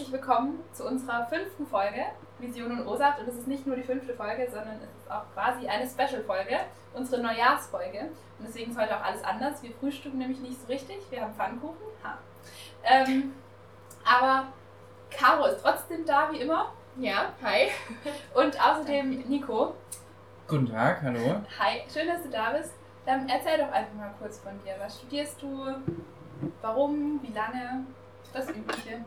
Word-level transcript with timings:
herzlich 0.00 0.18
willkommen 0.18 0.60
zu 0.72 0.86
unserer 0.86 1.26
fünften 1.26 1.66
Folge 1.66 2.06
Vision 2.38 2.72
und 2.72 2.86
OSAT. 2.86 3.20
Und 3.20 3.28
es 3.28 3.34
ist 3.34 3.46
nicht 3.46 3.66
nur 3.66 3.76
die 3.76 3.82
fünfte 3.82 4.14
Folge, 4.14 4.48
sondern 4.50 4.76
es 4.76 5.02
ist 5.02 5.10
auch 5.10 5.24
quasi 5.34 5.68
eine 5.68 5.86
Special-Folge, 5.86 6.58
unsere 6.94 7.20
Neujahrsfolge. 7.20 8.08
Und 8.38 8.48
deswegen 8.48 8.70
ist 8.70 8.80
heute 8.80 8.96
auch 8.96 9.04
alles 9.04 9.22
anders. 9.22 9.62
Wir 9.62 9.72
frühstücken 9.72 10.16
nämlich 10.16 10.40
nicht 10.40 10.58
so 10.58 10.68
richtig, 10.68 10.96
wir 11.10 11.20
haben 11.20 11.34
Pfannkuchen. 11.34 11.76
Ha. 12.02 12.16
Ähm, 12.82 13.34
aber 14.02 14.46
Caro 15.10 15.44
ist 15.48 15.60
trotzdem 15.62 16.06
da, 16.06 16.32
wie 16.32 16.40
immer. 16.40 16.72
Ja, 16.96 17.34
hi. 17.42 17.68
Und 18.34 18.58
außerdem 18.58 19.28
Nico. 19.28 19.74
Guten 20.48 20.70
Tag, 20.70 21.02
hallo. 21.02 21.42
Hi, 21.58 21.82
schön, 21.92 22.08
dass 22.08 22.22
du 22.22 22.30
da 22.30 22.52
bist. 22.52 22.72
Ähm, 23.06 23.26
erzähl 23.28 23.58
doch 23.58 23.70
einfach 23.70 23.94
mal 23.94 24.14
kurz 24.18 24.38
von 24.38 24.58
dir. 24.64 24.76
Was 24.78 24.98
studierst 24.98 25.42
du? 25.42 25.74
Warum? 26.62 27.20
Wie 27.22 27.34
lange? 27.34 27.84
Das 28.32 28.48
Übliche. 28.48 29.04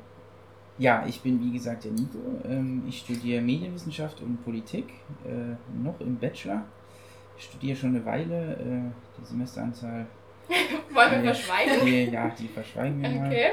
Ja, 0.77 1.05
ich 1.08 1.22
bin 1.22 1.40
wie 1.44 1.54
gesagt 1.54 1.84
der 1.84 1.91
Nico. 1.91 2.20
Ähm, 2.45 2.84
ich 2.88 3.00
studiere 3.00 3.41
Medienwissenschaft 3.41 4.22
und 4.22 4.44
Politik, 4.44 4.86
äh, 5.26 5.55
noch 5.84 5.99
im 5.99 6.18
Bachelor. 6.18 6.63
Ich 7.38 7.46
studiere 7.46 7.76
schon 7.76 7.90
eine 7.96 8.05
Weile. 8.05 8.54
Äh, 8.54 9.20
die 9.20 9.26
Semesteranzahl. 9.26 10.08
Wollen 10.94 11.23
wir 11.23 11.34
verschweigen? 11.34 11.86
Die, 11.86 12.05
ja, 12.05 12.30
die 12.30 12.48
verschweigen 12.48 13.02
wir 13.02 13.09
mal. 13.09 13.27
Okay. 13.27 13.48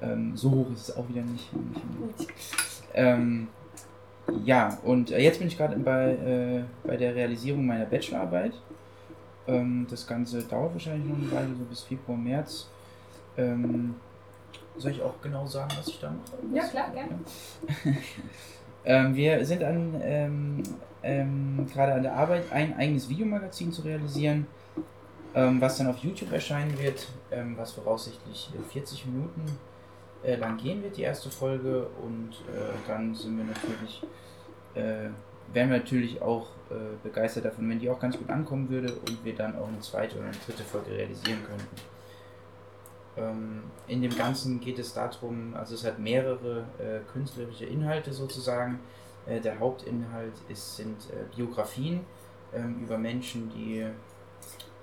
Ähm, 0.00 0.36
so 0.36 0.50
hoch 0.50 0.70
ist 0.72 0.90
es 0.90 0.96
auch 0.96 1.08
wieder 1.08 1.22
nicht. 1.22 1.50
nicht 1.52 2.28
ähm, 2.94 3.48
ja, 4.44 4.78
und 4.84 5.10
äh, 5.10 5.20
jetzt 5.20 5.38
bin 5.38 5.48
ich 5.48 5.56
gerade 5.56 5.76
bei, 5.78 6.10
äh, 6.12 6.62
bei 6.86 6.96
der 6.96 7.14
Realisierung 7.14 7.66
meiner 7.66 7.86
Bachelorarbeit. 7.86 8.52
Ähm, 9.46 9.86
das 9.90 10.06
Ganze 10.06 10.42
dauert 10.42 10.74
wahrscheinlich 10.74 11.08
noch 11.08 11.16
eine 11.16 11.32
Weile, 11.32 11.56
so 11.56 11.64
bis 11.64 11.82
Februar, 11.82 12.18
März. 12.18 12.68
Soll 14.78 14.92
ich 14.92 15.02
auch 15.02 15.20
genau 15.20 15.46
sagen, 15.46 15.72
was 15.76 15.88
ich 15.88 16.00
da 16.00 16.10
mache? 16.10 16.54
Ja, 16.54 16.64
klar, 16.66 16.90
gerne. 16.90 17.18
ähm, 18.84 19.14
wir 19.14 19.44
sind 19.44 19.64
an, 19.64 20.00
ähm, 20.02 20.62
ähm, 21.02 21.66
gerade 21.72 21.94
an 21.94 22.02
der 22.02 22.14
Arbeit, 22.14 22.44
ein 22.52 22.76
eigenes 22.76 23.08
Videomagazin 23.08 23.72
zu 23.72 23.82
realisieren, 23.82 24.46
ähm, 25.34 25.60
was 25.60 25.78
dann 25.78 25.88
auf 25.88 25.98
YouTube 25.98 26.32
erscheinen 26.32 26.78
wird, 26.78 27.08
ähm, 27.30 27.56
was 27.56 27.72
voraussichtlich 27.72 28.50
40 28.70 29.04
äh, 29.04 29.08
Minuten 29.08 29.42
äh, 30.22 30.36
lang 30.36 30.56
gehen 30.58 30.82
wird, 30.82 30.96
die 30.96 31.02
erste 31.02 31.28
Folge. 31.28 31.88
Und 32.02 32.30
äh, 32.54 32.72
dann 32.86 33.14
sind 33.14 33.36
wir 33.36 33.44
natürlich, 33.44 34.02
äh, 34.74 35.10
wären 35.52 35.70
wir 35.70 35.78
natürlich 35.78 36.22
auch 36.22 36.46
äh, 36.70 36.74
begeistert 37.02 37.46
davon, 37.46 37.68
wenn 37.68 37.80
die 37.80 37.90
auch 37.90 37.98
ganz 37.98 38.16
gut 38.16 38.30
ankommen 38.30 38.68
würde 38.68 38.92
und 38.92 39.24
wir 39.24 39.34
dann 39.34 39.56
auch 39.56 39.68
eine 39.68 39.80
zweite 39.80 40.16
oder 40.16 40.26
eine 40.26 40.36
dritte 40.46 40.62
Folge 40.62 40.92
realisieren 40.92 41.38
könnten. 41.44 41.97
Ähm, 43.18 43.64
in 43.86 44.02
dem 44.02 44.16
Ganzen 44.16 44.60
geht 44.60 44.78
es 44.78 44.94
darum, 44.94 45.54
also 45.54 45.74
es 45.74 45.84
hat 45.84 45.98
mehrere 45.98 46.64
äh, 46.78 47.00
künstlerische 47.12 47.64
Inhalte 47.64 48.12
sozusagen. 48.12 48.80
Äh, 49.26 49.40
der 49.40 49.58
Hauptinhalt 49.58 50.34
ist, 50.48 50.76
sind 50.76 50.96
äh, 51.10 51.34
Biografien 51.34 52.04
ähm, 52.54 52.80
über 52.82 52.96
Menschen, 52.98 53.50
die, 53.50 53.80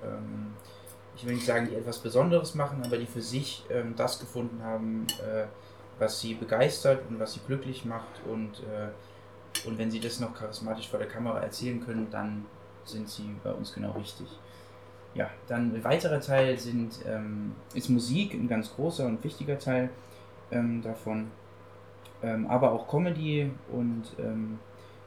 ähm, 0.04 0.54
ich 1.16 1.26
will 1.26 1.36
nicht 1.36 1.46
sagen, 1.46 1.68
die 1.70 1.76
etwas 1.76 2.00
Besonderes 2.00 2.56
machen, 2.56 2.84
aber 2.84 2.98
die 2.98 3.06
für 3.06 3.22
sich 3.22 3.64
das 3.96 4.20
gefunden 4.20 4.62
haben, 4.62 5.08
äh, 5.26 5.46
was 5.98 6.20
sie 6.20 6.34
begeistert 6.34 7.08
und 7.10 7.20
was 7.20 7.34
sie 7.34 7.40
glücklich 7.48 7.86
macht. 7.86 8.22
Und, 8.30 8.60
äh, 8.64 9.68
und 9.68 9.78
wenn 9.78 9.90
sie 9.90 10.02
das 10.02 10.20
noch 10.20 10.36
charismatisch 10.36 10.90
vor 10.90 11.00
der 11.00 11.08
Kamera 11.08 11.40
erzählen 11.40 11.80
können, 11.80 12.10
dann 12.12 12.46
sind 12.84 13.10
sie 13.10 13.36
bei 13.44 13.52
uns 13.52 13.74
genau 13.74 13.92
richtig. 13.92 14.28
Ja, 15.16 15.30
dann 15.48 15.74
ein 15.74 15.84
weiterer 15.84 16.20
Teil 16.20 16.58
sind, 16.60 17.00
ähm, 17.08 17.56
ist 17.74 17.90
Musik, 17.90 18.34
ein 18.34 18.50
ganz 18.50 18.76
großer 18.76 19.06
und 19.06 19.24
wichtiger 19.24 19.58
Teil 19.58 19.90
ähm, 20.52 20.82
davon. 20.82 21.32
Ähm, 22.22 22.48
aber 22.48 22.72
auch 22.74 22.88
Comedy 22.88 23.50
und, 23.72 24.04
ähm, 24.20 24.60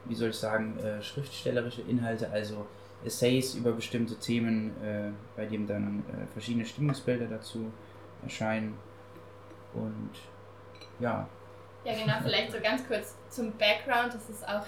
wie 0.05 0.15
soll 0.15 0.29
ich 0.29 0.35
sagen, 0.35 0.77
äh, 0.79 1.01
schriftstellerische 1.03 1.83
Inhalte, 1.83 2.29
also 2.31 2.65
Essays 3.05 3.53
über 3.53 3.71
bestimmte 3.71 4.15
Themen, 4.15 4.71
äh, 4.83 5.11
bei 5.35 5.45
dem 5.45 5.67
dann 5.67 6.03
äh, 6.09 6.25
verschiedene 6.33 6.65
Stimmungsbilder 6.65 7.27
dazu 7.27 7.71
erscheinen. 8.23 8.75
Und 9.73 10.11
ja. 10.99 11.27
Ja, 11.85 11.93
genau, 11.93 12.15
vielleicht 12.23 12.51
so 12.51 12.57
ganz 12.61 12.85
kurz 12.87 13.15
zum 13.29 13.51
Background. 13.57 14.13
Das 14.13 14.27
ist 14.29 14.47
auch 14.47 14.65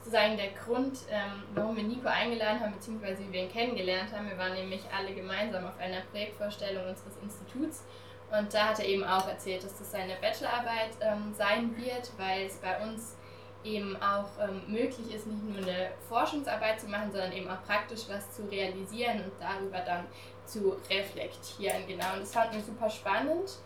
sozusagen 0.00 0.36
der 0.36 0.50
Grund, 0.52 0.98
ähm, 1.10 1.44
warum 1.54 1.76
wir 1.76 1.84
Nico 1.84 2.08
eingeladen 2.08 2.60
haben, 2.60 2.72
beziehungsweise 2.72 3.22
wie 3.22 3.32
wir 3.32 3.42
ihn 3.42 3.52
kennengelernt 3.52 4.12
haben. 4.12 4.28
Wir 4.28 4.38
waren 4.38 4.54
nämlich 4.54 4.82
alle 4.96 5.14
gemeinsam 5.14 5.66
auf 5.66 5.78
einer 5.78 6.00
Projektvorstellung 6.10 6.88
unseres 6.88 7.16
Instituts 7.22 7.84
und 8.30 8.52
da 8.54 8.68
hat 8.68 8.78
er 8.78 8.86
eben 8.86 9.04
auch 9.04 9.28
erzählt, 9.28 9.64
dass 9.64 9.78
das 9.78 9.90
seine 9.90 10.14
Bachelorarbeit 10.20 10.90
ähm, 11.00 11.34
sein 11.36 11.76
wird, 11.76 12.10
weil 12.16 12.46
es 12.46 12.56
bei 12.58 12.80
uns 12.82 13.16
eben 13.64 13.96
auch 13.96 14.30
ähm, 14.40 14.62
möglich 14.68 15.12
ist, 15.14 15.26
nicht 15.26 15.42
nur 15.42 15.58
eine 15.58 15.90
Forschungsarbeit 16.08 16.80
zu 16.80 16.86
machen, 16.86 17.10
sondern 17.10 17.32
eben 17.32 17.50
auch 17.50 17.62
praktisch 17.64 18.08
was 18.08 18.30
zu 18.32 18.44
realisieren 18.44 19.24
und 19.24 19.32
darüber 19.38 19.80
dann 19.80 20.06
zu 20.46 20.76
reflektieren. 20.88 21.86
Genau, 21.86 22.14
und 22.14 22.20
das 22.20 22.32
fanden 22.32 22.54
wir 22.54 22.62
super 22.62 22.88
spannend. 22.88 23.58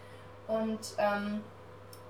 Und 0.48 0.80
ähm, 0.98 1.42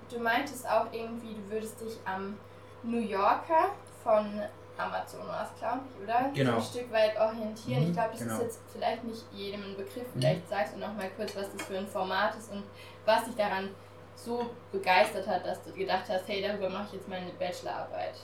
du 0.09 0.19
meintest 0.19 0.67
auch 0.67 0.91
irgendwie, 0.91 1.35
du 1.35 1.51
würdest 1.51 1.79
dich 1.81 1.97
am 2.05 2.37
New 2.83 3.01
Yorker 3.01 3.71
von 4.05 4.39
Amazon 4.77 5.27
war 5.27 5.49
es, 5.51 5.59
glaube 5.59 5.81
ich, 5.89 6.03
oder? 6.03 6.31
Genau. 6.33 6.57
Ein 6.57 6.61
Stück 6.61 6.91
weit 6.91 7.17
orientieren. 7.17 7.83
Mhm, 7.83 7.87
ich 7.89 7.93
glaube, 7.93 8.09
das 8.11 8.19
genau. 8.19 8.35
ist 8.35 8.41
jetzt 8.43 8.59
vielleicht 8.71 9.03
nicht 9.03 9.23
jedem 9.33 9.63
ein 9.63 9.75
Begriff. 9.75 10.05
Vielleicht 10.13 10.47
sagst 10.47 10.75
du 10.75 10.79
noch 10.79 10.93
mal 10.93 11.09
kurz, 11.17 11.35
was 11.35 11.51
das 11.51 11.65
für 11.65 11.77
ein 11.77 11.87
Format 11.87 12.37
ist 12.37 12.51
und 12.51 12.63
was 13.05 13.25
dich 13.25 13.35
daran 13.35 13.69
so 14.15 14.51
begeistert 14.71 15.27
hat, 15.27 15.45
dass 15.45 15.61
du 15.63 15.71
gedacht 15.71 16.05
hast, 16.07 16.27
hey, 16.27 16.41
darüber 16.41 16.69
mache 16.69 16.87
ich 16.87 16.93
jetzt 16.93 17.07
meine 17.09 17.31
Bachelorarbeit. 17.39 18.15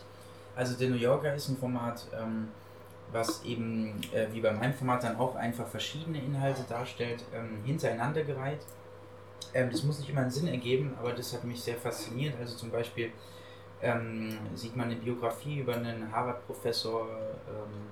Also 0.56 0.78
der 0.78 0.90
New 0.90 0.98
Yorker 0.98 1.34
ist 1.34 1.50
ein 1.50 1.58
Format, 1.58 2.06
ähm, 2.14 2.50
was 3.12 3.44
eben 3.44 4.00
äh, 4.14 4.28
wie 4.32 4.42
bei 4.42 4.52
meinem 4.52 4.74
Format 4.74 5.04
dann 5.04 5.18
auch 5.18 5.36
einfach 5.36 5.68
verschiedene 5.68 6.20
Inhalte 6.20 6.64
darstellt, 6.70 7.24
ähm, 7.34 7.64
hintereinander 7.66 8.24
gereiht. 8.24 8.62
Ähm, 9.54 9.70
das 9.72 9.84
muss 9.84 10.00
nicht 10.00 10.10
immer 10.10 10.22
einen 10.22 10.32
Sinn 10.32 10.48
ergeben, 10.48 10.96
aber 11.00 11.14
das 11.14 11.34
hat 11.34 11.44
mich 11.44 11.62
sehr 11.62 11.76
fasziniert. 11.76 12.36
Also 12.40 12.56
zum 12.56 12.70
Beispiel 12.70 13.12
ähm, 13.82 14.38
sieht 14.56 14.76
man 14.76 14.88
eine 14.88 14.96
Biografie 14.96 15.60
über 15.60 15.76
einen 15.76 16.12
Harvard-Professor, 16.12 17.08
ähm, 17.48 17.88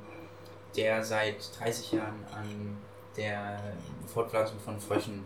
der 0.75 1.03
seit 1.03 1.37
30 1.59 1.93
Jahren 1.93 2.25
an 2.33 2.77
der 3.17 3.59
Fortpflanzung 4.07 4.59
von 4.59 4.79
Fröschen 4.79 5.25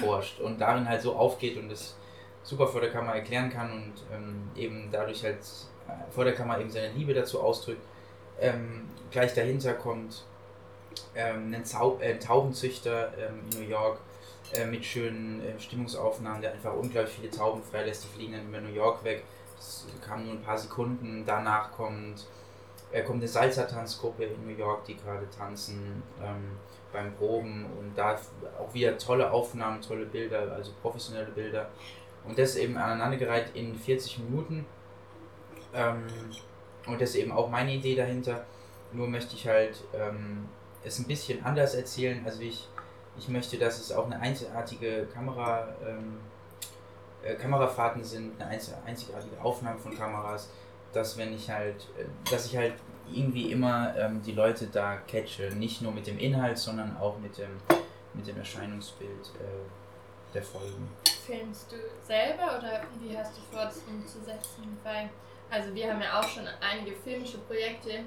forscht 0.00 0.40
und 0.40 0.60
darin 0.60 0.88
halt 0.88 1.02
so 1.02 1.14
aufgeht 1.14 1.56
und 1.56 1.68
das 1.68 1.96
super 2.42 2.66
vor 2.66 2.80
der 2.80 2.90
Kamera 2.90 3.16
erklären 3.16 3.50
kann 3.50 3.72
und 3.72 3.92
ähm, 4.12 4.50
eben 4.56 4.88
dadurch 4.90 5.22
halt 5.22 5.38
äh, 5.88 6.12
vor 6.12 6.24
der 6.24 6.34
Kamera 6.34 6.60
eben 6.60 6.70
seine 6.70 6.92
Liebe 6.92 7.14
dazu 7.14 7.40
ausdrückt. 7.40 7.82
Ähm, 8.40 8.88
gleich 9.10 9.34
dahinter 9.34 9.74
kommt 9.74 10.24
ähm, 11.14 11.52
ein 11.54 11.64
Zau 11.64 11.98
äh, 12.00 12.18
Taubenzüchter 12.18 13.12
ähm, 13.18 13.40
in 13.52 13.62
New 13.62 13.68
York 13.68 13.98
äh, 14.54 14.66
mit 14.66 14.84
schönen 14.84 15.40
äh, 15.42 15.58
Stimmungsaufnahmen, 15.60 16.42
der 16.42 16.52
einfach 16.52 16.74
unglaublich 16.74 17.14
viele 17.14 17.30
Tauben 17.30 17.62
freilässt, 17.62 18.04
die 18.04 18.08
fliegen 18.08 18.32
dann 18.32 18.48
über 18.48 18.60
New 18.60 18.74
York 18.74 19.04
weg. 19.04 19.22
Das 19.62 19.86
kam 20.04 20.24
nur 20.24 20.34
ein 20.34 20.42
paar 20.42 20.58
Sekunden. 20.58 21.22
Danach 21.24 21.70
kommt, 21.70 22.26
äh, 22.90 23.02
kommt 23.02 23.18
eine 23.18 23.28
Salsa-Tanzgruppe 23.28 24.24
in 24.24 24.44
New 24.44 24.56
York, 24.56 24.84
die 24.84 24.96
gerade 24.96 25.28
tanzen 25.30 26.02
ähm, 26.20 26.58
beim 26.92 27.14
Proben 27.14 27.66
und 27.78 27.96
da 27.96 28.18
auch 28.58 28.74
wieder 28.74 28.98
tolle 28.98 29.30
Aufnahmen, 29.30 29.80
tolle 29.80 30.06
Bilder, 30.06 30.52
also 30.52 30.72
professionelle 30.82 31.30
Bilder. 31.30 31.70
Und 32.26 32.38
das 32.38 32.56
eben 32.56 32.76
aneinandergereiht 32.76 33.54
in 33.54 33.76
40 33.76 34.18
Minuten. 34.18 34.66
Ähm, 35.74 36.06
und 36.86 37.00
das 37.00 37.10
ist 37.10 37.16
eben 37.16 37.32
auch 37.32 37.48
meine 37.48 37.72
Idee 37.72 37.94
dahinter. 37.94 38.44
Nur 38.92 39.08
möchte 39.08 39.36
ich 39.36 39.46
halt 39.46 39.82
ähm, 39.94 40.48
es 40.84 40.98
ein 40.98 41.06
bisschen 41.06 41.44
anders 41.44 41.74
erzählen. 41.74 42.22
Also 42.24 42.42
ich, 42.42 42.68
ich 43.16 43.28
möchte, 43.28 43.58
dass 43.58 43.80
es 43.80 43.92
auch 43.92 44.06
eine 44.06 44.20
einzigartige 44.20 45.06
Kamera, 45.06 45.68
ähm, 45.86 46.18
äh, 47.22 47.34
Kamerafahrten 47.34 48.02
sind, 48.04 48.40
eine 48.40 48.50
einz- 48.50 48.74
einzigartige 48.86 49.40
Aufnahme 49.42 49.78
von 49.78 49.96
Kameras, 49.96 50.50
dass 50.92 51.16
wenn 51.16 51.34
ich 51.34 51.50
halt, 51.50 51.86
äh, 51.98 52.04
dass 52.30 52.46
ich 52.46 52.56
halt 52.56 52.74
irgendwie 53.10 53.50
immer 53.50 53.94
ähm, 53.96 54.22
die 54.22 54.32
Leute 54.32 54.66
da 54.66 54.96
catche, 55.06 55.50
nicht 55.56 55.82
nur 55.82 55.92
mit 55.92 56.06
dem 56.06 56.18
Inhalt, 56.18 56.58
sondern 56.58 56.96
auch 56.98 57.18
mit 57.18 57.36
dem, 57.38 57.50
mit 58.14 58.26
dem 58.26 58.36
Erscheinungsbild 58.38 59.26
äh, 59.40 60.32
der 60.34 60.42
Folgen. 60.42 60.88
Filmst 61.26 61.70
du 61.72 61.76
selber 62.06 62.58
oder 62.58 62.80
wie 63.00 63.16
hast 63.16 63.36
du 63.36 63.40
vor, 63.50 63.64
das 63.64 63.78
umzusetzen? 63.88 64.78
Weil, 64.82 65.10
also 65.50 65.74
wir 65.74 65.90
haben 65.90 66.00
ja 66.00 66.18
auch 66.18 66.26
schon 66.26 66.44
einige 66.60 66.96
filmische 66.96 67.38
Projekte 67.38 68.00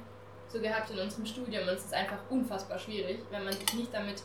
so 0.47 0.59
gehabt 0.59 0.89
in 0.91 0.99
unserem 0.99 1.25
Studium 1.25 1.63
und 1.63 1.73
es 1.73 1.85
ist 1.85 1.93
einfach 1.93 2.19
unfassbar 2.29 2.77
schwierig, 2.77 3.19
wenn 3.31 3.43
man 3.43 3.53
sich 3.53 3.73
nicht 3.73 3.93
damit 3.93 4.21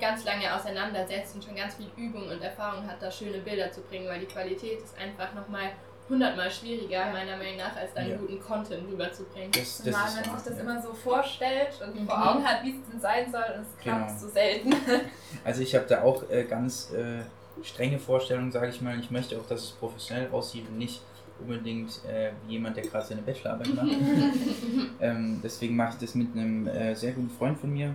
ganz 0.00 0.24
lange 0.24 0.52
auseinandersetzt 0.54 1.34
und 1.34 1.44
schon 1.44 1.54
ganz 1.54 1.74
viel 1.74 1.90
Übung 1.96 2.28
und 2.28 2.42
Erfahrung 2.42 2.86
hat, 2.86 2.96
da 3.00 3.10
schöne 3.10 3.38
Bilder 3.38 3.70
zu 3.70 3.80
bringen, 3.82 4.08
weil 4.08 4.20
die 4.20 4.26
Qualität 4.26 4.80
ist 4.80 4.96
einfach 4.98 5.34
nochmal 5.34 5.70
hundertmal 6.08 6.50
schwieriger, 6.50 7.06
meiner 7.12 7.36
Meinung 7.36 7.58
nach, 7.58 7.76
als 7.76 7.94
dann 7.94 8.08
Ja. 8.10 8.16
guten 8.16 8.40
Content 8.40 8.82
rüberzubringen. 8.90 9.52
Das, 9.52 9.78
das 9.78 9.84
Zumal 9.84 10.04
man 10.14 10.24
sich 10.24 10.44
das 10.44 10.56
ja. 10.56 10.60
immer 10.62 10.82
so 10.82 10.92
vorstellt 10.92 11.68
und 11.86 12.00
Mhm. 12.00 12.06
vor 12.06 12.30
Augen 12.30 12.44
hat, 12.44 12.64
wie 12.64 12.70
es 12.70 12.90
denn 12.90 13.00
sein 13.00 13.30
soll 13.30 13.44
und 13.56 13.62
es 13.62 13.78
klappt 13.80 14.08
Genau. 14.08 14.18
so 14.20 14.28
selten. 14.28 14.74
Also 15.44 15.62
ich 15.62 15.74
habe 15.76 15.84
da 15.88 16.02
auch 16.02 16.28
äh, 16.28 16.42
ganz, 16.44 16.90
äh, 16.92 17.20
strenge 17.62 17.98
Vorstellung, 18.00 18.50
sage 18.50 18.68
ich 18.70 18.80
mal. 18.80 18.98
Ich 18.98 19.10
möchte 19.12 19.38
auch, 19.38 19.46
dass 19.46 19.60
es 19.62 19.70
professionell 19.70 20.28
aussieht 20.32 20.66
und 20.68 20.78
nicht 20.78 21.00
unbedingt 21.38 22.04
äh, 22.06 22.32
wie 22.46 22.54
jemand, 22.54 22.76
der 22.76 22.84
gerade 22.84 23.06
seine 23.06 23.22
Bachelorarbeit 23.22 23.72
macht. 23.74 23.86
ähm, 25.00 25.40
deswegen 25.42 25.76
mache 25.76 25.90
ich 25.94 26.00
das 26.06 26.14
mit 26.14 26.34
einem 26.34 26.66
äh, 26.66 26.94
sehr 26.94 27.12
guten 27.12 27.30
Freund 27.30 27.58
von 27.58 27.70
mir 27.72 27.94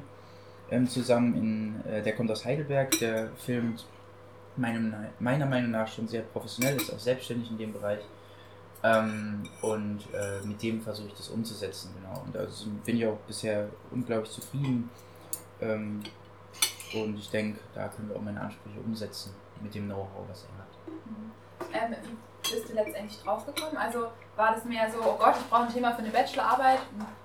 ähm, 0.72 0.88
zusammen. 0.88 1.36
In, 1.36 1.92
äh, 1.92 2.02
der 2.02 2.16
kommt 2.16 2.32
aus 2.32 2.46
Heidelberg, 2.46 2.92
der 3.00 3.30
filmt 3.38 3.86
meinem, 4.58 4.94
meiner 5.20 5.46
Meinung 5.46 5.72
nach 5.72 5.88
schon 5.88 6.08
sehr 6.08 6.22
professionell, 6.22 6.78
ist 6.78 6.94
auch 6.94 7.00
selbstständig 7.00 7.52
in 7.52 7.58
dem 7.58 7.74
Bereich. 7.74 8.00
Ähm, 8.84 9.44
und 9.62 10.02
äh, 10.14 10.46
mit 10.46 10.62
dem 10.62 10.82
versuche 10.82 11.08
ich 11.08 11.16
das 11.16 11.30
umzusetzen, 11.30 11.94
genau. 12.00 12.22
Und 12.24 12.38
also 12.38 12.68
bin 12.86 12.98
ich 12.98 13.08
auch 13.08 13.18
bisher 13.28 13.68
unglaublich 13.92 14.32
zufrieden. 14.32 14.90
Ähm, 15.60 16.04
und 16.94 17.18
ich 17.18 17.30
denke, 17.30 17.60
da 17.74 17.88
können 17.88 18.10
wir 18.10 18.16
auch 18.16 18.22
meine 18.22 18.40
Ansprüche 18.40 18.80
umsetzen 18.80 19.34
mit 19.62 19.74
dem 19.74 19.86
Know-how, 19.86 20.28
was 20.30 20.46
er 20.46 20.58
hat. 20.60 21.92
Ähm, 21.92 21.96
wie 22.44 22.54
bist 22.54 22.70
du 22.70 22.74
letztendlich 22.74 23.22
draufgekommen? 23.24 23.78
Also 23.78 24.08
war 24.36 24.54
das 24.54 24.66
mehr 24.66 24.90
so, 24.92 25.00
oh 25.02 25.18
Gott, 25.18 25.36
ich 25.40 25.50
brauche 25.50 25.64
ein 25.64 25.74
Thema 25.74 25.92
für 25.94 26.00
eine 26.00 26.12
Bachelorarbeit, 26.12 26.80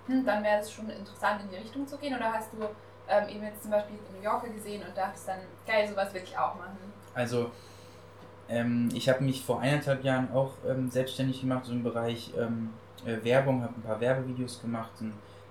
hm, 0.06 0.24
dann 0.24 0.42
wäre 0.42 0.60
es 0.60 0.72
schon 0.72 0.88
interessant 0.88 1.42
in 1.42 1.50
die 1.50 1.56
Richtung 1.56 1.86
zu 1.86 1.98
gehen? 1.98 2.16
Oder 2.16 2.32
hast 2.32 2.52
du 2.52 2.58
ähm, 3.10 3.28
eben 3.28 3.44
jetzt 3.44 3.62
zum 3.62 3.72
Beispiel 3.72 3.96
in 3.96 4.16
New 4.16 4.22
Yorker 4.22 4.48
gesehen 4.48 4.82
und 4.86 4.96
dachtest 4.96 5.28
dann, 5.28 5.40
geil, 5.66 5.88
sowas 5.88 6.12
will 6.14 6.22
ich 6.24 6.36
auch 6.36 6.54
machen? 6.54 6.78
Also 7.14 7.50
ähm, 8.48 8.88
ich 8.94 9.08
habe 9.08 9.22
mich 9.24 9.44
vor 9.44 9.60
eineinhalb 9.60 10.04
Jahren 10.04 10.32
auch 10.32 10.52
ähm, 10.68 10.90
selbstständig 10.90 11.40
gemacht, 11.40 11.64
so 11.64 11.72
im 11.72 11.82
Bereich 11.82 12.32
ähm, 12.38 12.70
äh, 13.04 13.22
Werbung, 13.24 13.62
habe 13.62 13.74
ein 13.76 13.82
paar 13.82 14.00
Werbevideos 14.00 14.60
gemacht, 14.60 14.90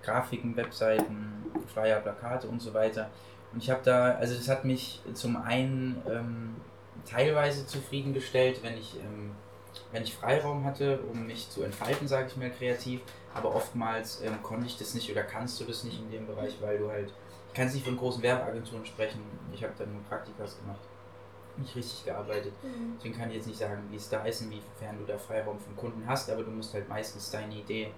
Grafiken, 0.03 0.56
Webseiten, 0.56 1.45
Flyer, 1.73 2.00
Plakate 2.00 2.47
und 2.47 2.61
so 2.61 2.73
weiter. 2.73 3.09
Und 3.53 3.63
ich 3.63 3.69
habe 3.69 3.81
da, 3.83 4.15
also 4.15 4.35
das 4.35 4.47
hat 4.47 4.65
mich 4.65 5.01
zum 5.13 5.38
einen 5.38 6.01
ähm, 6.09 6.56
teilweise 7.09 7.65
zufriedengestellt, 7.65 8.61
wenn 8.63 8.77
ich, 8.77 8.97
ähm, 9.00 9.31
wenn 9.91 10.03
ich 10.03 10.15
Freiraum 10.15 10.63
hatte, 10.65 11.00
um 11.11 11.25
mich 11.25 11.50
zu 11.50 11.63
entfalten, 11.63 12.07
sage 12.07 12.27
ich 12.27 12.38
mal 12.38 12.51
kreativ. 12.51 13.01
Aber 13.33 13.56
oftmals 13.56 14.21
ähm, 14.21 14.41
konnte 14.44 14.67
ich 14.67 14.77
das 14.77 14.94
nicht 14.94 15.11
oder 15.11 15.23
kannst 15.23 15.59
du 15.59 15.65
das 15.65 15.83
nicht 15.83 16.00
in 16.00 16.11
dem 16.11 16.27
Bereich, 16.27 16.57
weil 16.61 16.77
du 16.77 16.89
halt, 16.89 17.13
ich 17.49 17.53
kann 17.53 17.67
nicht 17.67 17.85
von 17.85 17.97
großen 17.97 18.21
Werbeagenturen 18.23 18.85
sprechen. 18.85 19.21
Ich 19.51 19.63
habe 19.63 19.73
da 19.77 19.85
nur 19.85 20.01
Praktikas 20.03 20.57
gemacht, 20.59 20.79
nicht 21.57 21.75
richtig 21.75 22.05
gearbeitet. 22.05 22.53
Mhm. 22.63 22.93
Deswegen 22.97 23.17
kann 23.17 23.29
ich 23.29 23.37
jetzt 23.37 23.47
nicht 23.47 23.59
sagen, 23.59 23.83
wie 23.89 23.97
es 23.97 24.09
da 24.09 24.23
ist 24.23 24.41
und 24.41 24.47
inwiefern 24.47 24.97
du 24.97 25.05
da 25.05 25.17
Freiraum 25.17 25.59
vom 25.59 25.75
Kunden 25.75 26.03
hast, 26.07 26.29
aber 26.29 26.43
du 26.43 26.51
musst 26.51 26.73
halt 26.73 26.87
meistens 26.87 27.29
deine 27.31 27.55
Idee 27.55 27.91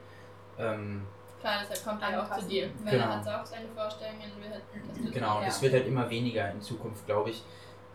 ähm, 0.57 1.05
Klar, 1.39 1.63
deshalb 1.67 1.83
kommt 1.85 2.01
er 2.03 2.21
auch 2.21 2.37
zu 2.37 2.47
dir. 2.47 2.69
Weil 2.83 2.93
genau. 2.93 3.05
er 3.05 3.25
hat 3.25 3.27
auch 3.27 3.45
seine 3.45 3.67
Vorstellungen. 3.75 4.21
Halt, 4.21 5.13
genau, 5.13 5.39
und 5.39 5.47
das 5.47 5.61
wird 5.61 5.73
halt 5.73 5.87
immer 5.87 6.07
weniger 6.09 6.51
in 6.51 6.61
Zukunft, 6.61 7.05
glaube 7.07 7.31
ich. 7.31 7.43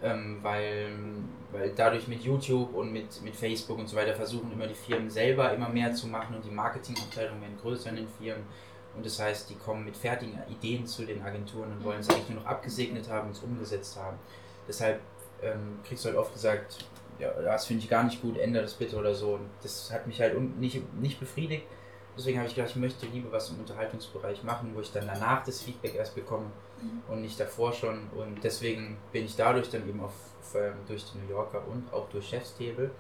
Ähm, 0.03 0.41
weil, 0.43 0.91
weil 1.53 1.73
dadurch 1.75 2.07
mit 2.07 2.23
YouTube 2.23 2.75
und 2.75 2.93
mit, 2.93 3.23
mit 3.23 3.35
Facebook 3.35 3.79
und 3.79 3.89
so 3.89 3.97
weiter 3.97 4.15
versuchen 4.15 4.53
immer 4.53 4.67
die 4.67 4.75
Firmen 4.75 5.09
selber 5.09 5.55
immer 5.55 5.69
mehr 5.69 5.93
zu 5.93 6.09
machen 6.09 6.37
und 6.37 6.45
die 6.45 6.51
Marketingabteilungen 6.51 7.41
werden 7.41 7.59
größer 7.63 7.91
in 7.91 7.97
den 7.97 8.09
Firmen. 8.09 8.45
Und 8.97 9.05
das 9.05 9.21
heißt, 9.21 9.51
die 9.51 9.55
kommen 9.57 9.85
mit 9.85 9.97
fertigen 9.97 10.39
Ideen 10.49 10.87
zu 10.87 11.05
den 11.05 11.23
Agenturen 11.23 11.73
und 11.73 11.85
wollen 11.85 12.01
es 12.01 12.09
eigentlich 12.09 12.31
nur 12.31 12.41
noch 12.41 12.47
abgesegnet 12.47 13.09
haben 13.11 13.29
und 13.29 13.37
es 13.37 13.43
umgesetzt 13.43 13.97
haben. 13.97 14.19
Deshalb 14.67 15.01
ähm, 15.43 15.79
kriegst 15.87 16.05
du 16.05 16.09
halt 16.09 16.19
oft 16.19 16.33
gesagt, 16.33 16.87
ja, 17.19 17.31
das 17.43 17.67
finde 17.67 17.83
ich 17.83 17.91
gar 17.91 18.05
nicht 18.05 18.21
gut, 18.23 18.37
ändere 18.39 18.63
das 18.63 18.75
bitte 18.75 18.97
oder 18.97 19.15
so. 19.15 19.35
Und 19.35 19.49
das 19.63 19.91
hat 19.93 20.07
mich 20.07 20.21
halt 20.21 20.39
nicht, 20.59 20.81
nicht 21.01 21.21
befriedigt 21.21 21.67
Deswegen 22.17 22.39
habe 22.39 22.49
ich 22.49 22.55
gedacht, 22.55 22.71
ich 22.71 22.77
möchte 22.77 23.07
lieber 23.07 23.31
was 23.31 23.51
im 23.51 23.61
Unterhaltungsbereich 23.61 24.43
machen, 24.43 24.73
wo 24.75 24.81
ich 24.81 24.91
dann 24.91 25.07
danach 25.07 25.45
das 25.45 25.61
Feedback 25.61 25.95
erst 25.95 26.15
bekomme 26.15 26.47
mhm. 26.81 27.03
und 27.13 27.21
nicht 27.21 27.39
davor 27.39 27.73
schon. 27.73 28.09
Und 28.17 28.43
deswegen 28.43 28.97
bin 29.13 29.27
ich 29.27 29.37
dadurch 29.37 29.69
dann 29.69 29.87
eben 29.87 30.01
auf, 30.01 30.15
ähm, 30.55 30.75
durch 30.89 31.05
die 31.05 31.19
New 31.19 31.29
Yorker 31.29 31.63
und 31.69 31.93
auch 31.93 32.09
durch 32.09 32.29
Chefstable. 32.29 32.91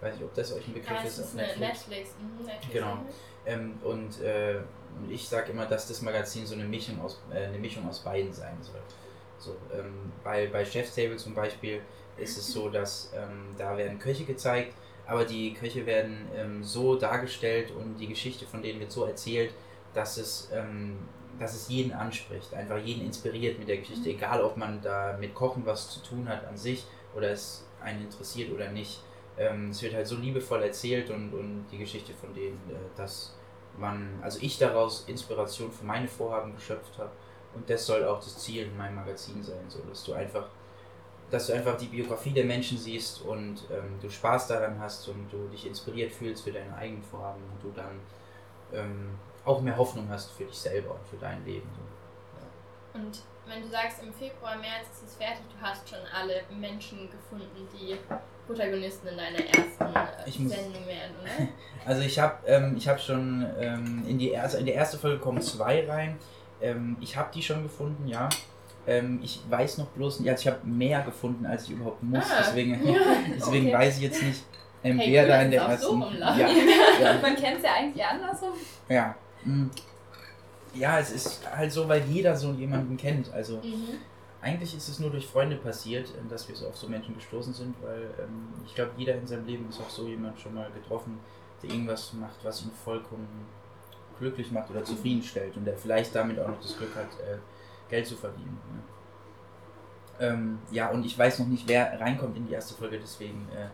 Weiß 0.00 0.14
nicht, 0.14 0.24
ob 0.24 0.34
das 0.34 0.52
euch 0.52 0.66
ein 0.66 0.74
Begriff 0.74 0.98
ah, 0.98 1.04
ist. 1.04 1.20
auf 1.20 1.34
Netflix. 1.34 1.60
Netflix. 1.60 2.10
Mhm, 2.20 2.46
Netflix. 2.46 2.72
Genau. 2.72 2.98
Ähm, 3.46 3.78
und 3.82 4.20
äh, 4.20 4.60
ich 5.08 5.28
sage 5.28 5.52
immer, 5.52 5.66
dass 5.66 5.88
das 5.88 6.02
Magazin 6.02 6.46
so 6.46 6.54
eine 6.54 6.64
Mischung 6.64 7.00
aus, 7.00 7.20
äh, 7.32 7.46
eine 7.46 7.58
Mischung 7.58 7.88
aus 7.88 8.00
beiden 8.00 8.32
sein 8.32 8.56
soll. 8.60 8.80
So, 9.38 9.56
ähm, 9.72 10.12
bei, 10.22 10.48
bei 10.48 10.64
Chefstable 10.64 11.16
zum 11.16 11.34
Beispiel 11.34 11.80
ist 12.16 12.36
es 12.38 12.52
so, 12.52 12.68
dass 12.68 13.12
ähm, 13.14 13.54
da 13.56 13.76
werden 13.76 13.98
Köche 13.98 14.24
gezeigt 14.24 14.74
aber 15.08 15.24
die 15.24 15.54
Köche 15.54 15.86
werden 15.86 16.28
ähm, 16.36 16.62
so 16.62 16.94
dargestellt 16.94 17.70
und 17.70 17.96
die 17.96 18.08
Geschichte 18.08 18.46
von 18.46 18.62
denen 18.62 18.78
wird 18.78 18.92
so 18.92 19.06
erzählt, 19.06 19.54
dass 19.94 20.18
es, 20.18 20.50
ähm, 20.52 20.98
dass 21.38 21.54
es 21.54 21.70
jeden 21.70 21.92
anspricht, 21.92 22.52
einfach 22.52 22.76
jeden 22.76 23.06
inspiriert 23.06 23.58
mit 23.58 23.68
der 23.68 23.78
Geschichte, 23.78 24.10
mhm. 24.10 24.16
egal 24.16 24.42
ob 24.42 24.58
man 24.58 24.82
da 24.82 25.16
mit 25.18 25.34
Kochen 25.34 25.64
was 25.64 25.90
zu 25.90 26.00
tun 26.00 26.28
hat 26.28 26.46
an 26.46 26.58
sich 26.58 26.84
oder 27.16 27.30
es 27.30 27.64
einen 27.80 28.04
interessiert 28.04 28.52
oder 28.52 28.70
nicht. 28.70 29.00
Ähm, 29.38 29.70
es 29.70 29.82
wird 29.82 29.94
halt 29.94 30.06
so 30.06 30.16
liebevoll 30.16 30.62
erzählt 30.62 31.10
und, 31.10 31.32
und 31.32 31.66
die 31.70 31.78
Geschichte 31.78 32.12
von 32.12 32.34
denen, 32.34 32.60
äh, 32.70 32.74
dass 32.96 33.34
man, 33.78 34.18
also 34.22 34.38
ich 34.42 34.58
daraus 34.58 35.04
Inspiration 35.06 35.70
für 35.70 35.84
meine 35.84 36.08
Vorhaben 36.08 36.54
geschöpft 36.54 36.98
habe 36.98 37.10
und 37.54 37.68
das 37.70 37.86
soll 37.86 38.04
auch 38.04 38.18
das 38.18 38.38
Ziel 38.38 38.64
in 38.64 38.76
meinem 38.76 38.96
Magazin 38.96 39.42
sein, 39.42 39.64
so 39.68 39.80
dass 39.88 40.04
du 40.04 40.14
einfach 40.14 40.48
dass 41.30 41.48
du 41.48 41.52
einfach 41.52 41.76
die 41.76 41.86
Biografie 41.86 42.30
der 42.30 42.44
Menschen 42.44 42.78
siehst 42.78 43.20
und 43.22 43.62
ähm, 43.70 43.98
du 44.00 44.08
Spaß 44.08 44.48
daran 44.48 44.78
hast 44.80 45.08
und 45.08 45.30
du 45.30 45.48
dich 45.48 45.66
inspiriert 45.66 46.10
fühlst 46.10 46.44
für 46.44 46.52
deine 46.52 46.74
eigenen 46.74 47.02
Vorhaben 47.02 47.42
und 47.42 47.62
du 47.62 47.70
dann 47.78 48.00
ähm, 48.72 49.10
auch 49.44 49.60
mehr 49.60 49.76
Hoffnung 49.76 50.08
hast 50.08 50.30
für 50.30 50.44
dich 50.44 50.58
selber 50.58 50.94
und 50.94 51.06
für 51.06 51.16
dein 51.16 51.44
Leben. 51.44 51.68
So. 51.74 52.98
Ja. 52.98 53.04
Und 53.04 53.22
wenn 53.46 53.62
du 53.62 53.68
sagst, 53.68 54.02
im 54.02 54.12
Februar, 54.12 54.56
März 54.56 54.88
ist 54.92 55.08
es 55.08 55.14
fertig, 55.16 55.44
du 55.54 55.60
hast 55.60 55.88
schon 55.88 56.00
alle 56.14 56.42
Menschen 56.58 57.10
gefunden, 57.10 57.68
die 57.74 57.98
Protagonisten 58.48 59.08
in 59.08 59.16
deiner 59.16 59.38
ersten 59.38 59.84
äh, 59.84 60.42
muss, 60.42 60.52
Sendung 60.52 60.86
werden, 60.86 61.14
oder? 61.22 61.48
Also 61.84 62.02
ich 62.02 62.18
habe 62.18 62.46
ähm, 62.46 62.76
hab 62.86 63.00
schon 63.00 63.46
ähm, 63.58 64.04
in, 64.06 64.18
die 64.18 64.30
erste, 64.30 64.58
in 64.58 64.66
die 64.66 64.72
erste 64.72 64.98
Folge 64.98 65.18
kommen 65.18 65.40
zwei 65.40 65.86
rein. 65.88 66.16
Ähm, 66.60 66.96
ich 67.00 67.16
habe 67.16 67.30
die 67.32 67.42
schon 67.42 67.62
gefunden, 67.62 68.06
ja. 68.06 68.28
Ähm, 68.86 69.20
ich 69.22 69.40
weiß 69.48 69.78
noch 69.78 69.86
bloß, 69.86 70.20
ja, 70.24 70.34
ich 70.34 70.46
habe 70.46 70.66
mehr 70.66 71.02
gefunden, 71.02 71.46
als 71.46 71.64
ich 71.64 71.70
überhaupt 71.70 72.02
muss. 72.02 72.24
Ah, 72.24 72.40
deswegen 72.40 72.86
ja, 72.86 72.98
deswegen 73.36 73.68
okay. 73.68 73.76
weiß 73.76 73.96
ich 73.96 74.02
jetzt 74.02 74.22
nicht, 74.22 74.44
ähm, 74.82 74.98
hey, 74.98 75.12
wer 75.12 75.22
cool, 75.22 75.28
da 75.28 75.42
in 75.42 75.50
der 75.50 75.62
ersten. 75.62 75.86
So 75.86 76.06
ja, 76.18 76.36
ja. 76.36 77.18
Man 77.22 77.36
kennt 77.36 77.58
es 77.58 77.64
ja 77.64 77.74
eigentlich 77.74 78.04
andersrum. 78.04 78.52
Ja. 78.88 79.14
Hm. 79.44 79.70
Ja, 80.74 80.98
es 80.98 81.10
ist 81.10 81.40
halt 81.50 81.72
so, 81.72 81.88
weil 81.88 82.02
jeder 82.08 82.36
so 82.36 82.52
jemanden 82.52 82.96
kennt. 82.96 83.32
Also 83.32 83.56
mhm. 83.56 83.98
Eigentlich 84.40 84.76
ist 84.76 84.88
es 84.88 84.98
nur 84.98 85.10
durch 85.10 85.26
Freunde 85.26 85.56
passiert, 85.56 86.12
ähm, 86.18 86.28
dass 86.28 86.48
wir 86.48 86.54
so 86.54 86.68
auf 86.68 86.76
so 86.76 86.88
Menschen 86.88 87.14
gestoßen 87.14 87.52
sind, 87.52 87.74
weil 87.82 88.10
ähm, 88.20 88.48
ich 88.64 88.74
glaube, 88.74 88.92
jeder 88.96 89.14
in 89.14 89.26
seinem 89.26 89.46
Leben 89.46 89.68
ist 89.68 89.80
auf 89.80 89.90
so 89.90 90.06
jemand 90.06 90.38
schon 90.38 90.54
mal 90.54 90.70
getroffen, 90.70 91.18
der 91.62 91.70
irgendwas 91.70 92.12
macht, 92.12 92.44
was 92.44 92.62
ihn 92.62 92.70
vollkommen 92.84 93.46
glücklich 94.18 94.50
macht 94.50 94.70
oder 94.70 94.84
zufriedenstellt 94.84 95.56
und 95.56 95.64
der 95.64 95.76
vielleicht 95.76 96.14
damit 96.14 96.38
auch 96.38 96.48
noch 96.48 96.60
das 96.60 96.76
Glück 96.76 96.94
hat, 96.94 97.08
äh, 97.20 97.38
Geld 97.88 98.06
zu 98.06 98.16
verdienen. 98.16 98.58
Ne? 98.72 98.82
Ähm, 100.20 100.58
ja, 100.70 100.88
und 100.90 101.04
ich 101.06 101.16
weiß 101.16 101.38
noch 101.40 101.46
nicht, 101.46 101.66
wer 101.68 102.00
reinkommt 102.00 102.36
in 102.36 102.46
die 102.46 102.52
erste 102.52 102.74
Folge, 102.74 102.98
deswegen 102.98 103.48
äh, 103.54 103.68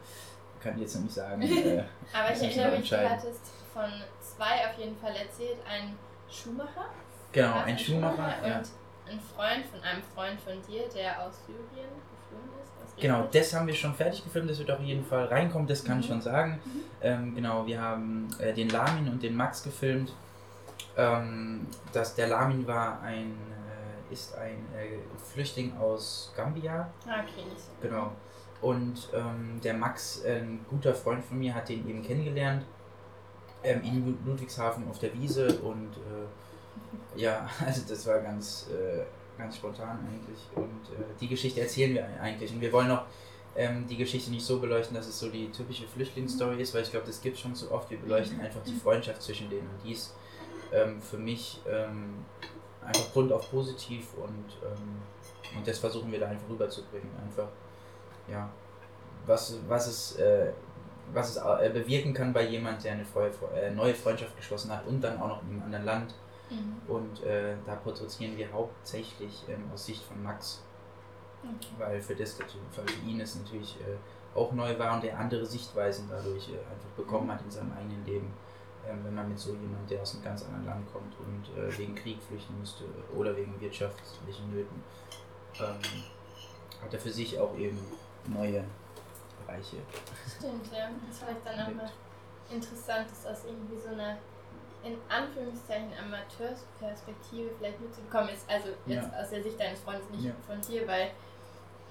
kann 0.63 0.75
ich 0.75 0.83
jetzt 0.83 0.97
noch 0.97 1.03
nicht 1.03 1.15
sagen. 1.15 1.43
Äh, 1.43 1.85
Aber 2.13 2.33
ich 2.33 2.43
erinnere 2.43 2.79
mich, 2.79 2.89
du 2.89 3.11
hattest 3.11 3.41
von 3.73 3.91
zwei 4.21 4.69
auf 4.69 4.79
jeden 4.79 4.97
Fall 4.97 5.15
erzählt, 5.17 5.59
ein 5.69 5.97
Schuhmacher. 6.31 6.87
Genau, 7.33 7.55
ein, 7.55 7.65
ein 7.65 7.79
Schuhmacher, 7.79 8.15
Schuhmacher 8.17 8.49
ja. 8.49 8.59
und 8.59 8.69
ein 9.09 9.21
Freund 9.21 9.67
von 9.67 9.81
einem 9.83 10.03
Freund 10.15 10.41
von 10.41 10.55
dir, 10.67 10.83
der 10.95 11.27
aus 11.27 11.45
Syrien 11.47 11.91
geflogen 12.11 12.51
ist. 12.63 13.01
Genau, 13.01 13.29
das 13.31 13.55
haben 13.55 13.67
wir 13.67 13.75
schon 13.75 13.95
fertig 13.95 14.23
gefilmt, 14.25 14.51
das 14.51 14.59
wird 14.59 14.71
auf 14.71 14.81
jeden 14.81 15.05
Fall 15.05 15.27
reinkommen, 15.27 15.67
das 15.67 15.85
kann 15.85 15.97
mhm. 15.97 16.01
ich 16.01 16.07
schon 16.07 16.21
sagen. 16.23 16.61
Mhm. 16.65 16.81
Ähm, 17.03 17.35
genau, 17.35 17.67
wir 17.67 17.81
haben 17.81 18.29
äh, 18.39 18.53
den 18.53 18.69
Lamin 18.69 19.09
und 19.09 19.23
den 19.23 19.37
Max 19.37 19.63
gefilmt. 19.63 20.13
Ähm, 20.97 21.67
das, 21.93 22.15
der 22.15 22.29
Lamin 22.29 22.67
war 22.67 23.01
ein 23.03 23.37
ist 24.11 24.35
ein 24.37 24.65
äh, 24.75 24.99
Flüchtling 25.33 25.77
aus 25.77 26.33
Gambia. 26.37 26.89
Ah, 27.07 27.21
okay, 27.21 27.45
nicht 27.49 27.61
so. 27.61 27.71
Genau. 27.83 28.13
Und 28.61 29.09
ähm, 29.13 29.61
der 29.63 29.75
Max, 29.75 30.23
äh, 30.25 30.41
ein 30.41 30.65
guter 30.71 30.95
Freund 30.95 31.25
von 31.25 31.39
mir, 31.39 31.55
hat 31.55 31.69
den 31.69 31.87
eben 31.89 32.03
kennengelernt 32.03 32.65
ähm, 33.63 33.83
in 33.83 34.19
Ludwigshafen 34.25 34.89
auf 34.89 34.99
der 34.99 35.13
Wiese 35.15 35.59
und 35.61 35.97
äh, 35.97 36.27
ja, 37.17 37.49
also 37.67 37.83
das 37.89 38.07
war 38.07 38.21
ganz, 38.21 38.69
äh, 38.71 39.05
ganz 39.39 39.57
spontan 39.57 39.99
eigentlich. 40.09 40.41
Und 40.55 40.95
äh, 40.95 41.05
die 41.21 41.29
Geschichte 41.29 41.61
erzählen 41.61 41.95
wir 41.95 42.07
eigentlich. 42.21 42.53
Und 42.53 42.61
wir 42.61 42.73
wollen 42.73 42.91
auch 42.91 43.05
ähm, 43.57 43.87
die 43.87 43.97
Geschichte 43.97 44.31
nicht 44.31 44.45
so 44.45 44.59
beleuchten, 44.61 44.97
dass 44.97 45.07
es 45.07 45.19
so 45.19 45.29
die 45.29 45.51
typische 45.51 45.87
Flüchtlingsstory 45.87 46.61
ist, 46.61 46.75
weil 46.75 46.83
ich 46.83 46.91
glaube, 46.91 47.07
das 47.07 47.21
gibt 47.21 47.37
es 47.37 47.43
schon 47.43 47.55
so 47.55 47.71
oft. 47.71 47.91
Wir 47.91 47.99
beleuchten 47.99 48.41
einfach 48.41 48.63
die 48.63 48.75
Freundschaft 48.75 49.23
zwischen 49.23 49.49
denen 49.49 49.69
und 49.69 49.85
die 49.85 49.93
ist 49.93 50.15
ähm, 50.73 51.01
für 51.01 51.19
mich 51.19 51.61
ähm, 51.69 52.25
einfach 52.85 53.13
Grund 53.13 53.33
auf 53.33 53.51
positiv 53.51 54.09
und, 54.17 54.59
ähm, 54.63 55.57
und 55.57 55.67
das 55.67 55.79
versuchen 55.79 56.11
wir 56.11 56.21
da 56.21 56.29
einfach 56.29 56.49
rüberzubringen. 56.49 57.11
Einfach, 57.23 57.49
ja, 58.29 58.51
was, 59.27 59.59
was 59.69 59.87
es, 59.87 60.17
äh, 60.17 60.53
was 61.13 61.31
es 61.31 61.37
äh, 61.37 61.71
bewirken 61.73 62.13
kann 62.13 62.33
bei 62.33 62.47
jemand, 62.47 62.85
der 62.85 62.93
eine 62.93 63.07
äh, 63.55 63.71
neue 63.71 63.95
Freundschaft 63.95 64.37
geschlossen 64.37 64.71
hat 64.73 64.87
und 64.87 65.01
dann 65.01 65.21
auch 65.21 65.29
noch 65.29 65.43
in 65.43 65.51
einem 65.51 65.63
anderen 65.63 65.85
Land. 65.85 66.15
Mhm. 66.55 66.95
Und 66.95 67.23
äh, 67.23 67.57
da 67.67 67.77
produzieren 67.77 68.37
wir 68.37 68.53
hauptsächlich 68.53 69.45
ähm, 69.49 69.71
aus 69.73 69.87
Sicht 69.87 70.03
von 70.05 70.23
Max. 70.23 70.63
Okay. 71.45 71.75
weil 71.79 72.01
für 72.01 72.15
das 72.15 72.33
für 72.33 73.07
ihn 73.07 73.21
es 73.21 73.37
natürlich 73.37 73.77
äh, 73.81 74.39
auch 74.39 74.53
neu 74.53 74.79
war 74.79 74.95
und 74.95 75.05
er 75.05 75.19
andere 75.19 75.45
Sichtweisen 75.45 76.09
dadurch 76.09 76.49
äh, 76.49 76.53
einfach 76.53 76.89
bekommen 76.97 77.31
hat 77.31 77.43
in 77.43 77.51
seinem 77.51 77.73
eigenen 77.73 78.05
Leben. 78.07 78.33
Ähm, 78.89 79.01
wenn 79.05 79.15
man 79.15 79.29
mit 79.29 79.39
so 79.39 79.53
jemand, 79.53 79.91
der 79.91 80.03
aus 80.03 80.15
einem 80.15 80.25
ganz 80.25 80.45
anderen 80.45 80.67
Land 80.67 80.93
kommt 80.93 81.15
und 81.19 81.57
äh, 81.59 81.79
wegen 81.79 81.95
Krieg 81.95 82.19
flüchten 82.23 82.59
müsste 82.59 82.85
oder 83.15 83.35
wegen 83.37 83.59
wirtschaftlichen 83.61 84.53
Nöten, 84.53 84.83
ähm, 85.61 86.03
hat 86.83 86.93
er 86.93 87.01
für 87.01 87.11
sich 87.11 87.39
auch 87.39 87.57
eben 87.57 87.79
neue 88.27 88.65
Bereiche. 89.47 89.77
Stimmt, 90.39 90.71
ja. 90.73 90.91
Das 91.07 91.17
ist 91.17 91.25
vielleicht 91.25 91.47
dann 91.47 91.61
auch 91.61 91.75
mal 91.75 91.91
interessant, 92.51 93.07
das 93.09 93.27
aus 93.27 93.45
irgendwie 93.47 93.79
so 93.79 93.89
einer 93.89 94.19
in 94.85 94.99
Anführungszeichen 95.09 95.91
Amateursperspektive 95.99 97.51
vielleicht 97.59 97.81
mitzubekommen 97.81 98.29
ist. 98.31 98.49
Also 98.49 98.69
jetzt 98.87 99.09
Ja. 99.13 99.21
aus 99.21 99.31
der 99.31 99.43
Sicht 99.43 99.59
deines 99.59 99.81
Freundes, 99.81 100.09
nicht 100.11 100.25
Ja. 100.25 100.33
von 100.47 100.61
dir, 100.61 100.87
weil 100.87 101.11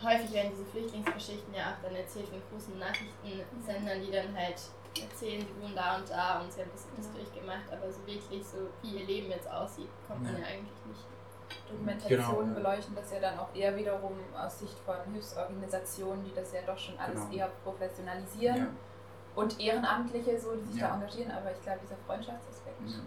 häufig 0.02 0.32
werden 0.34 0.52
diese 0.52 0.66
Flüchtlingsgeschichten 0.66 1.54
ja 1.54 1.72
auch 1.74 1.82
dann 1.84 1.96
erzählt 1.96 2.28
von 2.30 2.42
großen 2.52 2.78
Nachrichtensendern, 2.78 4.02
die 4.02 4.12
dann 4.12 4.36
halt 4.38 4.62
erzählen, 5.02 5.42
sie 5.42 5.62
wohnen 5.64 5.76
da 5.76 5.98
und 5.98 6.10
da 6.10 6.42
und 6.42 6.52
sie 6.54 6.62
haben 6.62 6.70
das, 6.72 6.86
das 6.96 7.08
Ja. 7.08 7.14
durchgemacht, 7.14 7.66
aber 7.72 7.92
so 7.92 8.06
wirklich 8.06 8.46
so, 8.46 8.58
wie 8.82 9.00
ihr 9.00 9.06
Leben 9.06 9.32
jetzt 9.32 9.50
aussieht, 9.50 9.90
kommt 10.08 10.24
man 10.24 10.34
Ja. 10.34 10.40
ja 10.40 10.46
eigentlich 10.46 10.86
nicht. 10.86 11.02
Dokumentationen 11.70 12.50
Genau, 12.54 12.56
beleuchten 12.56 12.96
das 12.96 13.12
ja 13.12 13.20
dann 13.20 13.40
auch 13.40 13.54
eher 13.56 13.76
wiederum 13.76 14.14
aus 14.38 14.60
Sicht 14.60 14.78
von 14.86 14.96
Hilfsorganisationen, 15.12 16.24
die 16.24 16.34
das 16.34 16.52
ja 16.54 16.62
doch 16.66 16.78
schon 16.78 16.98
alles 17.00 17.22
Genau. 17.30 17.34
eher 17.34 17.48
professionalisieren. 17.64 18.58
Ja. 18.58 18.68
Und 19.36 19.60
Ehrenamtliche, 19.60 20.40
so, 20.40 20.56
die 20.56 20.66
sich 20.66 20.82
Ja. 20.82 20.90
da 20.90 20.94
engagieren, 20.96 21.32
aber 21.32 21.52
ich 21.52 21.62
glaube, 21.62 21.80
dieser 21.84 21.98
Freundschaftsaspekt 22.06 22.63
Ja. 22.92 23.00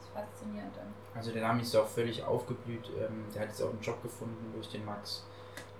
ist 0.00 0.08
faszinierend 0.12 0.76
dann. 0.76 0.92
Also 1.14 1.32
der 1.32 1.42
Name 1.42 1.62
ist 1.62 1.74
auch 1.76 1.88
völlig 1.88 2.22
aufgeblüht. 2.22 2.90
Ähm, 2.98 3.24
der 3.34 3.42
hat 3.42 3.48
jetzt 3.48 3.62
auch 3.62 3.70
einen 3.70 3.80
Job 3.80 4.02
gefunden 4.02 4.52
durch 4.54 4.68
den 4.68 4.84
Max. 4.84 5.24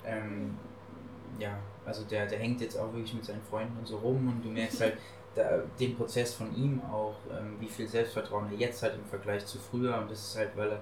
Ähm, 0.04 0.58
ja, 1.38 1.56
also 1.86 2.04
der, 2.04 2.26
der 2.26 2.38
hängt 2.38 2.60
jetzt 2.60 2.76
auch 2.78 2.92
wirklich 2.92 3.14
mit 3.14 3.24
seinen 3.24 3.42
Freunden 3.42 3.78
und 3.78 3.86
so 3.86 3.96
rum 3.98 4.28
und 4.28 4.44
du 4.44 4.50
merkst 4.50 4.80
halt 4.80 4.98
da, 5.34 5.62
den 5.80 5.96
Prozess 5.96 6.34
von 6.34 6.54
ihm 6.54 6.82
auch, 6.92 7.16
ähm, 7.30 7.56
wie 7.58 7.68
viel 7.68 7.88
Selbstvertrauen 7.88 8.50
er 8.52 8.58
jetzt 8.58 8.82
hat 8.82 8.94
im 8.94 9.04
Vergleich 9.04 9.46
zu 9.46 9.58
früher 9.58 9.96
und 9.98 10.10
das 10.10 10.20
ist 10.20 10.36
halt, 10.36 10.56
weil 10.56 10.72
er 10.72 10.80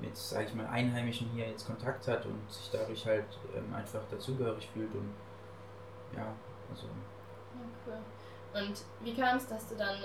mit, 0.00 0.16
sage 0.16 0.44
ich 0.44 0.54
mal, 0.54 0.66
Einheimischen 0.66 1.28
hier 1.34 1.48
jetzt 1.48 1.66
Kontakt 1.66 2.06
hat 2.06 2.24
und 2.24 2.50
sich 2.50 2.70
dadurch 2.72 3.04
halt 3.04 3.26
ähm, 3.56 3.74
einfach 3.74 4.00
dazugehörig 4.10 4.68
fühlt 4.72 4.94
und 4.94 5.10
ja, 6.16 6.32
also 6.70 6.86
Ja, 6.86 7.66
cool. 7.86 7.98
Und 8.62 8.84
wie 9.02 9.14
kam 9.14 9.36
es, 9.36 9.46
dass 9.46 9.68
du 9.68 9.74
dann, 9.76 9.98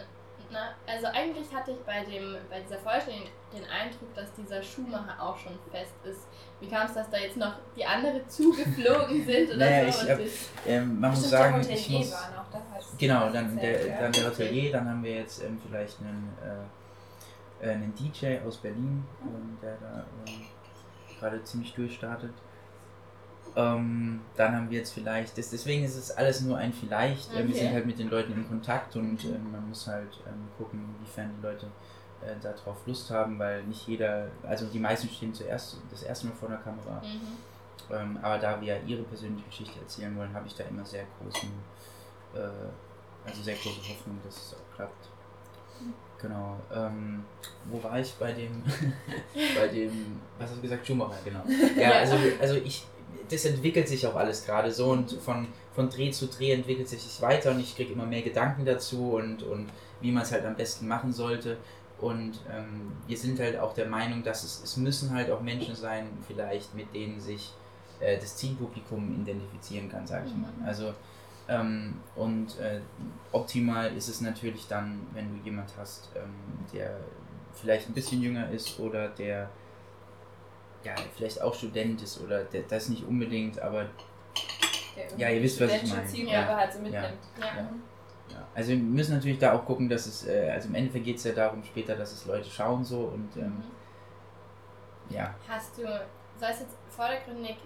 na, 0.52 0.70
also 0.86 1.08
eigentlich 1.08 1.52
hatte 1.54 1.72
ich 1.72 1.80
bei 1.80 2.04
dem, 2.04 2.36
bei 2.50 2.60
dieser 2.62 2.78
Folge 2.80 3.06
den, 3.52 3.64
Eindruck, 3.66 4.14
dass 4.16 4.32
dieser 4.34 4.62
Schuhmacher 4.62 5.20
auch 5.22 5.38
schon 5.38 5.54
fest 5.72 5.94
ist. 6.04 6.28
Wie 6.60 6.68
kam 6.68 6.86
es, 6.86 6.94
dass 6.94 7.10
da 7.10 7.18
jetzt 7.18 7.38
noch 7.38 7.54
die 7.76 7.86
andere 7.86 8.26
zugeflogen 8.28 9.26
sind 9.26 9.50
oder 9.50 9.58
Naja, 9.58 9.92
so? 9.92 10.06
ich 10.06 10.12
hab- 10.12 10.68
ähm, 10.68 11.00
man 11.00 11.10
muss 11.12 11.30
sagen, 11.30 11.62
der 11.62 11.72
ich 11.72 11.90
muss... 11.90 12.12
war 12.12 12.32
noch, 12.36 12.52
das 12.52 12.98
Genau, 12.98 13.30
dann 13.32 13.58
der, 13.58 13.88
ja. 13.88 14.00
dann 14.02 14.12
der. 14.12 14.26
Hotelier, 14.28 14.72
dann 14.72 14.88
haben 14.90 15.04
wir 15.04 15.16
jetzt 15.16 15.44
ähm, 15.44 15.60
vielleicht 15.66 16.00
einen, 16.02 16.32
äh, 17.62 17.66
äh, 17.68 17.72
einen 17.72 17.94
DJ 17.96 18.38
aus 18.46 18.58
Berlin, 18.58 19.04
ähm, 19.24 19.58
der 19.62 19.76
da 19.78 20.06
ähm, 20.28 20.42
gerade 21.20 21.44
ziemlich 21.44 21.74
durchstartet. 21.74 22.34
Ähm, 23.56 24.22
dann 24.36 24.56
haben 24.56 24.70
wir 24.72 24.80
jetzt 24.80 24.94
vielleicht, 24.94 25.38
das, 25.38 25.52
deswegen 25.52 25.84
ist 25.84 25.96
es 25.96 26.12
alles 26.12 26.42
nur 26.42 26.58
ein 26.58 26.74
Vielleicht. 26.74 27.32
Äh, 27.34 27.40
wir 27.40 27.50
Okay. 27.50 27.54
sind 27.60 27.74
halt 27.74 27.86
mit 27.86 28.00
den 28.00 28.10
Leuten 28.10 28.34
in 28.34 28.48
Kontakt 28.48 28.96
und 28.96 29.24
ähm, 29.26 29.52
man 29.52 29.68
muss 29.70 29.86
halt 29.88 30.10
ähm, 30.28 30.48
gucken, 30.58 30.84
inwiefern 31.00 31.30
die 31.38 31.44
Leute 31.46 31.68
äh, 32.26 32.34
darauf 32.42 32.78
Lust 32.88 33.12
haben, 33.12 33.38
weil 33.38 33.64
nicht 33.64 33.88
jeder, 33.88 34.28
also 34.42 34.66
die 34.66 34.80
meisten 34.80 35.08
stehen 35.10 35.34
zuerst 35.34 35.78
das 35.92 36.02
erste 36.04 36.28
Mal 36.28 36.34
vor 36.36 36.50
der 36.50 36.58
Kamera. 36.60 37.00
Mhm. 37.04 37.94
Ähm, 37.96 38.18
aber 38.24 38.38
da 38.40 38.60
wir 38.60 38.82
ihre 38.88 39.04
persönliche 39.04 39.46
Geschichte 39.46 39.80
erzählen 39.80 40.16
wollen, 40.18 40.34
habe 40.34 40.48
ich 40.48 40.56
da 40.56 40.64
immer 40.64 40.86
sehr 40.86 41.04
großen, 41.22 41.50
äh, 42.34 42.40
also 43.30 43.44
sehr 43.44 43.56
große 43.56 43.82
Hoffnung, 43.90 44.18
dass 44.26 44.36
es 44.36 44.54
auch 44.56 44.76
klappt. 44.76 45.10
Genau. 46.22 46.56
Ähm, 46.74 47.26
wo 47.66 47.84
war 47.84 48.00
ich 48.00 48.14
bei 48.14 48.32
dem, 48.32 48.64
bei 49.56 49.68
dem, 49.68 50.22
was 50.40 50.50
hast 50.50 50.58
du 50.58 50.62
gesagt, 50.62 50.88
Schumacher, 50.88 51.18
genau. 51.26 51.44
Ja, 51.76 51.82
Ja. 51.82 51.92
also, 52.00 52.16
also 52.40 52.56
ich, 52.56 52.86
das 53.30 53.46
entwickelt 53.46 53.88
sich 53.88 54.06
auch 54.08 54.16
alles 54.16 54.46
gerade 54.46 54.72
so 54.72 54.92
und 54.92 55.14
von, 55.14 55.48
von 55.74 55.90
Dreh 55.90 56.12
zu 56.12 56.28
Dreh 56.28 56.52
entwickelt 56.52 56.88
sich 56.88 57.06
es 57.06 57.22
weiter 57.22 57.52
und 57.52 57.60
ich 57.60 57.76
kriege 57.76 57.94
immer 57.94 58.06
mehr 58.06 58.22
Gedanken 58.22 58.66
dazu 58.66 59.14
und, 59.14 59.44
und 59.44 59.70
wie 60.02 60.12
man 60.12 60.24
es 60.24 60.32
halt 60.32 60.46
am 60.46 60.56
besten 60.56 60.88
machen 60.88 61.14
sollte. 61.14 61.58
Und 62.00 62.42
ähm, 62.52 62.92
wir 63.08 63.18
sind 63.18 63.40
halt 63.40 63.58
auch 63.58 63.74
der 63.74 63.88
Meinung, 63.88 64.24
dass 64.24 64.44
es, 64.44 64.62
es 64.64 64.78
müssen 64.78 65.12
halt 65.12 65.32
auch 65.32 65.42
Menschen 65.42 65.76
sein, 65.76 66.08
vielleicht 66.28 66.76
mit 66.76 66.94
denen 66.94 67.20
sich 67.20 67.54
äh, 68.00 68.20
das 68.20 68.36
Zielpublikum 68.36 69.22
identifizieren 69.22 69.90
kann, 69.90 70.06
sage 70.06 70.26
ich 70.28 70.36
mal. 70.36 70.52
Mhm. 70.60 70.66
Also 70.66 70.94
ähm, 71.48 71.96
und 72.16 72.60
äh, 72.60 72.80
optimal 73.32 73.96
ist 73.96 74.08
es 74.08 74.22
natürlich 74.22 74.68
dann, 74.68 75.08
wenn 75.14 75.38
du 75.38 75.44
jemand 75.44 75.72
hast, 75.78 76.10
ähm, 76.16 76.34
der 76.74 77.00
vielleicht 77.54 77.90
ein 77.90 77.94
bisschen 77.94 78.22
jünger 78.22 78.50
ist 78.50 78.80
oder 78.80 79.10
der 79.10 79.50
ja 80.84 80.96
vielleicht 81.16 81.42
auch 81.42 81.54
Student 81.54 82.02
ist 82.02 82.22
oder 82.22 82.44
der, 82.44 82.64
das 82.64 82.90
nicht 82.90 83.06
unbedingt, 83.06 83.60
aber 83.60 83.86
Der 84.96 85.18
Ja, 85.18 85.30
ihr 85.30 85.42
wisst, 85.42 85.60
was 85.62 85.74
ich 85.74 85.90
meine. 85.94 86.32
Ja. 86.32 86.58
halt 86.58 86.74
so 86.74 86.80
mitnimmt. 86.80 87.18
Ja. 87.40 87.46
Ja. 87.46 87.70
ja, 88.30 88.48
also 88.54 88.70
wir 88.70 88.78
müssen 88.78 89.16
natürlich 89.16 89.40
da 89.40 89.54
auch 89.54 89.66
gucken, 89.66 89.90
dass 89.90 90.06
es, 90.06 90.28
äh, 90.28 90.50
also 90.52 90.70
im 90.70 90.76
Endeffekt 90.76 91.06
geht 91.06 91.18
es 91.18 91.24
ja 91.24 91.32
darum 91.34 91.64
später, 91.64 91.96
dass 91.96 92.12
es 92.14 92.26
Leute 92.26 92.50
schauen 92.50 92.84
so 92.84 93.00
und 93.14 93.30
ähm, 93.38 93.64
Mhm. 95.10 95.16
ja, 95.16 95.34
Hast 95.48 95.78
du, 95.78 95.82
soll 95.84 96.50
es 96.50 96.60
jetzt 96.62 96.78
vordergründig 96.90 97.58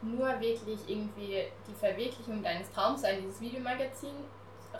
nur 0.00 0.28
wirklich 0.40 0.78
irgendwie 0.86 1.42
die 1.68 1.74
Verwirklichung 1.74 2.42
deines 2.42 2.70
Traums 2.70 3.02
sein, 3.02 3.18
dieses 3.20 3.40
Videomagazin 3.40 4.10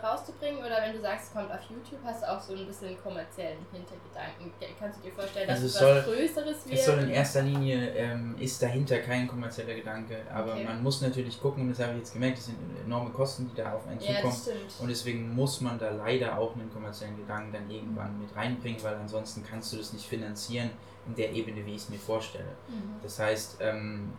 rauszubringen? 0.03 0.59
Oder 0.59 0.81
wenn 0.81 0.93
du 0.93 1.01
sagst, 1.01 1.27
es 1.27 1.33
kommt 1.33 1.51
auf 1.51 1.59
YouTube, 1.69 1.99
hast 2.03 2.23
du 2.23 2.29
auch 2.31 2.39
so 2.39 2.53
ein 2.53 2.65
bisschen 2.65 3.01
kommerziellen 3.01 3.57
Hintergedanken? 3.71 4.51
Kannst 4.79 4.99
du 4.99 5.03
dir 5.03 5.11
vorstellen, 5.13 5.47
dass 5.47 5.55
Also 5.57 5.67
es 5.67 5.75
es 5.75 5.81
was 5.81 6.05
soll- 6.05 6.15
Größeres 6.15 6.65
wird? 6.65 6.73
Es 6.79 6.85
soll 6.85 6.99
in 6.99 7.09
erster 7.09 7.41
Linie, 7.41 7.89
ähm, 7.95 8.35
ist 8.39 8.61
dahinter 8.61 8.99
kein 8.99 9.27
kommerzieller 9.27 9.73
Gedanke, 9.75 10.17
aber 10.33 10.53
Okay. 10.53 10.63
man 10.65 10.81
muss 10.83 11.01
natürlich 11.01 11.39
gucken, 11.41 11.63
und 11.63 11.69
das 11.69 11.79
habe 11.79 11.93
ich 11.93 11.99
jetzt 11.99 12.13
gemerkt, 12.13 12.37
das 12.37 12.45
sind 12.45 12.57
enorme 12.85 13.09
Kosten, 13.11 13.49
die 13.49 13.55
da 13.61 13.73
auf 13.73 13.87
einen 13.87 13.99
ja, 13.99 14.15
zukommen. 14.17 14.33
stimmt. 14.33 14.73
Und 14.81 14.87
deswegen 14.89 15.35
muss 15.35 15.61
man 15.61 15.77
da 15.79 15.89
leider 15.91 16.37
auch 16.37 16.55
einen 16.55 16.71
kommerziellen 16.71 17.17
Gedanken 17.17 17.53
dann 17.53 17.69
irgendwann 17.69 18.19
mit 18.19 18.35
reinbringen, 18.35 18.81
weil 18.83 18.95
ansonsten 18.95 19.43
kannst 19.43 19.73
du 19.73 19.77
das 19.77 19.93
nicht 19.93 20.05
finanzieren 20.07 20.69
in 21.07 21.15
der 21.15 21.31
Ebene, 21.31 21.65
wie 21.65 21.71
ich 21.75 21.81
es 21.83 21.89
mir 21.89 21.97
vorstelle. 21.99 22.55
Mhm. 22.67 22.95
Das 23.01 23.19
heißt, 23.19 23.57
ähm, 23.61 24.13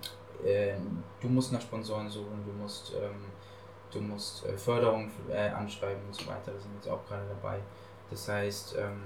äh, 0.44 0.72
du 1.20 1.28
musst 1.28 1.52
nach 1.52 1.60
Sponsoren 1.60 2.08
suchen, 2.08 2.42
du 2.46 2.52
musst, 2.52 2.92
ähm, 2.94 3.26
du 3.92 4.00
musst 4.00 4.44
äh, 4.46 4.56
Förderung 4.56 5.10
äh, 5.30 5.48
anschreiben 5.50 6.02
und 6.06 6.14
so 6.14 6.26
weiter. 6.26 6.52
Da 6.52 6.58
sind 6.60 6.70
wir 6.72 6.76
jetzt 6.76 6.88
auch 6.88 7.06
gerade 7.06 7.22
dabei. 7.28 7.58
Das 8.10 8.28
heißt, 8.28 8.76
ähm, 8.78 9.02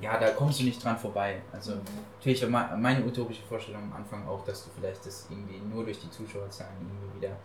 ja, 0.00 0.18
da 0.18 0.30
kommst 0.30 0.60
du 0.60 0.64
nicht 0.64 0.82
dran 0.82 0.96
vorbei. 0.98 1.42
Also 1.52 1.72
Mhm. 1.72 1.80
natürlich 2.18 2.48
meine 2.48 3.04
utopische 3.04 3.42
Vorstellung 3.42 3.82
am 3.82 3.92
Anfang 3.94 4.26
auch, 4.28 4.44
dass 4.44 4.64
du 4.64 4.70
vielleicht 4.78 5.04
das 5.04 5.26
irgendwie 5.30 5.58
nur 5.58 5.84
durch 5.84 5.98
die 6.00 6.10
Zuschauerzahlen 6.10 6.72
irgendwie 6.80 7.16
wieder 7.20 7.36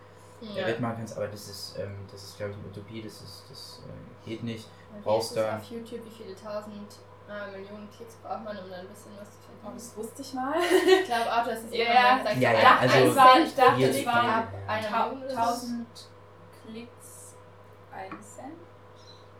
äh, 0.41 0.61
Ja. 0.61 0.67
wettmachen 0.67 0.97
kannst, 0.99 1.17
aber 1.17 1.27
das 1.27 1.49
ist, 1.49 1.75
ähm, 1.79 1.95
das 2.11 2.23
ist 2.23 2.37
glaube 2.37 2.51
ich 2.53 2.57
eine 2.59 2.67
Utopie, 2.67 3.01
das 3.01 3.13
ist, 3.13 3.43
das 3.49 3.81
äh, 3.85 4.29
geht 4.29 4.43
nicht. 4.43 4.67
Wie 4.95 5.01
brauchst 5.03 5.35
da- 5.35 5.57
auf 5.57 5.63
YouTube, 5.65 5.99
wie 6.05 6.23
viele 6.23 6.33
tausend 6.35 6.87
äh, 7.29 7.51
Millionen 7.51 7.89
Klicks 7.95 8.15
braucht 8.23 8.43
man, 8.45 8.57
um 8.57 8.69
dann 8.69 8.79
ein 8.79 8.87
bisschen 8.87 9.11
was 9.19 9.29
zu 9.29 9.37
Oh, 9.51 9.61
verdienen? 9.61 9.75
das 9.75 9.97
wusste 9.97 10.21
ich 10.21 10.33
mal. 10.33 10.53
Ich 11.01 11.05
glaube 11.05 11.29
auch, 11.33 11.45
dass 11.45 11.59
es 11.63 11.71
Ja, 11.71 11.77
irgendwann 11.77 12.23
mal 12.23 12.35
gesagt 12.35 12.41
ja, 12.41 12.53
ja, 12.53 12.77
also- 12.79 12.97
ich 13.09 13.15
war- 13.15 13.39
ich 13.41 13.55
dachte, 13.55 13.83
es 13.83 14.05
war 14.05 14.23
ab 14.23 14.47
ja. 14.53 14.73
einer 14.73 14.87
Ta- 14.87 15.09
Million 15.09 15.23
oder 15.23 15.29
so. 15.35 15.37
1000 15.67 15.87
Klicks, 16.71 17.35
1 17.91 18.35
Cent. 18.35 18.53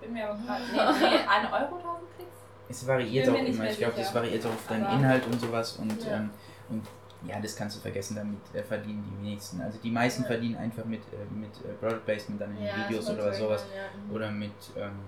Bin 0.02 0.14
mir 0.14 0.30
aber 0.30 0.40
gerade. 0.46 0.64
Nee, 0.64 1.10
nee, 1.10 1.28
1 1.28 1.46
Euro 1.52 1.76
1000 1.78 2.16
Klicks? 2.16 2.30
Es 2.70 2.88
variiert 2.88 3.30
auch 3.30 3.34
immer, 3.36 3.70
ich 3.70 3.78
glaube, 3.78 3.94
das 3.98 4.14
variiert 4.14 4.46
auch 4.46 4.52
auf 4.52 4.68
deinen 4.68 4.86
Aber- 4.86 4.96
Inhalt 4.96 5.26
und 5.26 5.40
sowas 5.42 5.78
und, 5.78 6.04
Ja. 6.06 6.18
ähm, 6.18 6.30
und 6.70 6.86
ja, 7.28 7.40
das 7.42 7.56
kannst 7.56 7.76
du 7.78 7.82
vergessen, 7.82 8.16
damit 8.16 8.40
äh, 8.54 8.64
verdienen 8.64 9.04
die 9.04 9.26
wenigsten. 9.28 9.60
Also 9.62 9.78
die 9.84 9.92
meisten 9.92 10.22
Ja. 10.24 10.28
verdienen 10.28 10.56
einfach 10.58 10.86
mit, 10.86 11.02
äh, 11.12 11.26
mit 11.34 11.50
äh, 11.66 11.74
Product 11.80 12.06
Placement 12.06 12.40
dann 12.40 12.56
in 12.56 12.64
Ja, 12.64 12.76
den 12.76 12.88
Videos 12.90 13.10
oder 13.10 13.34
sowas 13.34 13.66
ja, 13.76 13.82
mhm. 14.08 14.16
oder 14.16 14.32
mit, 14.32 14.52
ähm, 14.78 15.00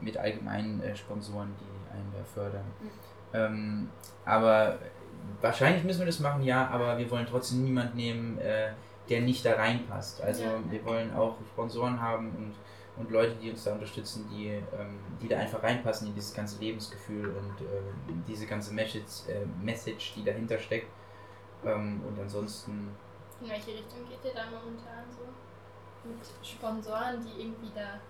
mit 0.00 0.16
allgemeinen 0.16 0.80
äh, 0.82 0.94
Sponsoren, 0.94 1.52
die 1.58 1.96
einen 1.96 2.12
da 2.12 2.22
fördern. 2.32 2.64
Mhm. 2.80 2.90
Ähm, 3.32 3.90
aber 4.24 4.78
wahrscheinlich 5.40 5.82
müssen 5.82 5.98
wir 6.00 6.06
das 6.06 6.20
machen, 6.20 6.42
ja, 6.42 6.68
aber 6.68 6.96
wir 6.96 7.10
wollen 7.10 7.26
trotzdem 7.28 7.64
niemand 7.64 7.94
nehmen, 7.96 8.38
äh, 8.38 8.68
der 9.08 9.20
nicht 9.22 9.44
da 9.44 9.54
reinpasst. 9.54 10.20
Also 10.22 10.44
Ja. 10.44 10.60
wir 10.70 10.84
wollen 10.84 11.14
auch 11.14 11.36
Sponsoren 11.52 12.00
haben 12.00 12.28
und, 12.36 12.54
und 13.02 13.10
Leute, 13.10 13.34
die 13.36 13.50
uns 13.50 13.64
da 13.64 13.72
unterstützen, 13.72 14.28
die, 14.30 14.48
ähm, 14.48 14.98
die 15.22 15.28
da 15.28 15.38
einfach 15.38 15.62
reinpassen 15.62 16.08
in 16.08 16.14
dieses 16.14 16.34
ganze 16.34 16.58
Lebensgefühl 16.60 17.28
und 17.30 17.60
äh, 17.60 17.80
diese 18.26 18.46
ganze 18.46 18.74
Message, 18.74 19.28
äh, 19.28 19.44
Message, 19.62 20.14
die 20.14 20.24
dahinter 20.24 20.58
steckt. 20.58 20.88
Ähm, 21.64 22.02
und 22.06 22.18
ansonsten, 22.20 22.90
In 23.40 23.48
welche 23.48 23.72
Richtung 23.72 24.00
geht 24.08 24.24
ihr 24.24 24.34
da 24.34 24.44
momentan 24.46 25.04
so? 25.10 25.22
Mit 26.08 26.18
Sponsoren, 26.46 27.24
die 27.24 27.42
irgendwie 27.42 27.70
da 27.74 28.00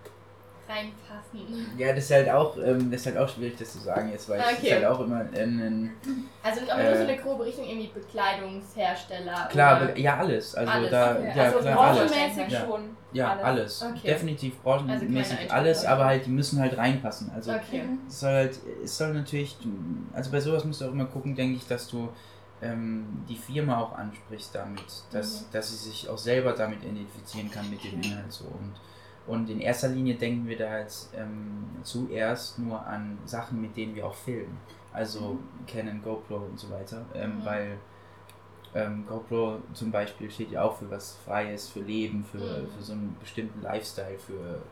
reinpassen? 0.68 1.78
Ja, 1.78 1.92
das 1.92 2.04
ist 2.04 2.10
halt 2.10 2.28
auch, 2.30 2.56
ähm, 2.58 2.90
das 2.90 3.00
ist 3.00 3.06
halt 3.06 3.18
auch 3.18 3.28
schwierig, 3.28 3.56
das 3.58 3.72
zu 3.72 3.78
sagen 3.78 4.10
jetzt, 4.10 4.28
weil 4.28 4.40
es 4.40 4.52
ist 4.52 4.58
Okay. 4.58 4.74
halt 4.74 4.84
auch 4.84 5.00
immer 5.00 5.20
ein, 5.20 5.34
ein 5.34 6.00
Also 6.42 6.60
aber 6.70 6.82
nur 6.84 6.94
so 6.94 7.02
Äh, 7.02 7.12
eine 7.12 7.16
grobe 7.16 7.44
Richtung, 7.44 7.64
irgendwie 7.66 7.88
Bekleidungshersteller. 7.88 9.48
klar, 9.50 9.96
ja 9.98 10.18
alles. 10.18 10.54
Also 10.54 10.72
Alles, 10.72 10.90
da, 10.90 11.16
Okay, 11.16 11.32
ja 11.36 11.44
also 11.44 11.58
klar 11.60 11.80
alles. 11.80 12.12
branchenmäßig 12.12 12.52
Ja. 12.52 12.60
schon. 12.66 12.96
Ja, 13.10 13.32
alles. 13.38 13.82
alles. 13.82 13.82
Okay. 13.82 14.06
Definitiv 14.12 14.54
Also 14.62 14.84
branchenmäßig 14.84 15.38
keine 15.38 15.52
alles, 15.52 15.84
aber 15.84 16.04
halt, 16.04 16.26
die 16.26 16.30
müssen 16.30 16.60
halt 16.60 16.76
reinpassen. 16.76 17.30
Also 17.34 17.52
Okay. 17.52 17.82
es 18.06 18.20
soll 18.20 18.32
halt, 18.32 18.58
es 18.84 18.98
soll 18.98 19.14
natürlich, 19.14 19.56
also 20.12 20.30
bei 20.30 20.40
sowas 20.40 20.64
musst 20.64 20.80
du 20.80 20.86
auch 20.86 20.92
immer 20.92 21.06
gucken, 21.06 21.34
denke 21.34 21.56
ich, 21.56 21.66
dass 21.66 21.88
du 21.88 22.10
ähm, 22.60 23.24
die 23.28 23.36
Firma 23.36 23.80
auch 23.80 23.92
ansprichst 23.96 24.54
damit, 24.54 24.84
dass, 25.12 25.42
Mhm. 25.42 25.46
dass 25.52 25.70
sie 25.70 25.90
sich 25.90 26.08
auch 26.08 26.18
selber 26.18 26.52
damit 26.52 26.82
identifizieren 26.82 27.50
kann 27.50 27.70
mit 27.70 27.82
dem 27.84 28.02
Inhalt 28.02 28.32
so 28.32 28.44
und 28.44 28.74
und 29.28 29.48
in 29.50 29.60
erster 29.60 29.88
Linie 29.88 30.14
denken 30.16 30.46
wir 30.48 30.56
da 30.58 30.78
jetzt 30.80 31.10
ähm, 31.16 31.64
zuerst 31.82 32.58
nur 32.58 32.84
an 32.86 33.18
Sachen, 33.26 33.60
mit 33.60 33.76
denen 33.76 33.94
wir 33.94 34.06
auch 34.06 34.14
filmen. 34.14 34.56
Also 34.92 35.38
Canon, 35.66 36.02
GoPro 36.02 36.36
und 36.36 36.58
so 36.58 36.70
weiter. 36.70 37.04
Ähm, 37.14 37.38
Mhm. 37.40 37.44
Weil 37.44 37.78
ähm, 38.74 39.04
GoPro 39.06 39.58
zum 39.74 39.90
Beispiel 39.90 40.30
steht 40.30 40.50
ja 40.50 40.62
auch 40.62 40.76
für 40.76 40.90
was 40.90 41.16
Freies, 41.24 41.68
für 41.68 41.80
Leben, 41.80 42.24
für, 42.24 42.38
Mhm. 42.38 42.68
für 42.76 42.82
so 42.82 42.92
einen 42.92 43.16
bestimmten 43.20 43.62
Lifestyle, 43.62 44.18
für 44.18 44.62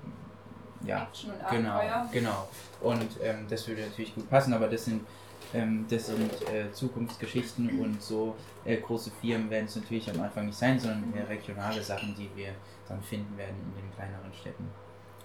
ja, 0.84 1.04
Action 1.04 1.30
und 1.30 1.48
Genau, 1.50 1.70
Abenteuer. 1.70 2.08
genau. 2.12 2.48
Und 2.80 3.08
ähm, 3.22 3.46
das 3.48 3.66
würde 3.68 3.82
natürlich 3.82 4.14
gut 4.14 4.28
passen, 4.28 4.52
aber 4.52 4.68
das 4.68 4.84
sind, 4.84 5.06
ähm, 5.54 5.86
das 5.88 6.06
sind 6.06 6.48
äh, 6.48 6.70
Zukunftsgeschichten 6.72 7.80
und 7.80 8.02
so 8.02 8.34
äh, 8.64 8.76
große 8.76 9.10
Firmen 9.20 9.50
werden 9.50 9.66
es 9.66 9.76
natürlich 9.76 10.10
am 10.10 10.20
Anfang 10.20 10.46
nicht 10.46 10.58
sein, 10.58 10.78
sondern 10.78 11.14
eher 11.14 11.28
regionale 11.28 11.82
Sachen, 11.82 12.14
die 12.14 12.30
wir 12.34 12.52
dann 12.88 13.02
finden 13.02 13.36
werden 13.36 13.56
in 13.56 13.82
den 13.82 13.92
kleineren 13.94 14.32
Städten. 14.32 14.68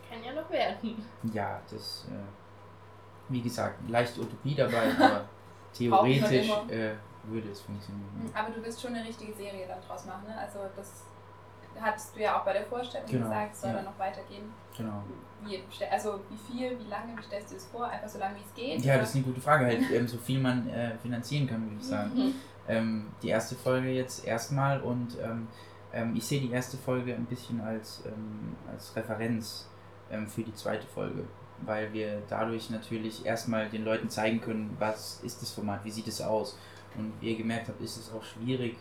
Kann 0.10 0.24
ja 0.24 0.34
noch 0.34 0.50
werden. 0.50 1.04
Ja, 1.34 1.62
das, 1.70 2.08
äh, 2.10 3.34
wie 3.34 3.42
gesagt, 3.42 3.90
leicht 3.90 4.18
Utopie 4.18 4.56
dabei, 4.56 4.92
aber 5.00 5.26
theoretisch 5.74 6.50
äh, 6.70 6.94
würde 7.24 7.50
es 7.52 7.62
funktionieren. 7.62 8.32
Aber 8.34 8.52
du 8.52 8.64
wirst 8.64 8.82
schon 8.82 8.96
eine 8.96 9.08
richtige 9.08 9.34
Serie 9.34 9.68
dann 9.68 9.82
draus 9.82 10.06
machen, 10.06 10.28
ne? 10.28 10.38
Also 10.38 10.60
das 10.76 11.06
hattest 11.80 12.16
du 12.16 12.22
ja 12.22 12.40
auch 12.40 12.46
bei 12.46 12.54
der 12.54 12.66
Vorstellung 12.66 13.08
Genau, 13.10 13.28
gesagt, 13.28 13.54
es 13.54 13.62
soll 13.62 13.70
ja. 13.70 13.76
dann 13.78 13.86
noch 13.86 14.00
weitergehen. 14.00 14.52
Genau. 14.78 15.04
Wie, 15.44 15.64
also 15.90 16.20
wie 16.30 16.38
viel, 16.38 16.80
wie 16.80 16.90
lange, 16.90 17.18
wie 17.18 17.24
stellst 17.24 17.52
du 17.52 17.56
es 17.56 17.66
vor? 17.66 17.88
Einfach 17.88 18.08
so 18.08 18.20
lange 18.20 18.36
wie 18.36 18.42
es 18.42 18.54
geht? 18.54 18.86
Ja, 18.86 18.94
oder? 18.94 19.02
das 19.02 19.10
ist 19.10 19.16
eine 19.16 19.26
gute 19.26 19.42
Frage, 19.42 19.66
halt, 19.66 19.92
ähm, 19.92 20.08
so 20.08 20.18
viel 20.18 20.40
man 20.40 20.70
äh, 20.70 20.98
finanzieren 20.98 21.48
kann, 21.48 21.64
würde 21.64 21.78
ich 21.80 21.88
sagen. 21.88 22.12
Mhm. 22.14 22.34
ähm, 22.68 23.12
die 23.22 23.30
erste 23.30 23.56
Folge 23.56 23.90
jetzt 23.90 24.26
erstmal 24.26 24.82
und 24.82 25.18
ähm, 25.22 25.48
ähm, 25.94 26.16
ich 26.16 26.26
sehe 26.26 26.40
die 26.42 26.52
erste 26.52 26.78
Folge 26.78 27.14
ein 27.14 27.26
bisschen 27.26 27.60
als, 27.62 28.04
ähm, 28.06 28.56
als 28.72 28.96
Referenz 28.96 29.68
ähm, 30.12 30.28
für 30.28 30.44
die 30.44 30.54
zweite 30.54 30.88
Folge, 30.88 31.26
weil 31.62 31.92
wir 31.92 32.22
dadurch 32.30 32.70
natürlich 32.70 33.26
erstmal 33.26 33.68
den 33.70 33.84
Leuten 33.84 34.10
zeigen 34.10 34.42
können, 34.42 34.76
was 34.80 35.22
ist 35.24 35.42
das 35.42 35.52
Format, 35.52 35.84
wie 35.84 35.92
sieht 35.92 36.08
es 36.08 36.22
aus. 36.22 36.58
Und 36.98 37.14
wie 37.22 37.32
ihr 37.32 37.38
gemerkt 37.38 37.70
habt, 37.70 37.82
ist 37.82 37.98
es 37.98 38.12
auch 38.14 38.24
schwierig, 38.24 38.76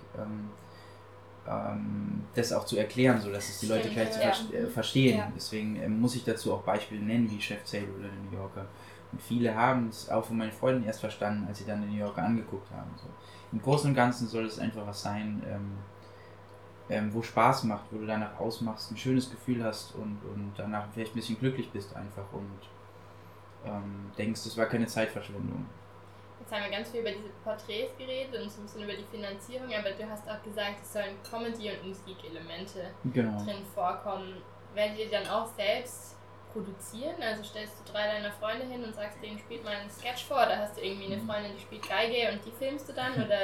ähm, 1.48 2.24
das 2.34 2.52
auch 2.52 2.64
zu 2.64 2.76
erklären, 2.76 3.20
sodass 3.20 3.48
es 3.48 3.60
die 3.60 3.66
Leute 3.66 3.90
Stimmt, 3.90 3.94
gleich 3.96 4.22
ja. 4.22 4.32
ver 4.32 4.54
äh, 4.54 4.66
verstehen. 4.66 5.18
Ja. 5.18 5.32
Deswegen 5.34 5.76
ähm, 5.76 6.00
muss 6.00 6.14
ich 6.14 6.24
dazu 6.24 6.54
auch 6.54 6.62
Beispiele 6.62 7.02
nennen, 7.02 7.30
wie 7.30 7.40
Chef 7.40 7.60
Sale 7.64 7.88
oder 7.98 8.08
der 8.08 8.30
New 8.30 8.36
Yorker. 8.36 8.66
Und 9.12 9.20
viele 9.20 9.54
haben 9.54 9.88
es 9.88 10.08
auch 10.08 10.24
von 10.24 10.36
meinen 10.36 10.52
Freunden 10.52 10.84
erst 10.84 11.00
verstanden, 11.00 11.46
als 11.48 11.58
sie 11.58 11.64
dann 11.64 11.80
den 11.80 11.90
New 11.90 11.98
Yorker 11.98 12.22
angeguckt 12.22 12.70
haben. 12.70 12.90
So. 12.96 13.06
Im 13.52 13.60
Großen 13.60 13.90
und 13.90 13.96
Ganzen 13.96 14.28
soll 14.28 14.46
es 14.46 14.58
einfach 14.58 14.86
was 14.86 15.02
sein, 15.02 15.42
ähm, 15.48 15.72
ähm, 16.88 17.12
wo 17.12 17.22
Spaß 17.22 17.64
macht, 17.64 17.84
wo 17.90 17.98
du 17.98 18.06
danach 18.06 18.38
ausmachst, 18.38 18.90
ein 18.90 18.96
schönes 18.96 19.30
Gefühl 19.30 19.64
hast 19.64 19.94
und, 19.94 20.18
und 20.24 20.52
danach 20.56 20.86
vielleicht 20.92 21.12
ein 21.12 21.16
bisschen 21.16 21.38
glücklich 21.38 21.70
bist 21.70 21.94
einfach 21.96 22.32
und 22.32 22.50
ähm, 23.64 24.10
denkst, 24.16 24.44
das 24.44 24.56
war 24.56 24.66
keine 24.66 24.86
Zeitverschwendung. 24.86 25.66
Jetzt 26.40 26.52
haben 26.52 26.64
wir 26.64 26.70
ganz 26.70 26.90
viel 26.90 27.00
über 27.00 27.10
diese 27.10 27.28
Porträts 27.44 27.96
geredet 27.98 28.34
und 28.40 28.50
so 28.50 28.60
ein 28.60 28.64
bisschen 28.64 28.82
über 28.84 28.94
die 28.94 29.04
Finanzierung, 29.10 29.68
aber 29.72 29.90
du 29.90 30.08
hast 30.08 30.28
auch 30.28 30.42
gesagt, 30.42 30.76
es 30.82 30.92
sollen 30.92 31.16
Comedy- 31.28 31.70
und 31.70 31.88
Musikelemente 31.88 32.90
Genau. 33.12 33.38
drin 33.44 33.62
vorkommen. 33.74 34.42
Werdet 34.74 34.98
ihr 34.98 35.10
dann 35.10 35.26
auch 35.28 35.46
selbst 35.54 36.16
produzieren? 36.52 37.14
Also 37.22 37.44
stellst 37.44 37.74
du 37.80 37.92
drei 37.92 38.06
deiner 38.06 38.32
Freunde 38.32 38.66
hin 38.66 38.82
und 38.82 38.94
sagst, 38.94 39.22
denen 39.22 39.38
spielt 39.38 39.62
mal 39.64 39.74
einen 39.76 39.90
Sketch 39.90 40.24
vor, 40.24 40.38
oder 40.38 40.58
hast 40.58 40.76
du 40.76 40.80
irgendwie 40.80 41.12
eine 41.12 41.18
Freundin, 41.22 41.52
die 41.54 41.60
spielt 41.60 41.88
Geige 41.88 42.32
und 42.32 42.44
die 42.44 42.50
filmst 42.50 42.88
du 42.88 42.92
dann? 42.92 43.12
Oder 43.14 43.38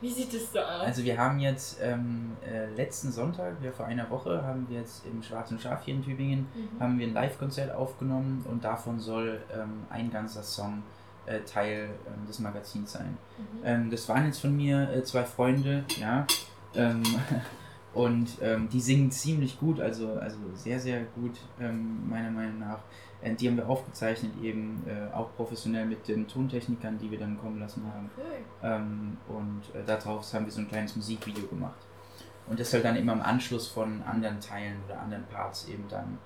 wie 0.00 0.10
sieht 0.10 0.32
es 0.34 0.52
so 0.52 0.60
aus? 0.60 0.82
Also 0.86 1.02
wir 1.04 1.16
haben 1.18 1.38
jetzt 1.40 1.80
ähm, 1.82 2.36
äh, 2.46 2.66
letzten 2.74 3.10
Sonntag, 3.10 3.54
ja 3.62 3.72
vor 3.72 3.86
einer 3.86 4.08
Woche, 4.10 4.42
haben 4.44 4.68
wir 4.68 4.78
jetzt 4.80 5.04
im 5.06 5.22
Schwarzen 5.22 5.58
Schaf 5.58 5.84
hier 5.84 5.94
in 5.94 6.04
Tübingen, 6.04 6.46
Mhm. 6.54 6.80
haben 6.80 6.98
wir 6.98 7.06
ein 7.08 7.14
Live-Konzert 7.14 7.74
aufgenommen 7.74 8.44
und 8.48 8.62
davon 8.64 9.00
soll 9.00 9.40
ähm, 9.54 9.86
ein 9.90 10.10
ganzer 10.12 10.42
Song 10.42 10.82
äh, 11.26 11.40
Teil 11.40 11.90
ähm, 12.06 12.26
des 12.26 12.38
Magazins 12.40 12.92
sein. 12.92 13.16
Mhm. 13.38 13.60
Ähm, 13.64 13.90
das 13.90 14.08
waren 14.08 14.26
jetzt 14.26 14.40
von 14.40 14.56
mir 14.56 14.90
äh, 14.90 15.02
zwei 15.04 15.24
Freunde, 15.24 15.84
ja. 16.00 16.26
Ähm, 16.74 17.02
und 17.94 18.38
ähm, 18.40 18.68
die 18.68 18.80
singen 18.80 19.10
ziemlich 19.10 19.58
gut, 19.60 19.80
also, 19.80 20.14
also 20.14 20.38
sehr, 20.54 20.80
sehr 20.80 21.02
gut, 21.14 21.38
ähm, 21.60 22.08
meiner 22.08 22.30
Meinung 22.30 22.58
nach. 22.58 22.80
Äh, 23.20 23.34
die 23.34 23.48
haben 23.48 23.56
wir 23.56 23.68
aufgezeichnet, 23.68 24.32
eben 24.42 24.82
äh, 24.86 25.14
auch 25.14 25.34
professionell 25.36 25.86
mit 25.86 26.08
den 26.08 26.26
Tontechnikern, 26.26 26.98
die 26.98 27.10
wir 27.10 27.18
dann 27.18 27.38
kommen 27.38 27.60
lassen 27.60 27.84
haben. 27.92 28.10
Cool. 28.16 29.36
Und 29.36 29.62
äh, 29.74 29.84
daraus 29.86 30.34
haben 30.34 30.44
wir 30.44 30.52
so 30.52 30.60
ein 30.60 30.68
kleines 30.68 30.96
Musikvideo 30.96 31.46
gemacht. 31.46 31.86
Und 32.48 32.58
das 32.58 32.70
soll 32.70 32.80
dann 32.80 32.96
immer 32.96 33.12
im 33.12 33.22
Anschluss 33.22 33.68
von 33.68 34.02
anderen 34.02 34.40
Teilen 34.40 34.76
oder 34.86 35.00
anderen 35.00 35.24
Parts 35.26 35.68
eben 35.68 35.84
dann 35.88 36.18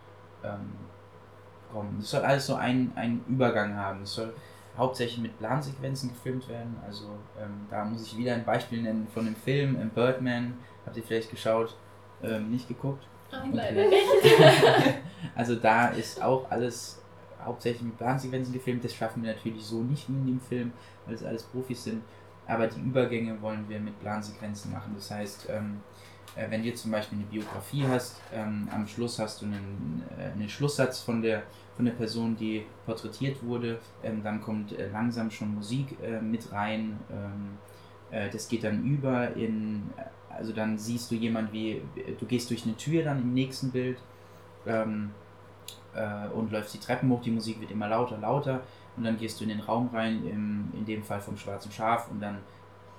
kommen. 1.73 1.97
Das 1.99 2.11
soll 2.11 2.21
alles 2.23 2.47
so 2.47 2.55
einen, 2.55 2.93
einen 2.97 3.25
Übergang 3.29 3.75
haben. 3.75 4.03
Es 4.03 4.15
soll 4.15 4.33
hauptsächlich 4.77 5.19
mit 5.19 5.39
Plansequenzen 5.39 6.11
gefilmt 6.11 6.49
werden. 6.49 6.77
Also 6.87 7.05
ähm, 7.41 7.67
da 7.71 7.85
muss 7.85 8.03
ich 8.07 8.17
wieder 8.17 8.35
ein 8.35 8.45
Beispiel 8.45 8.83
nennen 8.83 9.07
von 9.13 9.25
dem 9.25 9.37
Film 9.37 9.77
ähm, 9.81 9.91
Birdman. 9.91 10.55
Habt 10.85 10.97
ihr 10.97 11.03
vielleicht 11.03 11.31
geschaut? 11.31 11.77
Ähm, 12.23 12.51
nicht 12.51 12.69
geguckt? 12.69 13.07
Ach, 13.33 13.43
Okay. 13.45 13.51
leider 13.55 13.89
nicht. 13.89 14.05
also 15.35 15.57
da 15.57 15.89
ist 15.89 16.23
auch 16.23 16.51
alles 16.51 17.03
hauptsächlich 17.45 17.83
mit 17.83 17.97
Plansequenzen 17.99 18.53
gefilmt. 18.53 18.85
Das 18.85 18.95
schaffen 18.95 19.23
wir 19.23 19.33
natürlich 19.35 19.65
so 19.65 19.83
nicht 19.83 20.09
wie 20.09 20.15
in 20.15 20.27
dem 20.27 20.41
Film, 20.41 20.73
weil 21.07 21.15
es 21.15 21.25
alles 21.25 21.43
Profis 21.45 21.85
sind. 21.85 22.03
Aber 22.47 22.67
die 22.69 22.81
Übergänge 22.81 23.41
wollen 23.43 23.69
wir 23.69 23.81
mit 23.81 23.99
Plansequenzen 24.01 24.71
machen. 24.73 24.93
Das 24.95 25.11
heißt, 25.11 25.49
ähm, 25.51 25.81
äh, 26.37 26.51
wenn 26.51 26.63
du 26.63 26.73
zum 26.75 26.91
Beispiel 26.91 27.19
eine 27.19 27.27
Biografie 27.27 27.85
hast, 27.89 28.21
ähm, 28.33 28.69
am 28.73 28.87
Schluss 28.87 29.19
hast 29.19 29.43
du 29.43 29.47
einen, 29.47 30.03
äh, 30.19 30.33
einen 30.33 30.49
Schlusssatz 30.49 31.01
von 31.01 31.23
der, 31.23 31.43
von 31.75 31.85
der 31.85 31.93
Person, 31.93 32.37
die 32.37 32.65
porträtiert 32.85 33.43
wurde. 33.43 33.79
Ähm, 34.03 34.23
dann 34.23 34.41
kommt 34.41 34.73
äh, 34.73 34.89
langsam 34.91 35.31
schon 35.31 35.55
Musik 35.55 35.97
äh, 36.03 36.21
mit 36.21 36.53
rein. 36.53 36.99
Ähm, 37.11 37.59
äh, 38.11 38.31
das 38.31 38.49
geht 38.49 38.65
dann 38.65 38.85
über 38.85 39.35
in, 39.35 39.91
also 40.29 40.53
dann 40.53 40.79
siehst 40.79 41.11
du 41.11 41.15
jemand 41.15 41.53
wie, 41.53 41.83
du 42.19 42.27
gehst 42.27 42.51
durch 42.51 42.65
eine 42.65 42.77
Tür 42.77 43.03
dann 43.03 43.21
im 43.21 43.33
nächsten 43.33 43.71
Bild 43.71 43.99
ähm, 44.67 45.11
äh, 45.95 46.29
und 46.29 46.53
läufst 46.53 46.75
die 46.75 46.79
Treppen 46.79 47.11
hoch, 47.11 47.23
die 47.23 47.31
Musik 47.31 47.61
wird 47.61 47.71
immer 47.71 47.89
lauter, 47.89 48.19
lauter 48.19 48.61
und 48.97 49.05
dann 49.05 49.19
gehst 49.19 49.41
du 49.41 49.45
in 49.45 49.51
den 49.51 49.61
Raum 49.61 49.91
rein, 49.93 50.27
im, 50.27 50.73
in 50.75 50.85
dem 50.85 51.03
Fall 51.03 51.21
vom 51.21 51.37
Schwarzen 51.37 51.73
Schaf 51.73 52.11
und 52.11 52.21
dann 52.21 52.39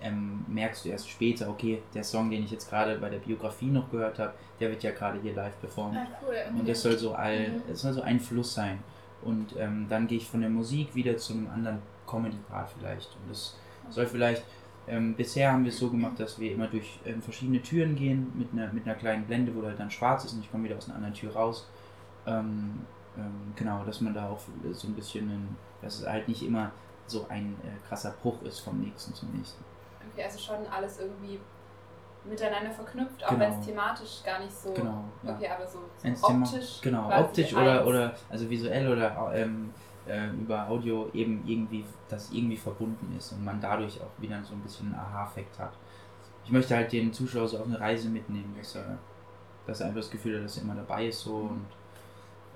ähm, 0.01 0.45
merkst 0.47 0.85
du 0.85 0.89
erst 0.89 1.09
später, 1.09 1.49
okay, 1.49 1.81
der 1.93 2.03
Song, 2.03 2.29
den 2.29 2.43
ich 2.43 2.51
jetzt 2.51 2.69
gerade 2.69 2.97
bei 2.99 3.09
der 3.09 3.17
Biografie 3.19 3.67
noch 3.67 3.89
gehört 3.89 4.19
habe, 4.19 4.33
der 4.59 4.69
wird 4.69 4.83
ja 4.83 4.91
gerade 4.91 5.19
hier 5.21 5.33
live 5.33 5.59
performt. 5.59 5.97
Ah, 5.97 6.07
cool. 6.25 6.59
Und 6.59 6.67
das 6.67 6.81
soll 6.81 6.97
so, 6.97 7.13
all, 7.13 7.49
Mhm. 7.49 7.61
es 7.71 7.81
soll 7.81 7.93
so 7.93 8.01
ein 8.01 8.19
Fluss 8.19 8.53
sein. 8.53 8.79
Und 9.23 9.55
ähm, 9.57 9.87
dann 9.89 10.07
gehe 10.07 10.17
ich 10.19 10.27
von 10.27 10.41
der 10.41 10.49
Musik 10.49 10.93
wieder 10.93 11.17
zu 11.17 11.33
einem 11.33 11.49
anderen 11.49 11.79
Comedy-Part 12.05 12.69
vielleicht. 12.77 13.09
Und 13.15 13.29
das 13.31 13.57
soll 13.89 14.05
vielleicht, 14.05 14.43
ähm, 14.87 15.15
bisher 15.15 15.51
haben 15.51 15.63
wir 15.63 15.71
es 15.71 15.79
so 15.79 15.89
gemacht, 15.89 16.19
dass 16.19 16.39
wir 16.39 16.51
immer 16.51 16.67
durch 16.67 16.99
ähm, 17.05 17.21
verschiedene 17.21 17.61
Türen 17.61 17.95
gehen 17.95 18.31
mit 18.35 18.53
einer, 18.53 18.71
mit 18.71 18.85
einer 18.85 18.95
kleinen 18.95 19.25
Blende, 19.25 19.53
wo 19.55 19.63
halt 19.65 19.79
dann 19.79 19.89
schwarz 19.91 20.25
ist 20.25 20.33
und 20.33 20.41
ich 20.41 20.51
komme 20.51 20.65
wieder 20.65 20.77
aus 20.77 20.85
einer 20.87 20.95
anderen 20.95 21.13
Tür 21.15 21.33
raus. 21.33 21.67
Ähm, 22.25 22.81
ähm, 23.17 23.53
genau, 23.55 23.83
dass 23.83 23.99
man 24.01 24.13
da 24.13 24.29
auch 24.29 24.39
so 24.71 24.87
ein 24.87 24.93
bisschen, 24.93 25.27
ein, 25.29 25.55
dass 25.81 25.99
es 26.01 26.07
halt 26.07 26.27
nicht 26.27 26.43
immer 26.43 26.71
so 27.07 27.25
ein 27.29 27.55
äh, 27.63 27.87
krasser 27.87 28.11
Bruch 28.21 28.41
ist 28.43 28.59
vom 28.59 28.79
nächsten 28.79 29.13
zum 29.13 29.31
nächsten. 29.31 29.63
Okay, 30.17 30.25
also 30.25 30.39
schon 30.39 30.65
alles 30.67 30.99
irgendwie 30.99 31.39
miteinander 32.23 32.71
verknüpft, 32.71 33.23
auch 33.23 33.29
Genau. 33.29 33.39
wenn 33.39 33.59
es 33.59 33.65
thematisch 33.65 34.23
gar 34.23 34.39
nicht 34.39 34.51
so. 34.51 34.73
Genau, 34.73 35.03
ja. 35.23 35.35
Okay, 35.35 35.47
aber 35.47 35.67
so, 35.67 35.79
so 36.15 36.27
optisch. 36.27 36.81
Genau, 36.81 37.19
optisch 37.19 37.53
eins. 37.55 37.61
oder, 37.61 37.87
oder 37.87 38.15
also 38.29 38.49
visuell 38.49 38.91
oder 38.91 39.31
ähm, 39.33 39.73
äh, 40.07 40.29
über 40.29 40.67
Audio 40.67 41.09
eben 41.13 41.43
irgendwie, 41.45 41.85
dass 42.09 42.31
irgendwie 42.31 42.57
verbunden 42.57 43.15
ist 43.17 43.31
und 43.31 43.45
man 43.45 43.61
dadurch 43.61 44.01
auch 44.01 44.21
wieder 44.21 44.43
so 44.43 44.53
ein 44.55 44.61
bisschen 44.61 44.87
einen 44.87 44.95
Aha-Effekt 44.95 45.59
hat. 45.59 45.73
Ich 46.43 46.51
möchte 46.51 46.75
halt 46.75 46.91
den 46.91 47.13
Zuschauer 47.13 47.47
so 47.47 47.59
auf 47.59 47.65
eine 47.65 47.79
Reise 47.79 48.09
mitnehmen, 48.09 48.55
dass 48.57 48.75
er, 48.75 48.97
dass 49.65 49.81
er 49.81 49.87
einfach 49.87 50.01
das 50.01 50.09
Gefühl 50.09 50.37
hat, 50.37 50.45
dass 50.45 50.57
er 50.57 50.63
immer 50.63 50.75
dabei 50.75 51.07
ist 51.07 51.21
so 51.21 51.35
und 51.35 51.65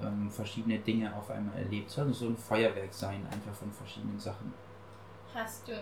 ähm, 0.02 0.30
verschiedene 0.32 0.80
Dinge 0.80 1.15
auf 1.15 1.30
einmal 1.30 1.58
erlebt. 1.58 1.89
Es 1.89 1.95
soll 1.95 2.12
so 2.13 2.26
ein 2.28 2.38
Feuerwerk 2.38 2.91
sein, 2.93 3.26
einfach 3.32 3.54
von 3.54 3.71
verschiedenen 3.71 4.19
Sachen. 4.19 4.54
Hast 5.34 5.67
du 5.67 5.74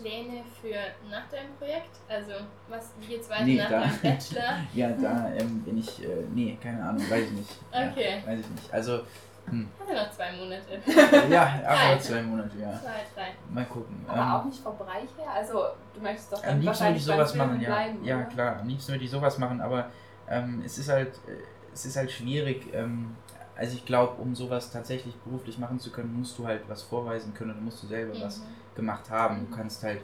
Pläne 0.00 0.42
für 0.60 0.74
nach 1.10 1.28
deinem 1.30 1.54
Projekt? 1.58 1.90
Also, 2.08 2.32
was, 2.68 2.90
wie 3.00 3.06
geht's 3.06 3.28
weiter 3.30 3.44
Nee, 3.44 3.56
nach 3.58 3.70
da- 3.70 3.80
deinem 3.80 3.98
Bachelor? 4.02 4.56
Ja, 4.74 4.88
da 4.90 5.32
ähm, 5.34 5.62
bin 5.62 5.78
ich, 5.78 6.02
äh, 6.04 6.08
nee, 6.34 6.58
keine 6.62 6.82
Ahnung, 6.82 7.02
weiß 7.10 7.24
ich 7.24 7.30
nicht. 7.32 7.50
Ja, 7.72 7.90
Okay. 7.90 8.22
weiß 8.26 8.40
ich 8.40 8.48
nicht. 8.50 8.72
Also, 8.72 9.00
Hm. 9.46 9.68
Haben 9.78 9.88
wir 9.88 9.94
noch 10.02 10.10
zwei 10.10 10.32
Monate. 10.32 10.80
Ja, 11.30 11.44
Drei. 11.44 11.68
aber 11.68 12.00
zwei 12.00 12.22
Monate, 12.22 12.58
ja. 12.58 12.80
Zwei, 12.80 13.04
drei. 13.14 13.26
Mal 13.50 13.66
gucken. 13.66 14.02
Aber 14.08 14.18
Ähm, 14.18 14.32
auch 14.32 14.44
nicht 14.46 14.58
vom 14.62 14.78
Bereich 14.78 15.10
her. 15.18 15.30
Also, 15.34 15.66
du 15.94 16.00
möchtest 16.00 16.32
doch 16.32 16.38
Am 16.38 16.44
dann 16.44 16.60
liebsten 16.62 16.64
würde 16.64 16.66
wahrscheinlich 16.94 17.02
ich 17.02 17.06
sowas 17.06 17.34
machen, 17.34 17.60
ja. 17.60 17.68
bleiben. 17.68 18.04
ja, 18.04 18.16
oder? 18.16 18.24
klar. 18.24 18.56
Am 18.60 18.68
liebsten 18.68 18.92
würde 18.92 19.04
ich 19.04 19.10
sowas 19.10 19.36
machen, 19.36 19.60
aber 19.60 19.90
ähm, 20.30 20.62
es 20.64 20.78
ist 20.78 20.88
halt, 20.88 21.08
äh, 21.28 21.32
es 21.74 21.84
ist 21.84 21.94
halt 21.96 22.10
schwierig. 22.10 22.72
Ähm, 22.72 23.14
also 23.54 23.76
ich 23.76 23.84
glaube, 23.84 24.20
um 24.22 24.34
sowas 24.34 24.70
tatsächlich 24.70 25.14
beruflich 25.16 25.58
machen 25.58 25.78
zu 25.78 25.90
können, 25.92 26.18
musst 26.18 26.38
du 26.38 26.46
halt 26.46 26.62
was 26.66 26.82
vorweisen 26.82 27.34
können 27.34 27.50
oder 27.50 27.60
musst 27.60 27.82
du 27.82 27.86
selber 27.86 28.18
was 28.22 28.38
Mhm. 28.38 28.44
Gemacht 28.74 29.10
haben. 29.10 29.46
Du 29.48 29.56
kannst 29.56 29.82
halt, 29.82 30.00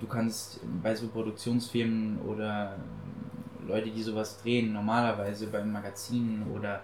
du 0.00 0.06
kannst 0.06 0.60
bei 0.82 0.94
so 0.94 1.08
Produktionsfirmen 1.08 2.20
oder 2.22 2.76
Leute, 3.66 3.90
die 3.90 4.02
sowas 4.02 4.40
drehen, 4.42 4.72
normalerweise 4.72 5.48
bei 5.48 5.62
Magazinen 5.64 6.46
oder 6.54 6.82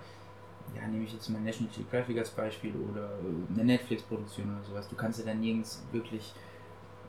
ja, 0.75 0.87
nehme 0.89 1.05
ich 1.05 1.13
jetzt 1.13 1.29
mal 1.29 1.41
National 1.41 1.73
Geographic 1.75 2.19
als 2.19 2.31
Beispiel 2.31 2.73
oder 2.91 3.11
eine 3.53 3.65
Netflix-Produktion 3.65 4.55
oder 4.55 4.65
sowas, 4.65 4.89
du 4.89 4.97
kannst 4.97 5.21
ja 5.21 5.27
dann 5.27 5.41
nirgends 5.41 5.85
wirklich 5.93 6.33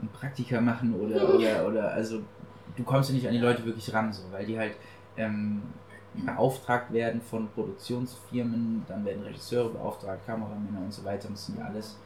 ein 0.02 0.10
Praktika 0.10 0.60
machen 0.60 0.94
oder, 0.96 1.34
oder, 1.36 1.68
oder 1.68 1.92
also 1.92 2.22
du 2.76 2.84
kommst 2.84 3.10
ja 3.10 3.16
nicht 3.16 3.28
an 3.28 3.34
die 3.34 3.40
Leute 3.40 3.66
wirklich 3.66 3.94
ran, 3.94 4.12
so, 4.12 4.24
weil 4.32 4.46
die 4.46 4.58
halt 4.58 4.76
ähm, 5.18 5.62
beauftragt 6.14 6.92
werden 6.94 7.22
von 7.22 7.48
Produktionsfirmen, 7.50 8.84
dann 8.88 9.06
werden 9.06 9.24
Regisseure 9.24 9.70
beauftragt, 9.70 10.26
Kameramänner 10.26 10.82
und 10.84 10.94
so 10.94 11.04
weiter, 11.04 11.30
das 11.30 11.46
sind 11.48 11.58
ja 11.58 11.66
alles 11.66 11.98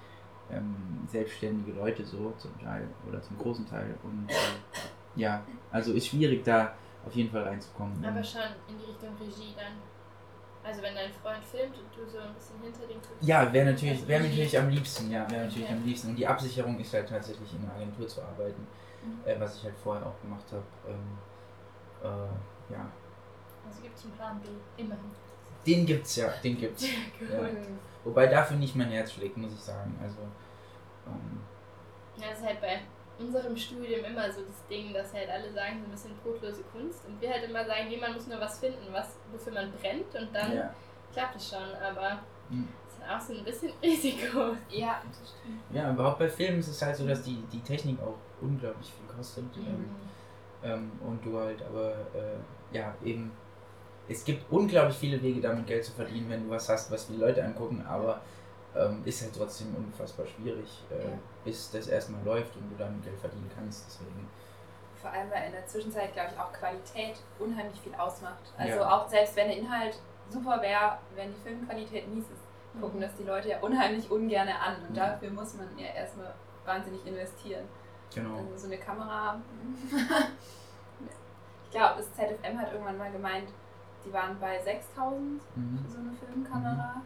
ähm, 0.52 0.76
selbstständige 1.08 1.72
Leute 1.74 2.06
so 2.06 2.34
zum 2.38 2.58
Teil 2.62 2.88
oder 3.08 3.22
zum 3.22 3.38
großen 3.38 3.68
Teil 3.68 3.96
und 4.04 4.30
äh, 4.30 4.34
ja, 5.16 5.44
also 5.72 5.94
ist 5.94 6.08
schwierig 6.08 6.44
da 6.44 6.74
auf 7.06 7.14
jeden 7.14 7.32
Fall 7.32 7.44
reinzukommen. 7.44 8.04
Aber 8.06 8.24
schon 8.24 8.42
in 8.68 8.78
die 8.78 8.86
Richtung 8.86 9.10
Regie 9.20 9.54
dann. 9.56 9.74
Also 10.64 10.82
wenn 10.82 10.96
dein 10.96 11.12
Freund 11.24 11.44
filmt 11.46 11.76
und 11.78 11.86
du 11.96 12.10
so 12.10 12.18
ein 12.20 12.34
bisschen 12.34 12.60
hinter 12.62 12.82
dem 12.82 13.02
Film. 13.02 13.18
Ja, 13.22 13.52
wäre 13.54 13.72
natürlich, 13.72 14.06
wäre 14.06 14.24
natürlich 14.24 14.60
am 14.60 14.70
liebsten, 14.70 15.10
ja, 15.10 15.30
wäre 15.32 15.46
natürlich 15.46 15.64
Okay. 15.64 15.74
am 15.78 15.86
liebsten. 15.86 16.10
Und 16.10 16.16
die 16.18 16.28
Absicherung 16.28 16.78
ist 16.80 16.94
halt 16.94 17.08
tatsächlich 17.08 17.54
in 17.54 17.64
einer 17.64 17.74
Agentur 17.76 18.08
zu 18.08 18.22
arbeiten, 18.22 18.68
Mhm. 19.04 19.20
äh, 19.26 19.40
was 19.40 19.56
ich 19.58 19.64
halt 19.64 19.76
vorher 19.82 20.06
auch 20.06 20.20
gemacht 20.22 20.44
habe. 20.52 20.64
Ähm, 20.90 21.18
äh, 22.04 22.74
ja, 22.74 22.92
Also 23.66 23.82
gibt 23.82 23.98
es 23.98 24.04
einen 24.04 24.14
Plan 24.14 24.42
B. 24.42 24.48
Immerhin. 24.82 25.12
den 25.66 25.86
gibt's 25.86 26.16
ja, 26.18 26.30
den 26.44 26.58
gibt's. 26.58 26.84
Ja. 26.84 27.42
Mhm. 27.42 27.80
Wobei 28.04 28.28
dafür 28.28 28.58
nicht 28.58 28.76
mein 28.76 28.90
Herz 28.90 29.12
schlägt, 29.14 29.38
muss 29.38 29.54
ich 29.54 29.60
sagen. 29.60 29.98
Also, 30.02 30.20
ähm, 31.08 31.42
Ja, 32.18 32.30
das 32.30 32.40
ist 32.40 32.46
halt 32.46 32.62
bei 32.62 32.80
unserem 33.20 33.58
Studium 33.58 34.06
immer 34.06 34.32
so 34.32 34.42
das 34.42 34.66
Ding, 34.70 34.94
dass 34.94 35.14
halt 35.14 35.30
alle 35.30 35.52
sagen, 35.52 35.80
so 35.80 35.86
ein 35.86 35.92
bisschen 35.92 36.16
brotlose 36.24 36.64
Kunst. 36.72 37.06
Und 37.08 37.20
wir 37.20 37.32
halt 37.32 37.44
immer 37.50 37.66
sagen, 37.66 37.88
nee, 37.90 37.98
man 37.98 38.14
muss 38.14 38.28
nur 38.28 38.40
was 38.40 38.60
finden, 38.60 38.92
was, 38.92 39.18
wofür 39.32 39.54
man 39.54 39.72
brennt 39.74 40.14
und 40.16 40.34
dann 40.34 40.56
ja. 40.56 40.74
klappt 41.14 41.36
es 41.36 41.50
schon. 41.50 41.74
Aber 41.84 42.20
Mhm. 42.50 42.68
es 42.88 42.94
ist 42.96 43.04
auch 43.10 43.20
so 43.20 43.34
ein 43.34 43.44
bisschen 43.44 43.74
Risiko. 43.84 44.56
Ja, 44.70 45.02
das 45.06 45.32
stimmt. 45.32 45.60
ja, 45.72 45.92
überhaupt 45.92 46.20
bei 46.20 46.30
Filmen 46.30 46.60
ist 46.60 46.70
es 46.70 46.82
halt 46.82 46.96
so, 46.96 47.06
dass 47.06 47.24
die, 47.24 47.44
die 47.52 47.60
Technik 47.60 48.00
auch 48.02 48.16
unglaublich 48.40 48.90
viel 48.94 49.14
kostet. 49.14 49.46
Ähm, 49.58 49.90
ähm, 50.64 50.92
und 51.06 51.26
du 51.26 51.38
halt 51.38 51.62
aber, 51.64 51.92
äh, 52.16 52.38
ja, 52.72 52.96
eben, 53.04 53.32
es 54.10 54.24
gibt 54.24 54.52
unglaublich 54.52 54.96
viele 54.98 55.22
Wege, 55.22 55.42
damit 55.42 55.68
Geld 55.68 55.84
zu 55.86 55.92
verdienen, 55.92 56.30
wenn 56.30 56.44
du 56.46 56.50
was 56.50 56.70
hast, 56.70 56.92
was 56.92 57.08
die 57.08 57.16
Leute 57.16 57.44
angucken, 57.44 57.86
aber 57.88 58.22
ähm, 58.76 59.02
ist 59.06 59.22
halt 59.24 59.36
trotzdem 59.36 59.76
unfassbar 59.76 60.26
schwierig, 60.26 60.84
äh, 60.92 61.04
Ja. 61.04 61.10
bis 61.44 61.72
das 61.72 61.88
erstmal 61.88 62.24
läuft 62.24 62.56
und 62.56 62.70
du 62.70 62.76
damit 62.78 63.04
Geld 63.04 63.18
verdienen 63.20 63.50
kannst. 63.56 63.86
Deswegen, 63.88 64.30
Vor 65.02 65.12
allem, 65.12 65.30
weil 65.32 65.46
in 65.48 65.52
der 65.52 65.66
Zwischenzeit, 65.68 66.14
glaube 66.14 66.30
ich, 66.34 66.40
auch 66.40 66.52
Qualität 66.54 67.18
unheimlich 67.40 67.80
viel 67.82 67.94
ausmacht. 67.96 68.54
Also 68.58 68.80
Ja. 68.80 68.92
auch 68.98 69.08
selbst 69.08 69.36
wenn 69.36 69.48
der 69.48 69.58
Inhalt 69.58 70.00
super 70.30 70.62
wäre, 70.62 70.98
wenn 71.16 71.30
die 71.34 71.40
Filmqualität 71.42 72.08
mies 72.08 72.26
ist, 72.26 72.82
gucken 72.82 73.00
das 73.02 73.16
die 73.16 73.24
Leute 73.24 73.50
ja 73.50 73.60
unheimlich 73.60 74.10
ungern 74.12 74.48
an. 74.48 74.76
Und 74.88 74.96
Ja. 74.98 75.12
dafür 75.12 75.30
muss 75.32 75.54
man 75.56 75.68
ja 75.78 75.88
erstmal 75.88 76.34
wahnsinnig 76.66 77.06
investieren. 77.06 77.66
genau. 78.14 78.38
Also 78.38 78.58
so 78.58 78.68
eine 78.68 78.78
Kamera. 78.78 79.40
ich 81.66 81.72
glaube, 81.72 81.96
das 81.98 82.14
ZFM 82.14 82.58
hat 82.58 82.72
irgendwann 82.72 82.98
mal 82.98 83.12
gemeint, 83.12 83.50
die 84.06 84.14
waren 84.14 84.40
bei 84.40 84.60
6000 84.62 85.42
Mhm. 85.56 85.80
für 85.86 85.92
so 85.92 85.98
eine 86.00 86.12
Filmkamera. 86.14 87.02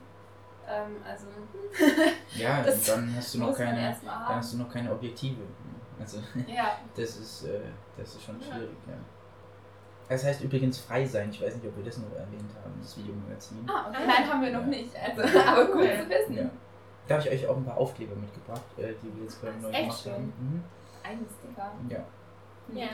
Ähm, 0.68 0.96
also 1.08 1.28
Ja, 2.36 2.62
Das 2.64 2.76
und 2.76 2.88
dann 2.90 3.16
hast 3.18 3.34
du 3.34 3.40
noch 3.40 3.58
keine, 3.58 3.98
dann 4.04 4.36
hast 4.36 4.54
du 4.54 4.58
noch 4.58 4.70
keine 4.70 4.92
Objektive. 4.92 5.42
Also 6.00 6.18
Ja, 6.48 6.78
das 6.96 7.18
ist, 7.18 7.44
äh, 7.46 7.60
das 7.98 8.16
ist 8.16 8.24
schon 8.24 8.40
Ja. 8.40 8.46
schwierig, 8.48 8.78
ja. 8.88 8.94
Das 10.10 10.26
heißt 10.26 10.42
übrigens 10.44 10.80
frei 10.80 11.06
sein. 11.06 11.30
Ich 11.32 11.42
weiß 11.42 11.56
nicht, 11.56 11.66
ob 11.66 11.76
wir 11.78 11.84
das 11.86 11.98
noch 11.98 12.12
erwähnt 12.12 12.52
haben, 12.64 12.74
das 12.82 12.98
Videomagazin. 12.98 13.66
ah, 13.70 13.88
okay. 13.90 13.98
Ah. 14.02 14.08
nein, 14.08 14.30
haben 14.34 14.42
wir 14.42 14.52
noch 14.52 14.62
Ja. 14.62 14.68
nicht. 14.68 14.92
Also, 14.96 15.40
aber 15.48 15.66
gut 15.68 15.76
Cool. 15.76 16.04
zu 16.04 16.10
wissen. 16.10 16.38
Ja. 16.38 16.50
Da 17.08 17.16
habe 17.18 17.28
ich 17.28 17.34
euch 17.34 17.48
auch 17.48 17.58
ein 17.58 17.66
paar 17.66 17.78
Aufkleber 17.78 18.16
mitgebracht, 18.16 18.62
äh, 18.78 18.94
die 19.02 19.16
wir 19.16 19.24
jetzt 19.24 19.42
gerade 19.42 19.54
Ach, 19.58 19.62
neu 19.64 19.72
gemacht 19.72 20.06
haben. 20.06 20.34
Mhm. 20.40 20.64
Ein 21.04 21.26
Sticker. 21.40 21.72
Ja. 21.90 22.04
Ja. 22.74 22.88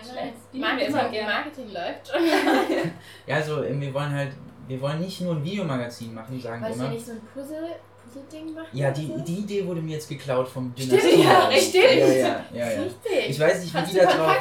Die 0.54 0.60
Marketing. 0.60 1.26
Marketing 1.26 1.72
läuft. 1.72 2.12
ja, 3.28 3.36
also 3.36 3.64
äh, 3.64 3.80
wir 3.80 3.94
wollen 3.94 4.12
halt, 4.12 4.32
wir 4.68 4.82
wollen 4.82 5.00
nicht 5.00 5.22
nur 5.22 5.36
ein 5.36 5.44
Videomagazin 5.44 6.14
machen, 6.14 6.40
sagen 6.40 6.62
wir 6.62 6.74
immer. 6.74 6.90
nicht 6.90 7.06
so 7.06 7.12
ein 7.12 7.22
Puzzle, 7.34 7.76
Puzzle-Ding 8.08 8.54
machen? 8.54 8.68
Ja, 8.74 8.92
die, 8.92 9.12
die 9.26 9.40
Idee 9.40 9.66
wurde 9.66 9.82
mir 9.82 9.94
jetzt 9.94 10.10
geklaut 10.10 10.48
vom 10.48 10.74
Stimmt, 10.76 10.92
Dynastie. 10.94 11.24
ja, 11.24 11.40
richtig. 11.50 11.84
Ja, 11.84 12.08
ja, 12.08 12.46
ja, 12.54 12.72
ja. 12.72 12.82
Richtig. 12.82 13.30
Ich 13.30 13.40
weiß 13.40 13.62
nicht, 13.62 13.74
wie 13.74 13.78
Hast 13.78 13.94
die 13.94 13.98
da 13.98 14.06
drauf. 14.06 14.38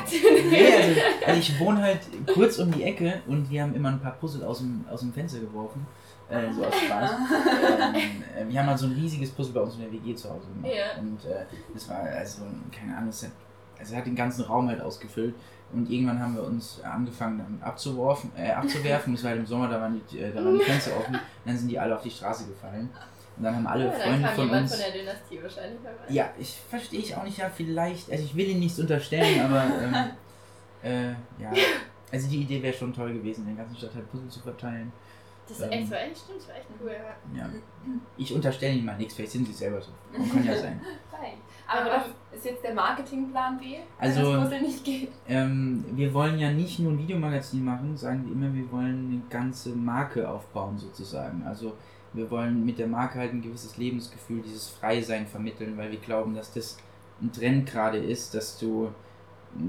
Nee, 0.51 0.73
also, 0.73 1.01
also 1.27 1.41
ich 1.41 1.61
wohne 1.61 1.83
halt 1.83 2.01
kurz 2.33 2.59
um 2.59 2.71
die 2.73 2.85
Ecke 2.85 3.23
und 3.27 3.51
wir 3.51 3.63
haben 3.63 3.75
immer 3.75 3.91
ein 3.91 4.01
paar 4.01 4.13
Puzzle 4.13 4.45
aus 4.45 4.59
dem, 4.59 4.85
aus 4.91 5.01
dem 5.01 5.13
Fenster 5.13 5.41
geworfen. 5.41 5.87
Äh, 6.29 6.53
so 6.53 6.65
aus 6.65 6.75
Spaß. 6.75 7.11
ähm, 7.95 7.95
äh, 8.37 8.53
wir 8.53 8.61
haben 8.61 8.69
halt 8.69 8.79
so 8.79 8.87
ein 8.87 8.93
riesiges 8.93 9.31
Puzzle 9.31 9.55
bei 9.55 9.61
uns 9.61 9.75
in 9.75 9.83
der 9.83 9.93
WG 9.93 10.15
zu 10.15 10.29
Hause 10.29 10.49
gemacht. 10.49 10.73
Ja. 10.75 11.01
Und 11.01 11.25
äh, 11.25 11.45
das 11.73 11.89
war 11.89 12.01
also, 12.01 12.43
keine 12.77 12.97
Ahnung, 12.97 13.11
es 13.11 13.23
hat, 13.23 13.31
also 13.79 13.97
hat 13.97 14.07
den 14.07 14.17
ganzen 14.17 14.43
Raum 14.45 14.69
halt 14.69 14.81
ausgefüllt. 14.81 15.35
Und 15.73 15.91
irgendwann 15.91 16.21
haben 16.21 16.37
wir 16.37 16.45
uns 16.45 16.81
angefangen 16.83 17.39
damit 17.39 17.63
abzuwerfen, 17.63 18.31
äh, 18.37 18.51
abzuwerfen. 18.53 19.15
Das 19.15 19.25
war 19.25 19.31
halt 19.31 19.41
im 19.41 19.47
Sommer, 19.47 19.69
da 19.69 19.81
waren, 19.81 20.01
die, 20.11 20.19
äh, 20.21 20.33
da 20.33 20.45
waren 20.45 20.57
die 20.59 20.65
Fenster 20.65 20.97
offen. 20.97 21.15
Und 21.15 21.21
dann 21.45 21.59
sind 21.59 21.69
die 21.69 21.79
alle 21.79 21.97
auf 21.97 22.03
die 22.03 22.11
Straße 22.11 22.47
gefallen. 22.47 22.89
Und 23.37 23.43
dann 23.43 23.55
haben 23.57 23.67
alle 23.67 23.87
Ja, 23.87 23.91
Freunde 23.93 24.29
von 24.29 24.49
uns. 24.51 24.71
von 24.71 24.81
der 24.81 24.93
Dynastie 25.01 25.43
wahrscheinlich 25.43 25.81
vorbei. 25.81 26.05
Ja, 26.09 26.31
ich 26.39 26.57
verstehe 26.71 27.01
ich 27.01 27.15
auch 27.17 27.25
nicht, 27.25 27.39
ja, 27.39 27.51
vielleicht. 27.51 28.11
Also 28.11 28.25
ich 28.25 28.35
will 28.37 28.49
ihnen 28.49 28.61
nichts 28.61 28.79
unterstellen, 28.79 29.41
aber 29.41 29.65
ähm, 29.83 29.95
äh, 30.83 31.11
ja. 31.43 31.53
Also 32.13 32.29
die 32.29 32.43
Idee 32.43 32.63
wäre 32.63 32.73
schon 32.73 32.95
toll 32.95 33.13
gewesen, 33.13 33.47
in 33.49 33.57
der 33.57 33.65
ganzen 33.65 33.77
Stadt 33.79 33.95
halt 33.97 34.09
Puzzle 34.11 34.29
zu 34.29 34.41
verteilen. 34.41 34.93
Das 35.49 35.61
Ähm. 35.63 35.71
echt, 35.71 35.91
war 35.91 35.99
echt, 36.01 36.17
stimmt, 36.19 36.39
das 36.41 36.49
war 36.49 36.57
echt 36.57 36.67
cool. 36.81 36.93
Ja. 37.37 37.43
Ja. 37.43 37.51
Ich 38.17 38.33
unterstelle 38.33 38.75
ihnen 38.75 38.87
mal 38.87 38.97
nichts, 38.97 39.15
vielleicht 39.15 39.33
sind 39.33 39.47
sie 39.47 39.53
selber 39.53 39.81
so. 39.83 39.91
Kann 40.13 40.45
ja 40.45 40.57
sein. 40.57 40.81
Fein. 41.11 41.35
Aber 41.69 41.91
was 41.91 42.05
ist 42.39 42.45
jetzt 42.45 42.63
der 42.65 42.75
Marketingplan 42.75 43.59
B, 43.59 43.65
wenn 43.73 43.81
Also- 43.99 44.33
das 44.35 44.43
Puzzle 44.45 44.63
nicht 44.63 44.85
geht? 44.85 45.09
Ähm, 45.29 45.85
wir 45.93 46.13
wollen 46.15 46.39
ja 46.39 46.51
nicht 46.53 46.79
nur 46.79 46.93
ein 46.93 46.99
Videomagazin 46.99 47.65
machen, 47.65 47.97
sagen 47.97 48.25
wir 48.27 48.33
immer, 48.33 48.55
wir 48.55 48.71
wollen 48.71 49.09
eine 49.11 49.23
ganze 49.31 49.71
Marke 49.71 50.29
aufbauen 50.29 50.79
sozusagen. 50.79 51.43
Also 51.45 51.75
wir 52.13 52.31
wollen 52.31 52.65
mit 52.65 52.79
der 52.79 52.87
Marke 52.87 53.19
halt 53.19 53.33
ein 53.33 53.43
gewisses 53.43 53.77
Lebensgefühl, 53.79 54.43
dieses 54.43 54.69
Freisein 54.69 55.27
vermitteln, 55.27 55.77
weil 55.77 55.91
wir 55.91 55.99
glauben, 55.99 56.35
dass 56.35 56.53
das 56.53 56.79
ein 57.21 57.33
Trend 57.33 57.67
gerade 57.69 57.99
ist, 57.99 58.35
dass 58.35 58.59
du, 58.59 58.91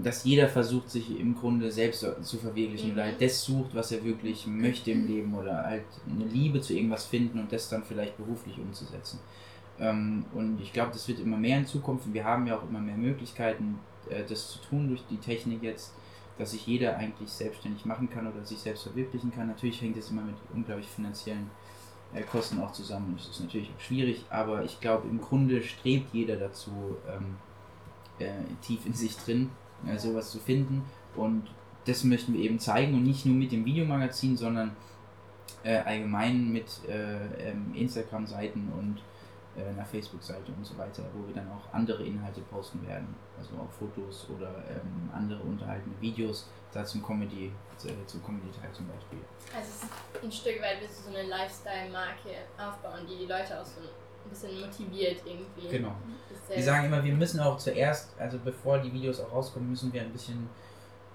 dass 0.03 0.23
jeder 0.23 0.47
versucht, 0.49 0.89
sich 0.89 1.19
im 1.19 1.35
Grunde 1.35 1.71
selbst 1.71 2.05
zu 2.21 2.37
verwirklichen 2.37 2.89
Mhm. 2.89 2.93
oder 2.95 3.03
halt 3.05 3.21
das 3.21 3.41
sucht, 3.41 3.73
was 3.73 3.91
er 3.91 4.03
wirklich 4.03 4.45
möchte 4.45 4.91
im 4.91 5.07
Leben 5.07 5.33
oder 5.33 5.63
halt 5.63 5.85
eine 6.07 6.25
Liebe 6.25 6.61
zu 6.61 6.73
irgendwas 6.73 7.05
finden 7.05 7.39
und 7.39 7.51
das 7.51 7.69
dann 7.69 7.83
vielleicht 7.83 8.17
beruflich 8.17 8.59
umzusetzen. 8.59 9.19
Ähm, 9.79 10.25
und 10.33 10.59
ich 10.61 10.73
glaube, 10.73 10.91
das 10.91 11.07
wird 11.07 11.19
immer 11.19 11.37
mehr 11.37 11.57
in 11.57 11.65
Zukunft. 11.65 12.11
Wir 12.11 12.23
haben 12.23 12.47
ja 12.47 12.57
auch 12.57 12.63
immer 12.67 12.79
mehr 12.79 12.97
Möglichkeiten, 12.97 13.79
äh, 14.09 14.23
das 14.23 14.49
zu 14.51 14.59
tun 14.59 14.87
durch 14.87 15.03
die 15.09 15.17
Technik 15.17 15.63
jetzt, 15.63 15.93
dass 16.37 16.51
sich 16.51 16.65
jeder 16.67 16.97
eigentlich 16.97 17.29
selbstständig 17.29 17.85
machen 17.85 18.09
kann 18.09 18.27
oder 18.27 18.43
sich 18.45 18.59
selbst 18.59 18.83
verwirklichen 18.83 19.31
kann. 19.31 19.47
Natürlich 19.47 19.81
hängt 19.81 19.97
das 19.97 20.09
immer 20.09 20.23
mit 20.23 20.35
unglaublich 20.53 20.87
finanziellen 20.87 21.49
äh, 22.13 22.23
Kosten 22.23 22.59
auch 22.59 22.71
zusammen. 22.71 23.15
Das 23.17 23.27
ist 23.27 23.39
natürlich 23.41 23.69
auch 23.75 23.81
schwierig, 23.81 24.25
aber 24.29 24.63
ich 24.63 24.79
glaube, 24.79 25.07
im 25.07 25.19
Grunde 25.21 25.61
strebt 25.61 26.13
jeder 26.13 26.37
dazu, 26.37 26.71
ähm, 27.07 27.37
äh, 28.19 28.31
tief 28.61 28.85
in 28.85 28.93
sich 28.93 29.15
drin 29.17 29.49
äh, 29.87 29.97
sowas 29.97 30.31
zu 30.31 30.39
finden. 30.39 30.83
Und 31.15 31.43
das 31.85 32.03
möchten 32.03 32.33
wir 32.33 32.41
eben 32.41 32.59
zeigen 32.59 32.93
und 32.93 33.03
nicht 33.03 33.25
nur 33.25 33.35
mit 33.35 33.51
dem 33.51 33.65
Videomagazin, 33.65 34.37
sondern 34.37 34.75
äh, 35.63 35.77
allgemein 35.77 36.51
mit 36.51 36.65
äh, 36.87 37.49
ähm, 37.49 37.73
Instagram-Seiten 37.73 38.71
und 38.77 39.01
äh, 39.57 39.69
einer 39.69 39.85
Facebook-Seite 39.85 40.51
und 40.55 40.65
so 40.65 40.77
weiter, 40.77 41.03
wo 41.13 41.27
wir 41.27 41.33
dann 41.33 41.49
auch 41.49 41.73
andere 41.73 42.03
Inhalte 42.03 42.41
posten 42.41 42.85
werden. 42.87 43.15
Also 43.37 43.55
auch 43.55 43.71
Fotos 43.71 44.27
oder 44.29 44.63
ähm, 44.69 45.09
andere 45.13 45.41
unterhaltende 45.41 45.99
Videos, 45.99 46.47
da 46.71 46.85
zum 46.85 47.03
Comedy, 47.03 47.51
äh, 47.83 48.05
zum 48.05 48.23
Comedy-Teil 48.23 48.71
zum 48.71 48.87
Beispiel. 48.87 49.19
Also 49.55 49.69
es 49.69 49.83
ist 49.83 50.23
ein 50.23 50.31
Stück 50.31 50.61
weit 50.61 50.81
willst 50.81 50.99
du 50.99 51.11
so 51.11 51.17
eine 51.17 51.27
Lifestyle-Marke 51.27 52.29
aufbauen, 52.57 53.07
die 53.09 53.17
die 53.17 53.25
Leute 53.25 53.59
auch 53.59 53.65
so 53.65 53.81
ein 53.81 54.29
bisschen 54.29 54.59
motiviert 54.59 55.21
irgendwie. 55.25 55.67
Genau. 55.69 55.95
Wir 56.49 56.63
sagen 56.63 56.85
immer, 56.85 57.03
wir 57.03 57.13
müssen 57.13 57.39
auch 57.39 57.57
zuerst, 57.57 58.11
also 58.19 58.37
bevor 58.39 58.79
die 58.79 58.91
Videos 58.93 59.19
auch 59.19 59.31
rauskommen, 59.31 59.69
müssen 59.69 59.91
wir 59.91 60.01
ein 60.01 60.11
bisschen, 60.11 60.49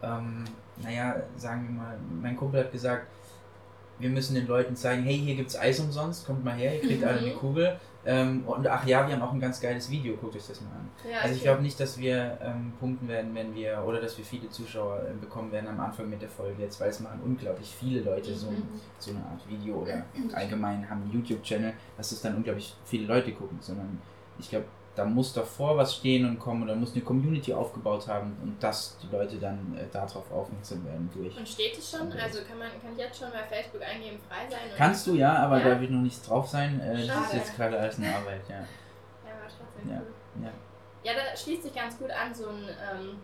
ähm, 0.02 0.44
naja, 0.78 1.22
sagen 1.36 1.68
wir 1.68 1.82
mal, 1.82 1.98
mein 2.20 2.36
Kumpel 2.36 2.64
hat 2.64 2.72
gesagt, 2.72 3.06
wir 4.02 4.10
müssen 4.10 4.34
den 4.34 4.46
Leuten 4.46 4.76
zeigen, 4.76 5.02
hey, 5.04 5.18
hier 5.18 5.34
gibt's 5.36 5.56
Eis 5.58 5.80
umsonst, 5.80 6.26
kommt 6.26 6.44
mal 6.44 6.54
her, 6.54 6.74
ihr 6.74 6.80
kriegt 6.80 7.04
alle 7.04 7.18
eine 7.20 7.28
Mhm. 7.28 7.36
Kugel. 7.38 7.76
Ähm, 8.04 8.42
und 8.46 8.66
ach 8.66 8.84
ja, 8.84 9.06
wir 9.06 9.14
haben 9.14 9.22
auch 9.22 9.32
ein 9.32 9.38
ganz 9.38 9.60
geiles 9.60 9.88
Video, 9.88 10.16
guckt 10.16 10.34
euch 10.34 10.44
das 10.48 10.60
mal 10.60 10.70
an. 10.70 10.88
Ja, 11.08 11.18
Also 11.20 11.34
ich 11.34 11.40
okay. 11.42 11.48
glaube 11.50 11.62
nicht, 11.62 11.78
dass 11.78 11.96
wir 11.98 12.36
ähm, 12.42 12.72
punkten 12.80 13.06
werden, 13.06 13.32
wenn 13.32 13.54
wir, 13.54 13.80
oder 13.86 14.00
dass 14.00 14.18
wir 14.18 14.24
viele 14.24 14.50
Zuschauer 14.50 15.02
äh, 15.08 15.12
bekommen 15.20 15.52
werden 15.52 15.68
am 15.68 15.78
Anfang 15.78 16.10
mit 16.10 16.20
der 16.20 16.28
Folge 16.28 16.62
jetzt, 16.62 16.80
weil 16.80 16.90
es 16.90 16.98
machen 16.98 17.20
unglaublich 17.24 17.72
viele 17.78 18.00
Leute 18.00 18.34
so, 18.34 18.50
Mhm. 18.50 18.64
so 18.98 19.12
eine 19.12 19.20
Art 19.20 19.48
Video 19.48 19.76
oder 19.76 20.04
allgemein 20.34 20.90
haben 20.90 21.02
einen 21.02 21.12
YouTube-Channel, 21.12 21.74
dass 21.96 22.10
es 22.10 22.20
dann 22.20 22.34
unglaublich 22.34 22.74
viele 22.84 23.06
Leute 23.06 23.30
gucken, 23.32 23.58
sondern 23.60 23.98
ich 24.40 24.50
glaube, 24.50 24.64
da 24.94 25.04
muss 25.06 25.32
davor 25.32 25.76
was 25.78 25.94
stehen 25.96 26.26
und 26.26 26.38
kommen 26.38 26.64
oder 26.64 26.74
muss 26.74 26.92
eine 26.92 27.02
Community 27.02 27.52
aufgebaut 27.54 28.06
haben 28.08 28.36
und 28.42 28.62
dass 28.62 28.98
die 29.02 29.14
Leute 29.14 29.36
dann 29.36 29.76
äh, 29.78 29.84
darauf 29.90 30.30
aufmerksam 30.30 30.84
werden 30.84 31.08
durch. 31.14 31.36
Und 31.36 31.48
steht 31.48 31.78
es 31.78 31.90
schon? 31.90 32.12
Also 32.12 32.40
kann 32.46 32.58
man 32.58 32.68
kann 32.68 32.92
ich 32.92 32.98
jetzt 32.98 33.18
schon 33.18 33.30
bei 33.30 33.42
Facebook 33.44 33.80
eingeben, 33.82 34.18
frei 34.28 34.48
sein? 34.50 34.60
Kannst 34.76 35.06
du 35.06 35.14
ja, 35.14 35.34
aber 35.36 35.58
Ja? 35.60 35.70
da 35.70 35.80
wird 35.80 35.90
noch 35.90 36.02
nichts 36.02 36.22
drauf 36.26 36.46
sein. 36.48 36.78
Äh, 36.80 37.06
das 37.06 37.26
ist 37.26 37.34
jetzt 37.34 37.56
gerade 37.56 37.78
alles 37.78 37.96
eine 37.98 38.14
Arbeit, 38.14 38.42
ja. 38.48 38.56
Ja, 38.56 39.32
aber 39.32 39.48
trotzdem 39.48 39.90
Ja. 39.90 39.96
cool. 40.00 40.42
ja. 40.44 40.50
Ja, 41.04 41.12
da 41.14 41.36
schließt 41.36 41.62
sich 41.64 41.74
ganz 41.74 41.98
gut 41.98 42.10
an 42.10 42.32
so, 42.34 42.48
ein, 42.48 42.68
ähm, 42.68 43.16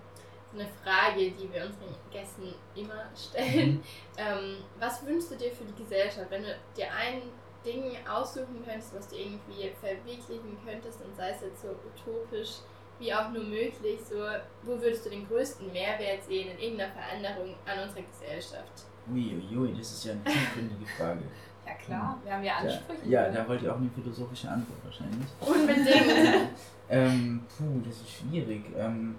so 0.52 0.58
eine 0.58 0.68
Frage, 0.82 1.30
die 1.30 1.52
wir 1.52 1.66
unseren 1.66 1.94
Gästen 2.10 2.54
immer 2.74 3.04
stellen. 3.14 3.74
Mhm. 3.74 3.82
Ähm, 4.16 4.56
was 4.80 5.04
wünschst 5.06 5.30
du 5.30 5.36
dir 5.36 5.52
für 5.52 5.64
die 5.64 5.80
Gesellschaft, 5.82 6.26
wenn 6.30 6.42
du 6.42 6.48
dir 6.76 6.86
ein 6.92 7.22
Ding 7.64 7.96
aussuchen 8.08 8.62
könntest, 8.64 8.94
was 8.94 9.08
du 9.08 9.16
irgendwie 9.16 9.70
verwirklichen 9.80 10.56
könntest 10.64 11.02
und 11.04 11.14
sei 11.16 11.30
es 11.30 11.42
jetzt 11.42 11.62
so 11.62 11.68
utopisch 11.68 12.60
wie 12.98 13.14
auch 13.14 13.30
nur 13.30 13.44
möglich, 13.44 14.00
so 14.08 14.16
wo 14.62 14.80
würdest 14.80 15.06
du 15.06 15.10
den 15.10 15.26
größten 15.28 15.72
Mehrwert 15.72 16.24
sehen 16.24 16.50
in 16.50 16.58
irgendeiner 16.58 16.92
Veränderung 16.92 17.54
an 17.64 17.84
unserer 17.84 18.02
Gesellschaft? 18.02 18.86
Uiuiui, 19.08 19.72
das 19.76 19.92
ist 19.92 20.04
ja 20.04 20.12
eine 20.12 20.24
tiefgründige 20.24 20.86
Frage. 20.86 21.22
Ja 21.68 21.74
klar, 21.74 22.18
wir 22.24 22.32
haben 22.32 22.44
ja 22.44 22.56
Ansprüche. 22.56 23.00
Ja, 23.04 23.26
ja, 23.26 23.30
da 23.30 23.46
wollt 23.46 23.60
ihr 23.60 23.70
auch 23.70 23.76
eine 23.76 23.90
philosophische 23.90 24.48
Antwort 24.48 24.78
wahrscheinlich. 24.84 25.28
Unbedingt. 25.40 26.48
Ähm, 26.90 27.42
puh, 27.54 27.82
das 27.84 27.96
ist 27.96 28.10
schwierig. 28.10 28.62
Ähm, 28.74 29.16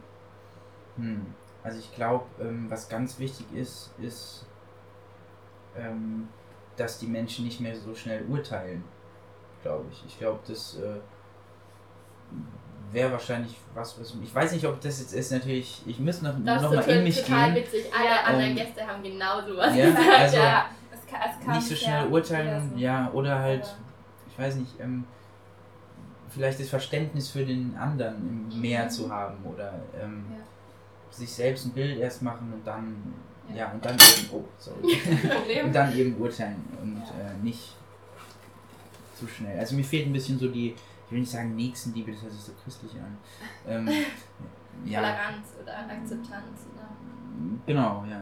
hm. 0.95 1.35
Also 1.61 1.77
ich 1.77 1.93
glaube, 1.93 2.25
ähm, 2.41 2.65
was 2.67 2.89
ganz 2.89 3.19
wichtig 3.19 3.45
ist, 3.53 3.91
ist, 3.99 4.47
ähm, 5.77 6.29
dass 6.79 6.99
die 6.99 7.07
Menschen 7.07 7.45
nicht 7.45 7.59
mehr 7.59 7.75
so 7.75 7.93
schnell 7.93 8.23
urteilen, 8.27 8.83
glaube 9.61 9.85
ich. 9.91 10.03
Ich 10.07 10.17
glaube, 10.19 10.39
das 10.47 10.77
äh, 10.77 10.99
wäre 12.91 13.11
wahrscheinlich 13.11 13.55
was, 13.73 13.99
was... 13.99 14.15
Ich 14.23 14.33
weiß 14.33 14.51
nicht, 14.53 14.65
ob 14.65 14.79
das 14.81 14.99
jetzt 14.99 15.13
ist 15.13 15.31
natürlich... 15.31 15.81
Ich 15.85 15.99
muss 15.99 16.21
noch, 16.21 16.33
Das 16.43 16.61
noch 16.61 16.71
mal 16.73 16.77
total, 16.81 16.97
in 16.97 17.03
mich 17.03 17.21
total 17.21 17.53
gehen. 17.53 17.63
witzig. 17.63 17.85
Alle 17.93 18.05
Ja, 18.05 18.21
anderen 18.23 18.49
ähm, 18.51 18.55
Gäste 18.55 18.87
haben 18.87 19.03
genau 19.03 19.41
sowas 19.47 19.75
ja, 19.75 19.85
gesagt. 19.85 20.09
also- 20.19 20.37
ja. 20.37 20.65
es 20.91 21.05
kann, 21.11 21.19
es 21.29 21.45
kam 21.45 21.55
Nicht 21.55 21.67
so 21.67 21.75
schnell 21.75 22.07
urteilen, 22.07 22.69
wieder 22.71 22.73
so. 22.77 22.77
ja, 22.83 23.11
oder 23.13 23.39
halt... 23.39 23.75
Ich 24.31 24.39
weiß 24.39 24.55
nicht, 24.55 24.79
ähm, 24.79 25.03
vielleicht 26.29 26.59
das 26.59 26.69
Verständnis 26.69 27.29
für 27.29 27.45
den 27.45 27.75
anderen 27.75 28.47
im 28.51 28.61
mehr 28.61 28.85
Mhm. 28.85 28.89
zu 28.89 29.11
haben 29.11 29.43
oder 29.43 29.73
ähm, 30.01 30.25
Ja. 30.31 30.37
sich 31.11 31.31
selbst 31.33 31.65
ein 31.65 31.71
Bild 31.73 31.97
erst 31.99 32.21
machen 32.21 32.53
und 32.53 32.65
dann, 32.65 33.13
ja, 33.55 33.71
und 33.71 33.83
dann 33.83 33.95
eben, 33.95 34.29
oh, 34.31 34.43
sorry, 34.57 34.97
und 35.63 35.73
dann 35.73 35.95
eben 35.97 36.15
urteilen 36.17 36.63
und 36.81 37.01
äh, 37.01 37.33
nicht 37.43 37.75
zu 39.15 39.27
schnell. 39.27 39.57
Also 39.59 39.75
mir 39.75 39.83
fehlt 39.83 40.07
ein 40.07 40.13
bisschen 40.13 40.39
so 40.39 40.47
die, 40.49 40.69
ich 41.05 41.11
will 41.11 41.19
nicht 41.19 41.31
sagen 41.31 41.55
Nächstenliebe, 41.55 42.11
das 42.11 42.21
hört 42.21 42.31
sich 42.33 42.41
so 42.41 42.51
christlich 42.63 42.93
an. 42.93 43.17
Ähm, 43.67 43.87
ja, 44.85 44.99
Toleranz 45.01 45.47
oder 45.61 45.77
Akzeptanz. 45.79 46.67
Oder? 46.73 46.87
genau, 47.65 48.05
ja. 48.09 48.21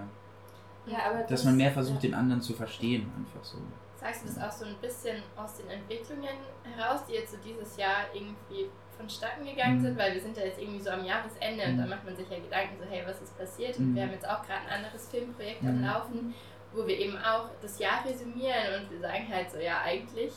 Ja, 0.86 1.00
aber 1.10 1.20
Dass 1.20 1.30
das- 1.30 1.44
man 1.46 1.58
mehr 1.58 1.72
versucht, 1.72 2.04
ja. 2.04 2.10
den 2.10 2.14
anderen 2.16 2.42
zu 2.42 2.54
verstehen, 2.54 3.12
einfach 3.18 3.44
so. 3.44 3.58
Sagst 4.00 4.24
du 4.24 4.28
das 4.28 4.40
auch 4.40 4.52
so 4.52 4.64
ein 4.66 4.76
bisschen 4.80 5.18
aus 5.36 5.58
den 5.58 5.68
Entwicklungen 5.70 6.30
heraus, 6.64 7.02
die 7.10 7.14
jetzt 7.14 7.32
so 7.32 7.38
dieses 7.44 7.76
Jahr 7.78 8.06
irgendwie 8.14 8.70
vonstatten 8.96 9.44
gegangen 9.44 9.80
Mhm. 9.80 9.82
sind? 9.82 9.98
Weil 9.98 10.14
wir 10.14 10.22
sind 10.22 10.38
ja 10.38 10.44
jetzt 10.46 10.60
irgendwie 10.62 10.80
so 10.80 10.92
am 10.92 11.04
Jahresende 11.04 11.66
und 11.66 11.78
da 11.78 11.84
Mhm. 11.84 11.90
macht 11.90 12.06
man 12.06 12.16
sich 12.16 12.30
ja 12.30 12.40
Gedanken 12.40 12.76
so, 12.80 12.86
hey, 12.90 13.04
was 13.06 13.20
ist 13.22 13.27
passiert? 13.58 13.78
Und 13.78 13.92
Mhm. 13.92 13.96
wir 13.96 14.04
haben 14.04 14.12
jetzt 14.12 14.28
auch 14.28 14.46
gerade 14.46 14.62
ein 14.70 14.84
anderes 14.84 15.10
Filmprojekt 15.10 15.66
am 15.66 15.78
Mhm. 15.80 15.86
Laufen, 15.86 16.34
wo 16.74 16.86
wir 16.86 16.98
eben 16.98 17.18
auch 17.18 17.50
das 17.62 17.80
Jahr 17.80 18.06
resümieren 18.06 18.82
und 18.82 18.92
wir 18.92 19.00
sagen 19.00 19.28
halt 19.32 19.50
so, 19.52 19.58
ja, 19.58 19.82
eigentlich, 19.84 20.34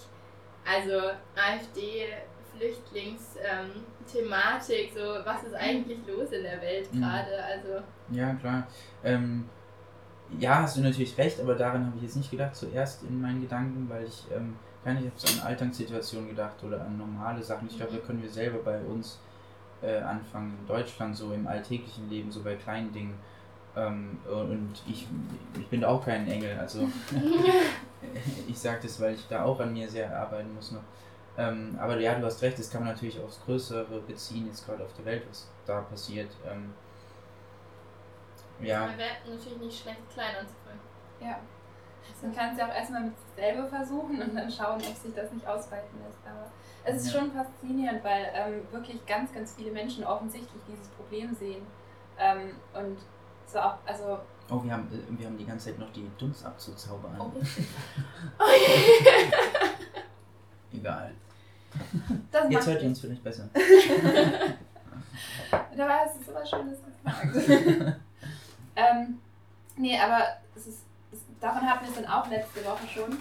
also 0.66 1.10
AfD, 1.36 2.06
Flüchtlingsthematik, 2.56 4.92
so, 4.94 5.00
was 5.24 5.44
ist 5.44 5.54
eigentlich 5.54 5.98
los 6.06 6.30
in 6.32 6.42
der 6.42 6.60
Welt 6.60 6.92
Mhm. 6.92 7.00
gerade? 7.00 7.44
Also, 7.44 7.82
Ja, 8.10 8.34
klar. 8.34 8.66
Ähm, 9.04 9.48
ja, 10.38 10.62
hast 10.62 10.76
du 10.76 10.80
natürlich 10.80 11.16
recht, 11.18 11.40
aber 11.40 11.54
daran 11.54 11.86
habe 11.86 11.96
ich 11.96 12.02
jetzt 12.04 12.16
nicht 12.16 12.30
gedacht, 12.30 12.54
zuerst 12.54 13.02
in 13.04 13.20
meinen 13.20 13.40
Gedanken, 13.40 13.88
weil 13.88 14.04
ich 14.04 14.24
ähm, 14.34 14.56
gar 14.84 14.94
nicht 14.94 15.18
so 15.18 15.40
an 15.40 15.46
Alltagssituationen 15.46 16.28
gedacht 16.28 16.62
oder 16.64 16.80
an 16.82 16.96
normale 16.98 17.42
Sachen. 17.42 17.68
Ich 17.68 17.76
glaube, 17.76 17.92
Mhm. 17.92 17.96
da 17.98 18.02
können 18.06 18.22
wir 18.22 18.30
selber 18.30 18.58
bei 18.58 18.78
uns 18.80 19.18
äh, 19.82 19.98
anfangen, 19.98 20.56
in 20.60 20.66
Deutschland, 20.66 21.16
so 21.16 21.32
im 21.32 21.46
alltäglichen 21.46 22.08
Leben, 22.10 22.30
so 22.30 22.42
bei 22.42 22.54
kleinen 22.56 22.92
Dingen. 22.92 23.18
Ähm, 23.76 24.18
und 24.28 24.74
ich, 24.88 25.06
ich 25.58 25.66
bin 25.68 25.84
auch 25.84 26.04
kein 26.04 26.28
Engel, 26.28 26.58
also 26.58 26.88
ich 28.48 28.58
sage 28.58 28.80
das, 28.82 29.00
weil 29.00 29.14
ich 29.14 29.26
da 29.28 29.44
auch 29.44 29.60
an 29.60 29.72
mir 29.72 29.88
sehr 29.88 30.18
arbeiten 30.18 30.54
muss 30.54 30.72
noch. 30.72 30.82
Ähm, 31.38 31.78
aber 31.80 31.98
ja, 31.98 32.14
du 32.14 32.26
hast 32.26 32.42
recht, 32.42 32.58
das 32.58 32.70
kann 32.70 32.84
man 32.84 32.92
natürlich 32.92 33.18
aufs 33.20 33.40
Größere 33.44 34.00
beziehen, 34.00 34.46
jetzt 34.46 34.66
gerade 34.66 34.84
auf 34.84 34.92
der 34.94 35.04
Welt, 35.04 35.22
was 35.28 35.48
da 35.64 35.80
passiert. 35.82 36.30
Ähm, 36.46 36.74
ja, 38.60 38.86
man 38.86 38.98
wäre 38.98 39.10
natürlich 39.26 39.58
nicht 39.58 39.82
schlecht, 39.82 40.00
klein 40.12 40.36
anzufangen. 40.40 40.80
Ja. 41.20 41.38
Man 42.22 42.34
kann 42.34 42.52
es 42.52 42.58
ja 42.58 42.66
auch 42.66 42.74
erstmal 42.74 43.04
mit 43.04 43.16
sich 43.16 43.34
selber 43.36 43.66
versuchen 43.68 44.20
und 44.20 44.34
dann 44.34 44.50
schauen, 44.50 44.76
ob 44.76 44.96
sich 44.96 45.14
das 45.14 45.32
nicht 45.32 45.46
ausweiten 45.46 45.98
lässt. 46.04 46.18
Aber 46.26 46.50
es 46.84 46.96
ist 47.04 47.12
Ja. 47.12 47.20
schon 47.20 47.32
faszinierend, 47.32 48.02
weil 48.04 48.30
ähm, 48.34 48.62
wirklich 48.72 49.04
ganz, 49.06 49.32
ganz 49.32 49.54
viele 49.54 49.70
Menschen 49.72 50.04
offensichtlich 50.04 50.62
dieses 50.68 50.88
Problem 50.88 51.34
sehen. 51.34 51.66
Ähm, 52.18 52.50
und 52.74 52.98
so 53.46 53.58
auch, 53.58 53.76
also. 53.86 54.18
Oh, 54.50 54.62
wir 54.62 54.72
haben, 54.72 54.86
äh, 54.92 55.18
wir 55.18 55.26
haben 55.26 55.38
die 55.38 55.46
ganze 55.46 55.70
Zeit 55.70 55.78
noch 55.78 55.90
die 55.92 56.10
Dunstabzughaube 56.18 57.08
an. 57.08 57.20
Oh, 57.20 57.32
richtig. 57.38 57.66
Egal. 60.72 61.12
Das 62.30 62.50
Jetzt 62.50 62.66
hört 62.66 62.82
ihr 62.82 62.88
uns 62.88 63.00
vielleicht 63.00 63.22
besser. 63.22 63.48
Dabei 65.76 65.94
hast 66.04 66.18
du 66.18 66.24
sowas 66.24 66.48
Schönes 66.50 66.78
gesagt. 66.82 67.36
ähm, 68.76 69.20
nee, 69.76 69.98
aber 69.98 70.24
es 70.56 70.66
ist, 70.66 70.80
es, 71.12 71.20
davon 71.40 71.62
hatten 71.62 71.84
wir 71.84 71.90
es 71.90 71.96
dann 71.96 72.06
auch 72.06 72.28
letzte 72.28 72.64
Woche 72.64 72.86
schon, 72.92 73.16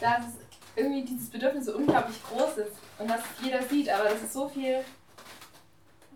dass 0.00 0.20
es 0.26 0.34
irgendwie 0.80 1.04
dieses 1.04 1.28
Bedürfnis 1.30 1.66
so 1.66 1.76
unglaublich 1.76 2.22
groß 2.24 2.58
ist 2.58 2.72
und 2.98 3.08
dass 3.08 3.20
jeder 3.42 3.62
sieht, 3.62 3.88
aber 3.88 4.04
dass 4.04 4.22
es 4.22 4.32
so 4.32 4.48
viel, 4.48 4.80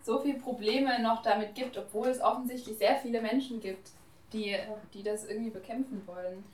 so 0.03 0.21
viel 0.21 0.35
Probleme 0.35 1.01
noch 1.03 1.23
damit 1.23 1.55
gibt, 1.55 1.77
obwohl 1.77 2.09
es 2.09 2.21
offensichtlich 2.21 2.79
sehr 2.79 2.97
viele 2.97 3.21
Menschen 3.21 3.61
gibt, 3.61 3.91
die, 4.33 4.57
die 4.93 5.03
das 5.03 5.25
irgendwie 5.25 5.51
bekämpfen 5.51 6.03
wollen. 6.07 6.45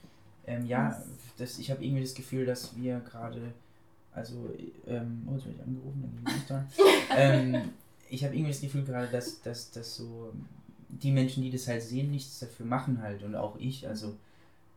Ähm, 0.47 0.67
ja, 0.67 1.03
das, 1.39 1.59
ich 1.59 1.71
habe 1.71 1.85
irgendwie 1.85 2.03
das 2.03 2.15
Gefühl, 2.15 2.45
dass 2.47 2.77
wir 2.77 3.01
gerade, 3.01 3.53
also, 4.13 4.51
ähm, 4.87 5.27
oh, 5.29 5.35
jetzt 5.35 5.47
werde 5.47 5.59
ich 5.59 5.67
angerufen, 5.67 6.03
dann 6.03 6.13
gehe 6.13 6.23
ich 6.27 6.35
nicht 6.35 6.51
dran. 6.51 6.69
ähm, 7.17 7.73
ich 8.09 8.25
habe 8.25 8.35
irgendwie 8.35 8.53
das 8.53 8.61
Gefühl 8.61 8.85
gerade, 8.85 9.09
dass, 9.09 9.41
dass, 9.43 9.71
dass 9.71 9.95
so 9.95 10.33
die 10.89 11.13
Menschen, 11.13 11.43
die 11.43 11.51
das 11.51 11.69
halt 11.69 11.83
sehen, 11.83 12.11
nichts 12.11 12.41
dafür 12.41 12.67
machen 12.67 13.01
halt 13.01 13.23
und 13.23 13.37
auch 13.37 13.57
ich, 13.59 13.87
also 13.87 14.17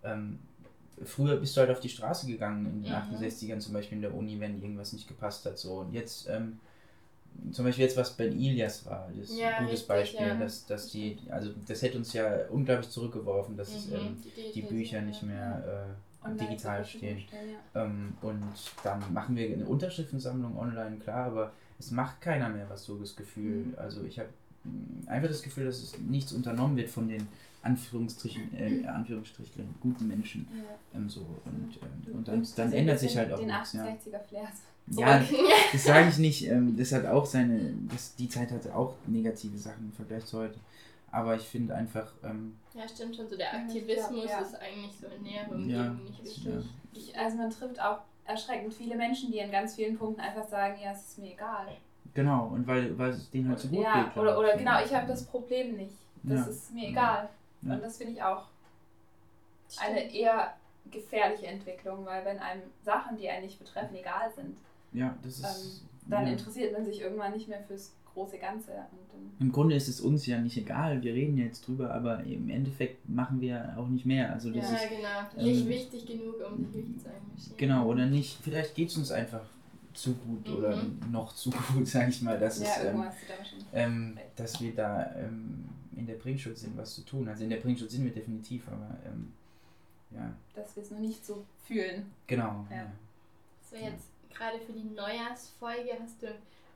ähm, 0.04 0.40
früher 1.06 1.38
bist 1.38 1.56
du 1.56 1.62
halt 1.62 1.72
auf 1.72 1.80
die 1.80 1.90
Straße 1.90 2.28
gegangen 2.28 2.66
in 2.66 2.84
den 2.84 2.92
Mhm. 2.92 2.96
68ern 2.96 3.60
zum 3.60 3.74
Beispiel 3.74 3.98
in 3.98 4.02
der 4.02 4.14
Uni, 4.16 4.40
wenn 4.40 4.62
irgendwas 4.62 4.94
nicht 4.94 5.08
gepasst 5.08 5.46
hat 5.46 5.58
so 5.58 5.76
und 5.80 5.94
jetzt 5.94 6.28
ähm, 6.30 6.60
zum 7.52 7.66
Beispiel 7.66 7.84
jetzt, 7.86 7.98
was 7.98 8.12
bei 8.16 8.28
Ilias 8.28 8.86
war, 8.86 9.10
das 9.18 9.30
ist 9.30 9.42
Ja, 9.42 9.50
ein 9.50 9.56
gutes 9.56 9.72
richtig, 9.82 9.88
Beispiel, 9.88 10.28
ja. 10.28 10.36
dass, 10.36 10.66
dass 10.66 10.90
die, 10.92 11.18
also 11.30 11.50
das 11.68 11.82
hätte 11.82 11.98
uns 11.98 12.14
ja 12.14 12.48
unglaublich 12.50 12.90
zurückgeworfen, 12.90 13.58
dass 13.58 13.74
es, 13.74 13.86
Mhm, 13.88 13.96
ähm, 13.96 14.18
die 14.54 14.62
Bücher 14.62 15.02
nicht 15.02 15.24
mehr 15.24 15.96
äh, 16.28 16.38
digital 16.40 16.86
stehen. 16.86 17.20
stellen, 17.28 17.50
ja. 17.76 17.84
Ähm, 17.84 18.14
und 18.22 18.54
dann 18.84 19.02
machen 19.14 19.36
wir 19.36 19.52
eine 19.52 19.66
Unterschriftensammlung 19.66 20.58
online, 20.58 20.98
klar, 20.98 21.26
aber 21.26 21.52
es 21.80 21.92
macht 21.92 22.22
keiner 22.22 22.50
mehr 22.50 22.70
was 22.70 22.86
so 22.86 22.98
das 22.98 23.16
Gefühl. 23.16 23.66
Mhm. 23.66 23.74
Also 23.78 24.04
ich 24.04 24.20
habe 24.20 24.30
einfach 25.08 25.28
das 25.28 25.42
Gefühl, 25.42 25.66
dass 25.66 25.80
es 25.82 25.98
nichts 26.00 26.32
unternommen 26.34 26.78
wird 26.78 26.90
von 26.90 27.08
den 27.08 27.28
Anführungsstrichen, 27.64 28.54
äh, 28.58 28.86
Anführungsstrichen 28.88 29.76
guten 29.82 30.08
Menschen. 30.08 30.48
Ja. 30.56 30.98
Ähm, 31.00 31.10
so. 31.10 31.22
Und, 31.46 31.78
ähm, 31.82 32.16
und 32.16 32.28
dann, 32.28 32.48
dann 32.56 32.72
dir 32.72 32.78
ändert 32.78 33.00
sich 33.00 33.18
halt 33.18 33.32
auch 33.34 33.42
nichts. 33.42 33.74
Ja. 33.74 33.86
Den 33.86 33.98
68er 33.98 34.20
Flair. 34.20 34.48
ja, 34.88 35.24
das 35.72 35.84
sage 35.84 36.10
ich 36.10 36.18
nicht. 36.18 36.48
Ähm, 36.48 36.76
das 36.78 36.92
hat 36.92 37.06
auch 37.06 37.26
seine, 37.26 37.74
das, 37.92 38.16
die 38.16 38.28
Zeit 38.30 38.52
hatte 38.52 38.76
auch 38.76 38.96
negative 39.08 39.58
Sachen 39.58 39.86
im 39.86 39.94
Vergleich 39.94 40.26
zu 40.26 40.40
heute. 40.40 40.60
Aber 41.12 41.36
ich 41.36 41.44
finde 41.44 41.76
einfach, 41.76 42.12
ähm, 42.24 42.56
Ja, 42.74 42.88
stimmt 42.88 43.16
schon. 43.16 43.30
So 43.30 43.38
der 43.38 43.54
Aktivismus 43.54 44.26
ja. 44.30 44.40
ist 44.40 44.56
eigentlich 44.56 44.92
so 45.00 45.08
in 45.16 45.24
näherem 45.24 45.70
ja, 45.70 45.90
nicht 45.94 46.24
wichtig. 46.24 46.46
ja, 46.46 46.52
Ich, 46.94 47.18
also 47.18 47.38
man 47.38 47.50
trifft 47.52 47.80
auch 47.80 48.00
erschreckend 48.26 48.74
viele 48.74 48.96
Menschen, 48.96 49.32
die 49.32 49.38
in 49.40 49.52
ganz 49.52 49.76
vielen 49.76 49.98
Punkten 49.98 50.22
einfach 50.22 50.48
sagen, 50.48 50.76
ja, 50.84 50.92
es 50.92 51.10
ist 51.10 51.20
mir 51.20 51.34
egal. 51.34 51.68
genau. 52.14 52.48
Und 52.48 52.66
weil, 52.68 52.98
weil 52.98 53.12
es 53.12 53.30
denen 53.30 53.50
halt 53.50 53.60
so 53.60 53.68
gut 53.68 53.84
Ja, 53.84 54.04
geht. 54.06 54.18
oder, 54.18 54.38
oder 54.40 54.58
genau, 54.58 54.84
ich 54.84 54.94
habe 54.94 55.06
das 55.08 55.24
Problem 55.26 55.76
nicht. 55.78 55.96
Das 56.24 56.40
Ja. 56.40 56.46
ist 56.48 56.74
mir 56.74 56.88
egal. 56.90 57.30
Und 57.66 57.82
das 57.84 57.98
finde 57.98 58.14
ich 58.14 58.24
auch 58.24 58.46
Stimmt. 59.70 59.90
eine 59.90 60.14
eher 60.14 60.54
gefährliche 60.92 61.48
Entwicklung, 61.48 62.06
weil 62.06 62.26
wenn 62.26 62.40
einem 62.40 62.62
Sachen, 62.84 63.18
die 63.18 63.30
einen 63.30 63.46
nicht 63.46 63.58
betreffen, 63.60 63.96
egal 63.96 64.32
sind, 64.36 64.58
Ja, 64.92 65.16
das 65.24 65.40
ist. 65.40 65.44
ähm, 65.84 65.90
dann 66.10 66.26
ja. 66.28 66.34
interessiert 66.34 66.74
man 66.74 66.86
sich 66.86 67.00
irgendwann 67.02 67.32
nicht 67.34 67.48
mehr 67.48 67.64
fürs 67.64 67.94
große 68.14 68.38
Ganze. 68.38 68.72
Und 68.72 69.00
dann, 69.12 69.32
Im 69.40 69.52
Grunde 69.52 69.76
ist 69.76 69.88
es 69.88 70.02
uns 70.02 70.26
ja 70.28 70.38
nicht 70.40 70.58
egal, 70.58 71.02
wir 71.02 71.14
reden 71.14 71.38
jetzt 71.38 71.66
drüber, 71.68 71.92
aber 71.94 72.24
im 72.26 72.50
Endeffekt 72.50 73.08
machen 73.10 73.40
wir 73.42 73.74
auch 73.78 73.88
nicht 73.88 74.06
mehr. 74.06 74.32
Also 74.34 74.52
das 74.52 74.70
Ja, 74.70 74.76
ist 74.78 74.90
genau. 74.90 75.44
Nicht 75.44 75.62
ähm, 75.64 75.70
wichtig 75.70 76.06
genug, 76.06 76.36
um 76.48 76.58
sich 76.58 76.74
wichtig 76.76 77.00
zu 77.02 77.08
engagieren. 77.08 77.58
genau 77.58 77.88
oder 77.88 78.06
nicht. 78.06 78.38
Vielleicht 78.44 78.76
geht 78.76 78.90
es 78.90 78.98
uns 78.98 79.12
einfach 79.12 79.42
zu 79.94 80.14
gut 80.16 80.48
Mhm. 80.50 80.56
oder 80.58 80.84
noch 81.12 81.34
zu 81.34 81.50
gut, 81.50 81.88
sage 81.88 82.10
ich 82.10 82.22
mal, 82.22 82.38
dass 82.38 82.60
ja, 82.62 82.68
es, 82.78 82.84
ähm, 82.86 83.04
ähm, 83.74 84.18
dass 84.36 84.60
wir 84.62 84.76
da 84.76 85.12
ähm, 85.16 85.66
in 85.98 86.06
der 86.08 86.16
Bringschutz 86.16 86.62
sind, 86.62 86.78
was 86.78 86.96
zu 86.96 87.02
tun. 87.02 87.28
Also 87.28 87.44
in 87.44 87.50
der 87.50 87.58
Bringschutz 87.58 87.92
sind 87.92 88.06
wir 88.06 88.12
definitiv, 88.14 88.68
aber 88.68 88.98
ähm, 89.06 89.34
ja, 90.12 90.34
Dass 90.56 90.76
wir 90.76 90.84
es 90.84 90.92
noch 90.92 91.00
nicht 91.00 91.26
so 91.26 91.44
fühlen. 91.66 92.12
genau. 92.28 92.66
Ja. 92.70 92.78
Ja. 92.78 92.92
So, 93.70 93.76
jetzt 93.76 94.08
gerade 94.34 94.60
für 94.60 94.74
die 94.74 94.84
Neujahrsfolge 94.84 95.92
hast 96.00 96.22
du 96.22 96.28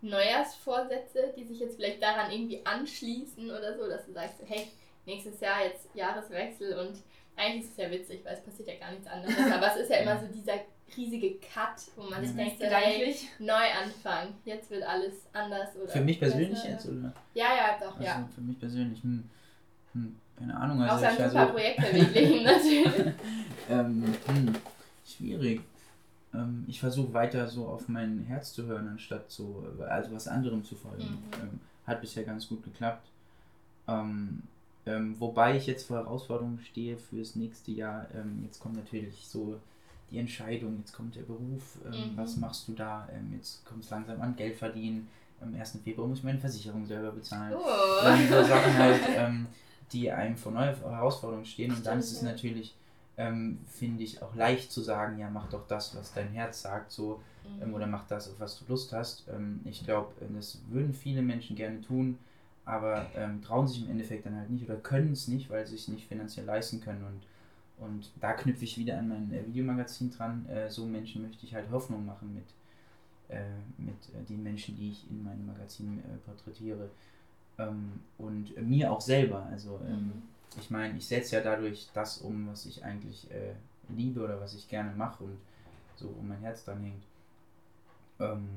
Neujahrsvorsätze, 0.02 1.34
die 1.36 1.44
sich 1.44 1.60
jetzt 1.60 1.76
vielleicht 1.76 2.02
daran 2.02 2.32
irgendwie 2.32 2.66
anschließen 2.66 3.50
oder 3.50 3.78
so, 3.78 3.88
dass 3.88 4.06
du 4.06 4.14
sagst, 4.14 4.36
hey, 4.46 4.68
nächstes 5.06 5.40
Jahr 5.40 5.64
jetzt 5.66 5.88
Jahreswechsel 5.94 6.78
und 6.78 7.02
eigentlich 7.36 7.66
ist 7.66 7.72
es 7.72 7.78
ja 7.78 7.92
witzig, 7.92 8.22
weil 8.26 8.34
es 8.36 8.42
passiert 8.44 8.68
ja 8.68 8.76
gar 8.80 8.92
nichts 8.92 9.08
anderes, 9.08 9.36
aber 9.52 9.76
es 9.76 9.82
ist 9.84 9.90
ja 9.92 9.98
immer 9.98 10.20
so 10.20 10.28
dieser 10.28 10.60
riesige 10.96 11.36
Cut, 11.36 11.76
wo 11.96 12.04
man 12.04 12.22
sich 12.22 12.36
Ja. 12.36 12.44
denkt, 12.44 12.60
Gedanklich. 12.60 13.28
Neuanfang, 13.40 14.34
jetzt 14.46 14.70
wird 14.70 14.84
alles 14.84 15.14
anders 15.34 15.76
oder 15.76 15.92
Für 15.92 16.02
mich 16.02 16.20
persönlich 16.20 16.50
besser. 16.52 16.70
jetzt 16.70 16.86
oder? 16.88 17.14
Ja, 17.34 17.46
ja, 17.56 17.78
doch, 17.80 17.96
Also 17.98 18.04
ja. 18.04 18.30
für 18.34 18.42
mich 18.42 18.60
persönlich, 18.60 19.02
hm, 19.04 19.24
hm, 19.94 20.16
keine 20.38 20.56
Ahnung. 20.56 20.82
Also 20.82 21.06
Außer 21.06 21.10
ein 21.10 21.20
war 21.20 21.30
super 21.30 21.46
so, 21.48 21.52
Projekt 21.54 21.80
verwirklichen, 21.82 22.44
natürlich. 22.46 23.14
ähm, 23.70 24.04
hm, 24.26 24.56
schwierig. 25.06 25.62
Ähm, 26.34 26.66
ich 26.68 26.80
versuche 26.80 27.14
weiter 27.14 27.48
so 27.48 27.68
auf 27.68 27.88
mein 27.90 28.24
Herz 28.28 28.54
zu 28.54 28.66
hören, 28.66 28.88
anstatt 28.88 29.30
so, 29.32 29.66
also 29.88 30.14
was 30.14 30.28
anderem 30.28 30.64
zu 30.64 30.76
folgen. 30.76 31.04
Mhm. 31.04 31.42
Ähm, 31.42 31.60
hat 31.86 32.02
bisher 32.02 32.24
ganz 32.24 32.48
gut 32.48 32.64
geklappt. 32.64 33.08
Ähm, 33.88 34.44
ähm, 34.86 35.16
wobei 35.20 35.58
ich 35.58 35.68
jetzt 35.68 35.88
vor 35.88 35.98
Herausforderungen 35.98 36.60
stehe 36.60 36.98
fürs 36.98 37.36
nächste 37.36 37.72
Jahr. 37.72 38.08
Ähm, 38.14 38.42
jetzt 38.44 38.60
kommt 38.60 38.76
natürlich 38.76 39.26
so 39.28 39.60
die 40.12 40.20
Entscheidung, 40.20 40.78
jetzt 40.80 40.94
kommt 40.94 41.16
der 41.16 41.24
Beruf, 41.24 41.78
ähm, 41.86 42.14
Mhm. 42.14 42.18
was 42.18 42.38
machst 42.38 42.68
du 42.68 42.74
da? 42.74 43.08
Ähm, 43.12 43.34
jetzt 43.36 43.66
kommt 43.66 43.84
es 43.84 43.90
langsam 43.90 44.22
an, 44.22 44.36
Geld 44.36 44.56
verdienen. 44.56 45.08
Am 45.42 45.54
1. 45.54 45.80
Februar 45.84 46.08
muss 46.08 46.20
ich 46.20 46.24
meine 46.24 46.40
Versicherung 46.40 46.86
selber 46.86 47.12
bezahlen. 47.12 47.54
Oh. 47.56 48.06
Ähm, 48.06 48.28
so 48.30 48.44
Sachen 48.44 48.78
halt, 48.78 49.02
ähm, 49.18 49.48
die 49.92 50.12
einem 50.12 50.36
vor 50.38 50.52
neue 50.52 50.76
Herausforderungen 50.80 51.46
stehen. 51.46 51.72
Und 51.74 51.86
dann 51.86 52.00
ist 52.00 52.12
es 52.12 52.22
natürlich, 52.22 52.76
ähm, 53.18 53.60
finde 53.68 54.04
ich, 54.04 54.22
auch 54.22 54.34
leicht 54.36 54.72
zu 54.72 54.82
sagen, 54.82 55.20
ja, 55.20 55.30
mach 55.30 55.48
doch 55.50 55.68
das, 55.68 55.96
was 55.96 56.14
dein 56.14 56.30
Herz 56.30 56.62
sagt, 56.62 56.92
so, 56.92 57.22
ähm, 57.62 57.74
oder 57.74 57.86
mach 57.88 58.06
das, 58.08 58.30
auf 58.30 58.40
was 58.40 58.60
du 58.60 58.66
Lust 58.68 58.92
hast. 58.94 59.26
Ich 59.66 59.84
glaube, 59.86 60.12
das 60.36 60.60
würden 60.70 60.94
viele 60.94 61.22
Menschen 61.22 61.56
gerne 61.56 61.82
tun, 61.82 62.18
aber 62.66 63.06
trauen 63.46 63.68
sich 63.68 63.84
im 63.84 63.90
Endeffekt 63.90 64.26
dann 64.26 64.36
halt 64.36 64.50
nicht 64.50 64.66
oder 64.66 64.76
können 64.76 65.14
es 65.14 65.28
nicht, 65.30 65.50
weil 65.50 65.66
sie 65.66 65.76
es 65.76 65.88
nicht 65.88 66.08
finanziell 66.08 66.46
leisten 66.46 66.82
können. 66.82 67.04
Und, 67.06 67.22
und 67.78 68.12
da 68.20 68.34
knüpfe 68.34 68.64
ich 68.64 68.78
wieder 68.78 68.98
an 68.98 69.10
mein 69.10 69.32
äh, 69.34 69.46
Videomagazin 69.46 70.12
dran. 70.12 70.46
Äh, 70.50 70.70
so 70.70 70.86
Menschen 70.86 71.22
möchte 71.24 71.46
ich 71.46 71.54
halt 71.54 71.70
Hoffnung 71.72 72.06
machen 72.06 72.34
mit, 72.34 72.46
äh, 73.30 73.42
mit 73.78 73.96
äh, 74.16 74.24
den 74.28 74.44
Menschen, 74.44 74.76
die 74.76 74.92
ich 74.92 75.10
in 75.10 75.24
meinem 75.24 75.46
Magazin 75.46 76.00
äh, 76.00 76.18
porträtiere. 76.26 76.90
Ähm, 77.60 78.02
und 78.18 78.56
mir 78.62 78.92
auch 78.92 79.02
selber. 79.02 79.46
Also 79.52 79.80
ähm, 79.88 80.06
Mhm. 80.06 80.24
ich 80.60 80.70
meine, 80.70 80.98
ich 80.98 81.08
setze 81.08 81.36
ja 81.36 81.42
dadurch 81.42 81.90
das 81.94 82.20
um, 82.20 82.48
was 82.48 82.66
ich 82.66 82.84
eigentlich 82.84 83.28
liebe 83.90 84.24
oder 84.24 84.40
was 84.42 84.54
ich 84.56 84.68
gerne 84.68 84.92
mache 84.96 85.24
und 85.24 85.38
so, 85.96 86.14
wo 86.18 86.22
mein 86.22 86.40
Herz 86.40 86.66
dran 86.66 86.82
hängt. 86.82 87.04
Ähm, 88.20 88.48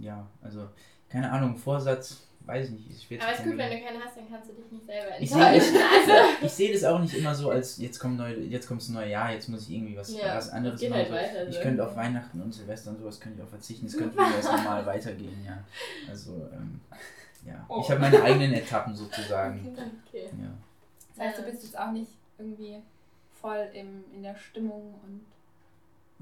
ja, 0.00 0.26
also, 0.42 0.68
keine 1.08 1.30
Ahnung, 1.30 1.56
Vorsatz, 1.56 2.22
weiß 2.46 2.66
ich 2.66 2.72
nicht, 2.72 2.90
ist 2.90 3.04
schwer 3.04 3.22
Aber 3.22 3.32
zu 3.34 3.42
ist 3.42 3.48
gut, 3.48 3.58
wenn 3.58 3.70
du 3.70 3.84
keinen 3.84 4.02
hast, 4.02 4.16
dann 4.16 4.28
kannst 4.28 4.50
du 4.50 4.54
dich 4.54 4.72
nicht 4.72 4.86
selber 4.86 5.20
Ich 5.20 5.30
sehe 5.30 5.44
enttäuschen. 5.44 5.76
Also, 6.10 6.46
ich 6.46 6.52
sehe 6.52 6.72
das 6.72 6.84
auch 6.84 6.98
nicht 6.98 7.14
immer 7.14 7.34
so, 7.34 7.50
als 7.50 7.76
jetzt 7.78 7.98
kommt 7.98 8.16
neu, 8.16 8.32
jetzt 8.32 8.66
kommt 8.66 8.80
das 8.80 8.88
neue 8.88 9.10
Jahr, 9.10 9.32
jetzt 9.32 9.48
muss 9.48 9.62
ich 9.68 9.74
irgendwie 9.74 9.96
was, 9.96 10.12
Ja, 10.16 10.36
was 10.36 10.50
anderes 10.50 10.80
machen. 10.82 10.94
halt 10.94 11.08
So, 11.08 11.14
weiter 11.14 11.48
ich 11.48 11.56
so. 11.56 11.62
könnte 11.62 11.86
auf 11.86 11.96
Weihnachten 11.96 12.40
und 12.40 12.52
Silvester 12.52 12.90
und 12.90 12.98
sowas 12.98 13.20
könnte 13.20 13.38
ich 13.38 13.44
auch 13.44 13.50
verzichten. 13.50 13.86
Es 13.86 13.96
könnte 13.96 14.14
wieder 14.14 14.52
normal 14.56 14.86
weitergehen, 14.86 15.44
ja. 15.44 15.62
Also, 16.08 16.32
ähm, 16.52 16.80
ja. 17.46 17.64
Oh. 17.68 17.80
Ich 17.82 17.90
habe 17.90 18.00
meine 18.00 18.22
eigenen 18.22 18.52
Etappen 18.54 18.94
sozusagen. 18.94 19.76
okay. 20.08 20.28
Ja. 20.40 20.50
Das 21.16 21.26
heißt, 21.26 21.38
du 21.38 21.42
bist 21.42 21.62
jetzt 21.64 21.78
auch 21.78 21.92
nicht 21.92 22.10
irgendwie 22.38 22.76
voll 23.40 23.68
im, 23.74 24.04
in 24.14 24.22
der 24.22 24.34
Stimmung 24.36 24.94
und. 25.04 25.24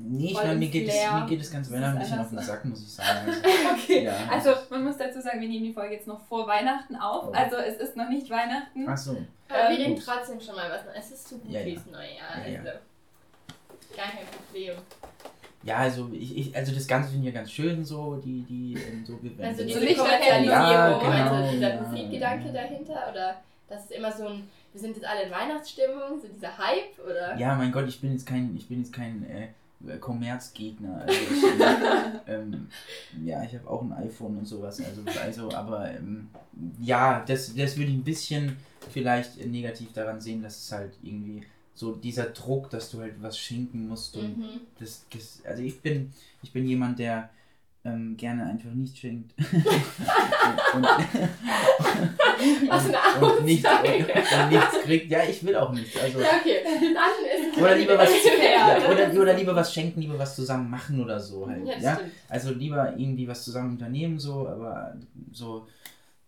Nee, 0.01 0.27
ich 0.29 0.35
meine, 0.35 0.55
mir 0.55 0.69
geht, 0.69 0.87
es, 0.89 0.95
mir 0.95 1.27
geht 1.27 1.41
das 1.41 1.51
ganze 1.51 1.73
Das 1.73 1.81
Weihnachten 1.81 1.97
ein 1.99 2.03
bisschen 2.05 2.19
auf 2.21 2.29
den 2.31 2.39
Sack, 2.39 2.65
muss 2.65 2.81
ich 2.83 2.93
sagen. 2.95 3.29
Also, 3.29 3.41
Okay. 3.75 4.05
Ja. 4.05 4.13
Also, 4.31 4.51
man 4.71 4.85
muss 4.85 4.97
dazu 4.97 5.21
sagen, 5.21 5.41
wir 5.41 5.49
nehmen 5.49 5.65
die 5.65 5.73
Folge 5.73 5.95
jetzt 5.95 6.07
noch 6.07 6.21
vor 6.27 6.47
Weihnachten 6.47 6.95
auf. 6.97 7.29
Oh. 7.29 7.33
Also, 7.33 7.57
es 7.57 7.77
ist 7.79 7.97
noch 7.97 8.09
nicht 8.09 8.31
Weihnachten. 8.31 8.87
ach 8.89 8.97
so. 8.97 9.11
Aber 9.49 9.71
wir 9.71 9.79
Ähm, 9.79 9.93
reden 9.93 10.03
trotzdem 10.05 10.41
schon 10.41 10.55
mal 10.55 10.71
was. 10.71 10.83
Es 10.97 11.11
ist 11.11 11.29
zu 11.29 11.39
gut 11.39 11.51
Ja, 11.51 11.61
ja. 11.61 11.75
fürs 11.75 11.87
neue 11.87 12.15
Jahr. 12.17 12.47
Ja, 12.47 12.53
ja. 12.53 12.59
Also, 12.61 12.71
gar 13.97 14.07
kein 14.07 14.27
Problem. 14.47 14.75
Ja, 15.65 15.77
also 15.79 16.09
ich, 16.13 16.37
ich 16.39 16.57
also 16.57 16.73
das 16.73 16.87
Ganze 16.87 17.11
finde 17.11 17.29
ich 17.29 17.35
ja 17.35 17.41
ganz 17.41 17.51
schön 17.51 17.85
so, 17.85 18.15
die, 18.25 18.43
die, 18.43 18.75
ähm, 18.81 19.05
so 19.05 19.19
wir 19.21 19.33
Also 19.45 19.65
diese 19.65 19.81
So 19.81 19.85
Lichter- 19.85 20.03
Kommerzialisierung, 20.05 20.49
Ja, 20.53 20.99
genau, 20.99 21.35
also 21.35 21.53
dieser 21.53 21.75
ja, 21.75 21.81
Musikgedanke 21.81 22.47
ja. 22.47 22.53
dahinter 22.53 23.09
oder 23.11 23.35
das 23.69 23.83
ist 23.85 23.91
immer 23.93 24.13
so 24.13 24.29
ein, 24.29 24.49
wir 24.73 24.81
sind 24.81 24.95
jetzt 24.97 25.05
alle 25.05 25.25
in 25.25 25.31
Weihnachtsstimmung, 25.33 26.21
so 26.23 26.29
dieser 26.29 26.57
Hype 26.57 26.97
oder? 27.05 27.37
Ja, 27.37 27.57
mein 27.57 27.73
Gott, 27.73 27.89
ich 27.89 28.01
bin 28.01 28.13
jetzt 28.13 28.25
kein, 28.25 28.55
ich 28.57 28.69
bin 28.69 28.79
jetzt 28.79 28.93
kein 28.93 29.29
äh, 29.29 29.49
Kommerzgegner. 30.01 31.03
Also 31.07 31.13
ich, 31.31 31.45
äh, 32.29 32.35
ähm, 32.35 32.69
ja, 33.25 33.43
ich 33.45 33.55
habe 33.55 33.69
auch 33.71 33.83
ein 33.83 33.93
iPhone 33.93 34.39
und 34.39 34.47
sowas. 34.47 34.81
Also, 34.81 35.03
also 35.21 35.53
aber 35.57 35.91
ähm, 35.91 36.29
ja, 36.81 37.25
das, 37.27 37.55
das 37.55 37.77
würde 37.77 37.91
ich 37.91 37.97
ein 37.97 38.05
bisschen 38.05 38.57
vielleicht 38.91 39.45
negativ 39.47 39.93
daran 39.93 40.21
sehen, 40.21 40.43
dass 40.43 40.59
es 40.59 40.73
halt 40.73 40.93
irgendwie 41.03 41.43
so 41.75 41.95
dieser 41.95 42.25
Druck, 42.27 42.71
dass 42.71 42.91
du 42.91 43.01
halt 43.01 43.15
was 43.23 43.39
schenken 43.39 43.87
musst 43.89 44.17
und 44.17 44.37
Mhm. 44.39 44.61
das, 44.81 45.05
das, 45.13 45.43
also 45.45 45.63
ich 45.63 45.81
bin, 45.81 46.13
ich 46.43 46.53
bin 46.53 46.67
jemand, 46.67 46.99
der 46.99 47.31
ähm, 47.85 48.17
gerne 48.17 48.45
einfach 48.47 48.71
nichts 48.71 48.99
schenkt. 48.99 49.33
und, 49.39 50.85
Was 52.69 52.85
eine 52.87 52.99
und, 53.27 53.39
und, 53.39 53.45
nichts, 53.45 53.69
und, 53.69 54.41
und 54.41 54.49
nichts 54.51 54.81
kriegt. 54.85 55.11
Ja, 55.11 55.23
ich 55.25 55.43
will 55.45 55.57
auch 55.57 55.73
nichts. 55.73 55.97
Also, 56.01 56.21
Ja, 56.21 56.29
okay, 56.41 56.61
dann 56.65 57.51
ist 57.51 57.59
oder 57.59 57.77
lieber 57.77 57.99
was, 57.99 58.11
fair, 58.11 58.51
ja, 58.53 58.77
oder, 58.91 59.23
oder 59.23 59.35
lieber 59.35 59.55
was 59.57 59.73
schenken, 59.73 60.01
lieber 60.01 60.19
was 60.19 60.37
zusammen 60.37 60.71
machen 60.71 61.03
oder 61.03 61.19
so 61.19 61.49
halt. 61.49 61.67
Ja, 61.67 61.79
Ja, 61.79 62.01
also 62.29 62.53
lieber 62.53 62.97
irgendwie 62.97 63.27
was 63.27 63.45
zusammen 63.45 63.71
unternehmen 63.73 64.19
so, 64.19 64.47
aber 64.49 64.95
so, 65.33 65.67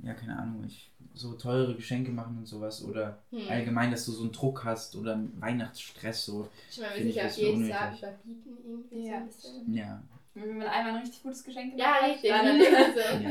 ja 0.00 0.14
keine 0.14 0.36
Ahnung, 0.38 0.64
ich 0.66 0.90
so 1.14 1.32
teure 1.34 1.74
Geschenke 1.74 2.10
machen 2.12 2.38
und 2.38 2.46
sowas 2.46 2.82
oder 2.84 3.18
Hm. 3.30 3.40
allgemein, 3.48 3.90
dass 3.90 4.06
du 4.06 4.12
so 4.12 4.22
einen 4.22 4.32
Druck 4.32 4.64
hast 4.64 4.96
oder 4.96 5.12
einen 5.14 5.32
Weihnachtsstress 5.40 6.24
so, 6.24 6.48
ich 6.68 6.76
sich 6.76 7.20
auch 7.20 7.24
bisschen 7.24 7.46
jedes 7.46 7.68
Jahr 7.68 7.82
unnötig. 7.88 7.98
überbieten 7.98 8.58
irgendwie 8.64 9.06
Ja, 9.06 9.12
so 9.12 9.18
ein 9.18 9.26
bisschen. 9.26 9.74
ja. 9.74 10.02
Wenn 10.34 10.58
man 10.58 10.66
einmal 10.68 10.94
ein 10.94 11.00
richtig 11.02 11.22
gutes 11.22 11.42
Geschenk 11.44 11.74
Ja, 11.76 11.94
gemacht 12.00 12.02
hat, 12.02 12.10
richtig. 12.10 12.30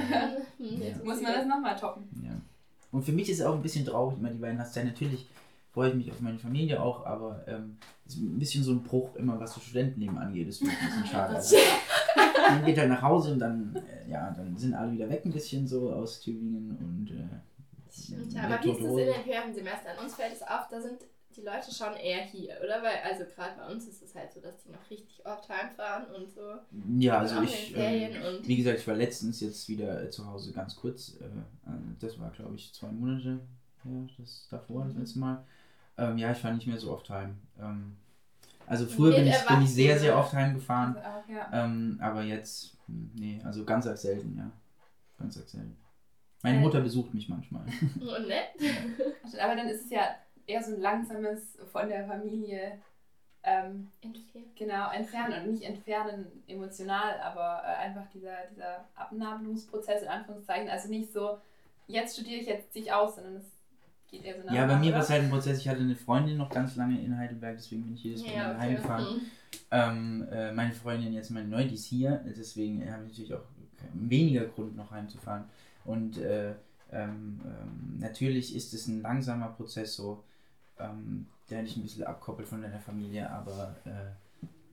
dann. 0.10 0.32
Ja. 0.60 0.86
Jetzt 0.88 1.06
muss 1.06 1.22
man 1.22 1.34
das 1.34 1.46
nochmal 1.46 1.76
toppen. 1.78 2.08
Ja. 2.24 2.32
Und 2.92 3.04
für 3.04 3.12
mich 3.12 3.30
ist 3.30 3.40
es 3.40 3.46
auch 3.46 3.54
ein 3.56 3.62
bisschen 3.62 3.86
traurig, 3.86 4.18
immer 4.18 4.30
die 4.30 4.42
Weihnachtszeit. 4.42 4.86
Natürlich 4.86 5.28
freue 5.72 5.90
ich 5.90 5.96
mich 5.96 6.12
auf 6.12 6.20
meine 6.20 6.40
Familie 6.40 6.82
auch, 6.82 7.06
aber 7.06 7.44
ähm, 7.48 7.78
ist 8.06 8.18
ein 8.18 8.40
bisschen 8.40 8.64
so 8.64 8.72
ein 8.72 8.84
Bruch 8.84 9.16
immer, 9.16 9.40
was 9.40 9.54
das 9.54 9.64
Studentenleben 9.64 10.18
angeht. 10.18 10.48
Das 10.50 10.58
finde 10.58 10.74
ich 10.74 10.82
ein 10.82 10.88
bisschen 10.88 11.06
schade. 11.12 11.36
Also, 11.36 11.56
man 12.50 12.66
geht 12.66 12.78
halt 12.78 12.90
nach 12.90 13.02
Hause 13.02 13.34
und 13.34 13.40
dann, 13.40 13.76
äh, 13.76 14.10
ja, 14.10 14.32
dann 14.32 14.58
sind 14.58 14.74
alle 14.74 14.92
wieder 14.92 15.10
weg 15.10 15.22
ein 15.26 15.32
bisschen 15.32 15.68
so 15.68 15.94
aus 15.94 16.20
Tübingen 16.20 16.78
und 16.78 17.12
äh, 17.12 17.28
Stimmt, 17.92 18.34
ja, 18.34 18.42
ja. 18.42 18.56
Aber 18.56 18.64
wie 18.64 18.70
ist 18.72 18.82
das 18.82 18.90
in 18.92 18.98
den 18.98 19.26
höheren 19.26 19.54
Semestern? 19.54 19.98
Uns 20.04 20.16
fällt 20.16 20.34
es 20.34 20.42
auf, 20.42 20.68
da 20.70 20.82
sind 20.82 21.00
die 21.40 21.46
Leute 21.46 21.74
schon 21.74 21.94
eher 21.96 22.22
hier, 22.24 22.58
oder? 22.64 22.82
Weil, 22.84 22.98
also 23.04 23.24
gerade 23.34 23.56
bei 23.58 23.68
uns 23.72 23.88
ist 23.88 24.02
es 24.04 24.14
halt 24.16 24.32
so, 24.34 24.40
dass 24.42 24.62
die 24.64 24.70
noch 24.72 24.90
richtig 24.90 25.26
oft 25.26 25.48
heimfahren 25.50 26.06
und 26.16 26.30
so. 26.30 26.42
Ja, 27.00 27.20
also 27.20 27.42
ich, 27.42 27.74
ähm, 27.76 28.12
und- 28.26 28.48
wie 28.48 28.58
gesagt, 28.58 28.80
ich 28.80 28.88
war 28.88 28.96
letztens 28.96 29.40
jetzt 29.42 29.68
wieder 29.70 30.04
äh, 30.04 30.10
zu 30.10 30.26
Hause 30.28 30.52
ganz 30.52 30.76
kurz. 30.76 31.16
Äh, 31.22 31.26
äh, 31.26 31.74
das 32.00 32.20
war, 32.20 32.30
glaube 32.32 32.56
ich, 32.56 32.74
zwei 32.74 32.88
Monate 32.92 33.40
her, 33.84 34.08
das 34.18 34.48
davor, 34.50 34.86
das 34.86 34.94
Mhm. 34.94 35.00
letzte 35.00 35.20
Mal. 35.20 35.44
Ähm, 35.98 36.18
ja, 36.18 36.32
ich 36.32 36.44
war 36.44 36.54
nicht 36.54 36.68
mehr 36.68 36.78
so 36.78 36.92
oft 36.92 37.10
heim. 37.10 37.38
Ähm, 37.60 37.96
also 38.68 38.86
früher 38.86 39.16
bin 39.16 39.28
ich, 39.28 39.46
bin 39.48 39.62
ich 39.64 39.74
sehr, 39.74 39.98
sehr 40.00 40.18
oft 40.18 40.32
heimgefahren. 40.34 40.96
Also 40.98 41.10
auch, 41.10 41.28
ja. 41.30 41.50
Ähm, 41.66 41.98
aber 42.02 42.24
jetzt, 42.24 42.78
hm, 42.88 43.12
nee, 43.16 43.42
also 43.44 43.66
ganz 43.66 43.88
arg 43.88 43.98
selten, 43.98 44.36
ja. 44.38 44.52
Ganz 45.18 45.38
arg 45.38 45.50
selten. 45.50 45.76
Meine 46.42 46.58
Äh. 46.58 46.62
Mutter 46.62 46.80
besucht 46.80 47.14
mich 47.14 47.28
manchmal. 47.28 47.64
Und 48.00 48.28
nett. 48.28 48.50
Aber 49.42 49.56
dann 49.58 49.68
ist 49.68 49.84
es 49.86 49.90
ja 49.92 50.04
eher 50.50 50.64
so 50.64 50.74
ein 50.74 50.82
langsames 50.82 51.58
von 51.72 51.88
der 51.88 52.06
Familie 52.06 52.80
ähm, 53.44 53.88
Entfernt. 54.02 54.56
genau 54.58 54.92
entfernen 54.92 55.42
und 55.42 55.52
nicht 55.54 55.64
entfernen 55.64 56.26
emotional, 56.48 57.20
aber 57.22 57.62
äh, 57.64 57.86
einfach 57.86 58.06
dieser, 58.14 58.36
dieser 58.52 58.86
Abnabelungsprozess 58.96 60.02
in 60.02 60.08
Anführungszeichen. 60.10 60.70
Also 60.70 60.90
nicht 60.90 61.14
so, 61.14 61.38
jetzt 61.88 62.16
studiere 62.16 62.42
ich, 62.42 62.48
jetzt 62.48 62.74
ziehe 62.74 62.86
ich 62.86 62.92
aus, 62.92 63.16
sondern 63.16 63.38
es 63.38 63.46
geht 64.10 64.26
eher 64.26 64.36
so 64.42 64.46
nach 64.46 64.54
Ja, 64.54 64.66
bei 64.66 64.78
mir 64.78 64.92
war 64.92 65.02
es 65.02 65.10
halt 65.10 65.24
ein 65.24 65.30
Prozess. 65.30 65.60
Ich 65.60 65.70
hatte 65.70 65.82
eine 65.82 65.96
Freundin 65.96 66.38
noch 66.38 66.50
ganz 66.50 66.76
lange 66.76 67.00
in 67.00 67.18
Heidelberg, 67.18 67.58
deswegen 67.58 67.84
bin 67.84 67.94
ich 67.94 68.04
jedes 68.04 68.26
Mal 68.26 68.34
Ja, 68.34 68.52
okay. 68.52 68.60
heimgefahren. 68.60 69.06
Mhm. 69.06 69.22
Ähm, 69.72 70.28
äh, 70.32 70.52
meine 70.52 70.74
Freundin 70.74 71.14
jetzt 71.14 71.30
meine 71.30 71.48
neu, 71.48 71.66
die 71.66 71.76
ist 71.76 71.86
hier, 71.86 72.24
deswegen 72.26 72.82
habe 72.92 73.04
ich 73.06 73.12
natürlich 73.12 73.34
auch 73.34 73.46
weniger 73.94 74.46
Grund 74.46 74.76
noch 74.76 74.92
heimzufahren. 74.92 75.46
Und 75.86 76.18
äh, 76.18 76.56
ähm, 76.92 77.40
ähm, 77.46 78.00
natürlich 78.00 78.56
ist 78.56 78.74
es 78.74 78.88
ein 78.88 79.02
langsamer 79.02 79.50
Prozess 79.50 79.96
so, 79.96 80.24
ähm, 80.80 81.28
der 81.50 81.64
dich 81.64 81.76
ein 81.78 81.84
bisschen 81.84 82.06
abkoppelt 82.06 82.48
von 82.48 82.62
deiner 82.62 82.80
Familie, 82.80 83.30
aber 83.30 83.76
äh, 83.86 84.12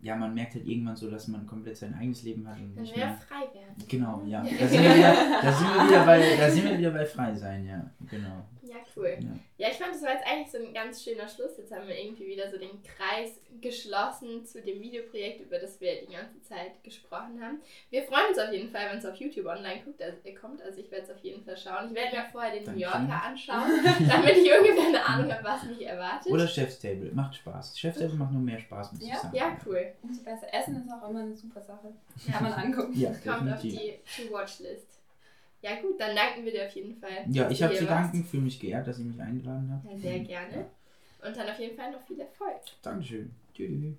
ja, 0.06 0.14
man 0.16 0.32
merkt 0.34 0.54
halt 0.54 0.66
irgendwann 0.66 0.96
so, 0.96 1.10
dass 1.10 1.26
man 1.28 1.46
komplett 1.46 1.76
sein 1.76 1.94
eigenes 1.94 2.22
Leben 2.22 2.48
hat 2.48 2.58
und 2.58 2.74
Dann 2.76 2.84
nicht 2.84 2.96
mehr 2.96 3.06
mehr. 3.06 3.16
frei 3.28 3.42
werden. 3.52 3.74
Genau, 3.88 4.22
ja. 4.26 4.40
Da 4.60 4.66
sind 4.68 4.82
wir 4.82 4.94
wieder, 4.94 5.40
da 5.42 5.52
sind 5.52 5.68
wir 5.74 5.88
wieder 5.88 6.04
bei, 6.06 6.36
da 6.36 6.50
sind 6.50 6.64
wir 6.70 6.78
wieder 6.78 6.90
bei 6.90 7.04
frei 7.06 7.34
sein, 7.34 7.66
ja. 7.66 7.90
Genau. 8.08 8.44
Ja, 8.62 8.76
cool. 8.96 9.16
Ja. 9.20 9.28
Ja, 9.58 9.68
ich 9.70 9.76
fand, 9.76 9.94
das 9.94 10.02
war 10.02 10.12
jetzt 10.12 10.26
eigentlich 10.26 10.50
so 10.50 10.58
ein 10.58 10.74
ganz 10.74 11.02
schöner 11.02 11.28
Schluss. 11.28 11.56
Jetzt 11.56 11.72
haben 11.72 11.86
wir 11.86 11.96
irgendwie 11.98 12.26
wieder 12.26 12.50
so 12.50 12.58
den 12.58 12.82
Kreis 12.82 13.38
geschlossen 13.60 14.44
zu 14.44 14.60
dem 14.60 14.80
Videoprojekt, 14.80 15.40
über 15.40 15.58
das 15.58 15.80
wir 15.80 15.92
die 16.04 16.12
ganze 16.12 16.40
Zeit 16.42 16.82
gesprochen 16.82 17.40
haben. 17.40 17.60
Wir 17.90 18.02
freuen 18.02 18.26
uns 18.30 18.38
auf 18.38 18.52
jeden 18.52 18.70
Fall, 18.70 18.90
wenn 18.90 18.98
es 18.98 19.06
auf 19.06 19.16
YouTube 19.16 19.46
online 19.46 19.82
guckt, 19.84 20.02
also, 20.02 20.16
äh, 20.24 20.34
kommt. 20.34 20.60
Also 20.62 20.80
ich 20.80 20.90
werde 20.90 21.04
es 21.04 21.10
auf 21.10 21.20
jeden 21.22 21.44
Fall 21.44 21.56
schauen. 21.56 21.88
Ich 21.88 21.94
werde 21.94 22.16
mir 22.16 22.24
vorher 22.32 22.52
den 22.60 22.64
New. 22.74 22.80
Yorker 22.80 23.22
anschauen, 23.24 23.70
damit 24.08 24.36
ich 24.36 24.50
ungefähr 24.52 24.88
eine 24.88 25.06
Ahnung 25.06 25.32
habe, 25.32 25.44
was 25.44 25.62
mich 25.64 25.86
erwartet. 25.86 26.32
Oder 26.32 26.46
Chef's 26.48 26.78
Table, 26.80 27.10
macht 27.14 27.36
Spaß. 27.36 27.78
Chef's 27.78 27.98
Table 27.98 28.16
macht 28.16 28.32
nur 28.32 28.42
mehr 28.42 28.58
Spaß, 28.58 28.92
muss 28.92 29.02
ich 29.02 29.08
Ja? 29.08 29.16
sagen. 29.18 29.36
ja, 29.36 29.56
cool. 29.64 29.92
Umso 30.02 30.22
besser. 30.22 30.46
Essen 30.52 30.76
ist 30.76 30.90
auch 30.90 31.08
immer 31.10 31.20
eine 31.20 31.34
super 31.34 31.60
Sache. 31.60 31.92
Kann 32.30 32.42
man 32.44 32.52
angucken. 32.52 32.98
Ja, 32.98 33.10
Kommt 33.24 33.52
auf 33.52 33.60
die 33.60 33.94
To-Watch-List. 34.16 34.86
Ja 35.62 35.80
gut, 35.80 35.98
dann 35.98 36.14
danken 36.14 36.44
wir 36.44 36.52
dir 36.52 36.66
auf 36.66 36.74
jeden 36.74 36.94
Fall. 36.96 37.24
Ja, 37.28 37.50
ich 37.50 37.62
habe 37.62 37.74
zu 37.74 37.86
danken, 37.86 38.24
fühle 38.24 38.44
mich 38.44 38.60
geehrt, 38.60 38.86
dass 38.86 38.98
ihr 38.98 39.06
mich 39.06 39.20
eingeladen 39.20 39.70
habt. 39.72 39.92
Ja, 39.92 39.98
sehr 39.98 40.20
gerne. 40.20 40.66
Und 41.26 41.36
dann 41.36 41.48
auf 41.48 41.58
jeden 41.58 41.76
Fall 41.76 41.90
noch 41.90 42.02
viel 42.06 42.20
Erfolg. 42.20 42.60
Dankeschön. 42.82 43.34
Tschüss. 43.54 43.96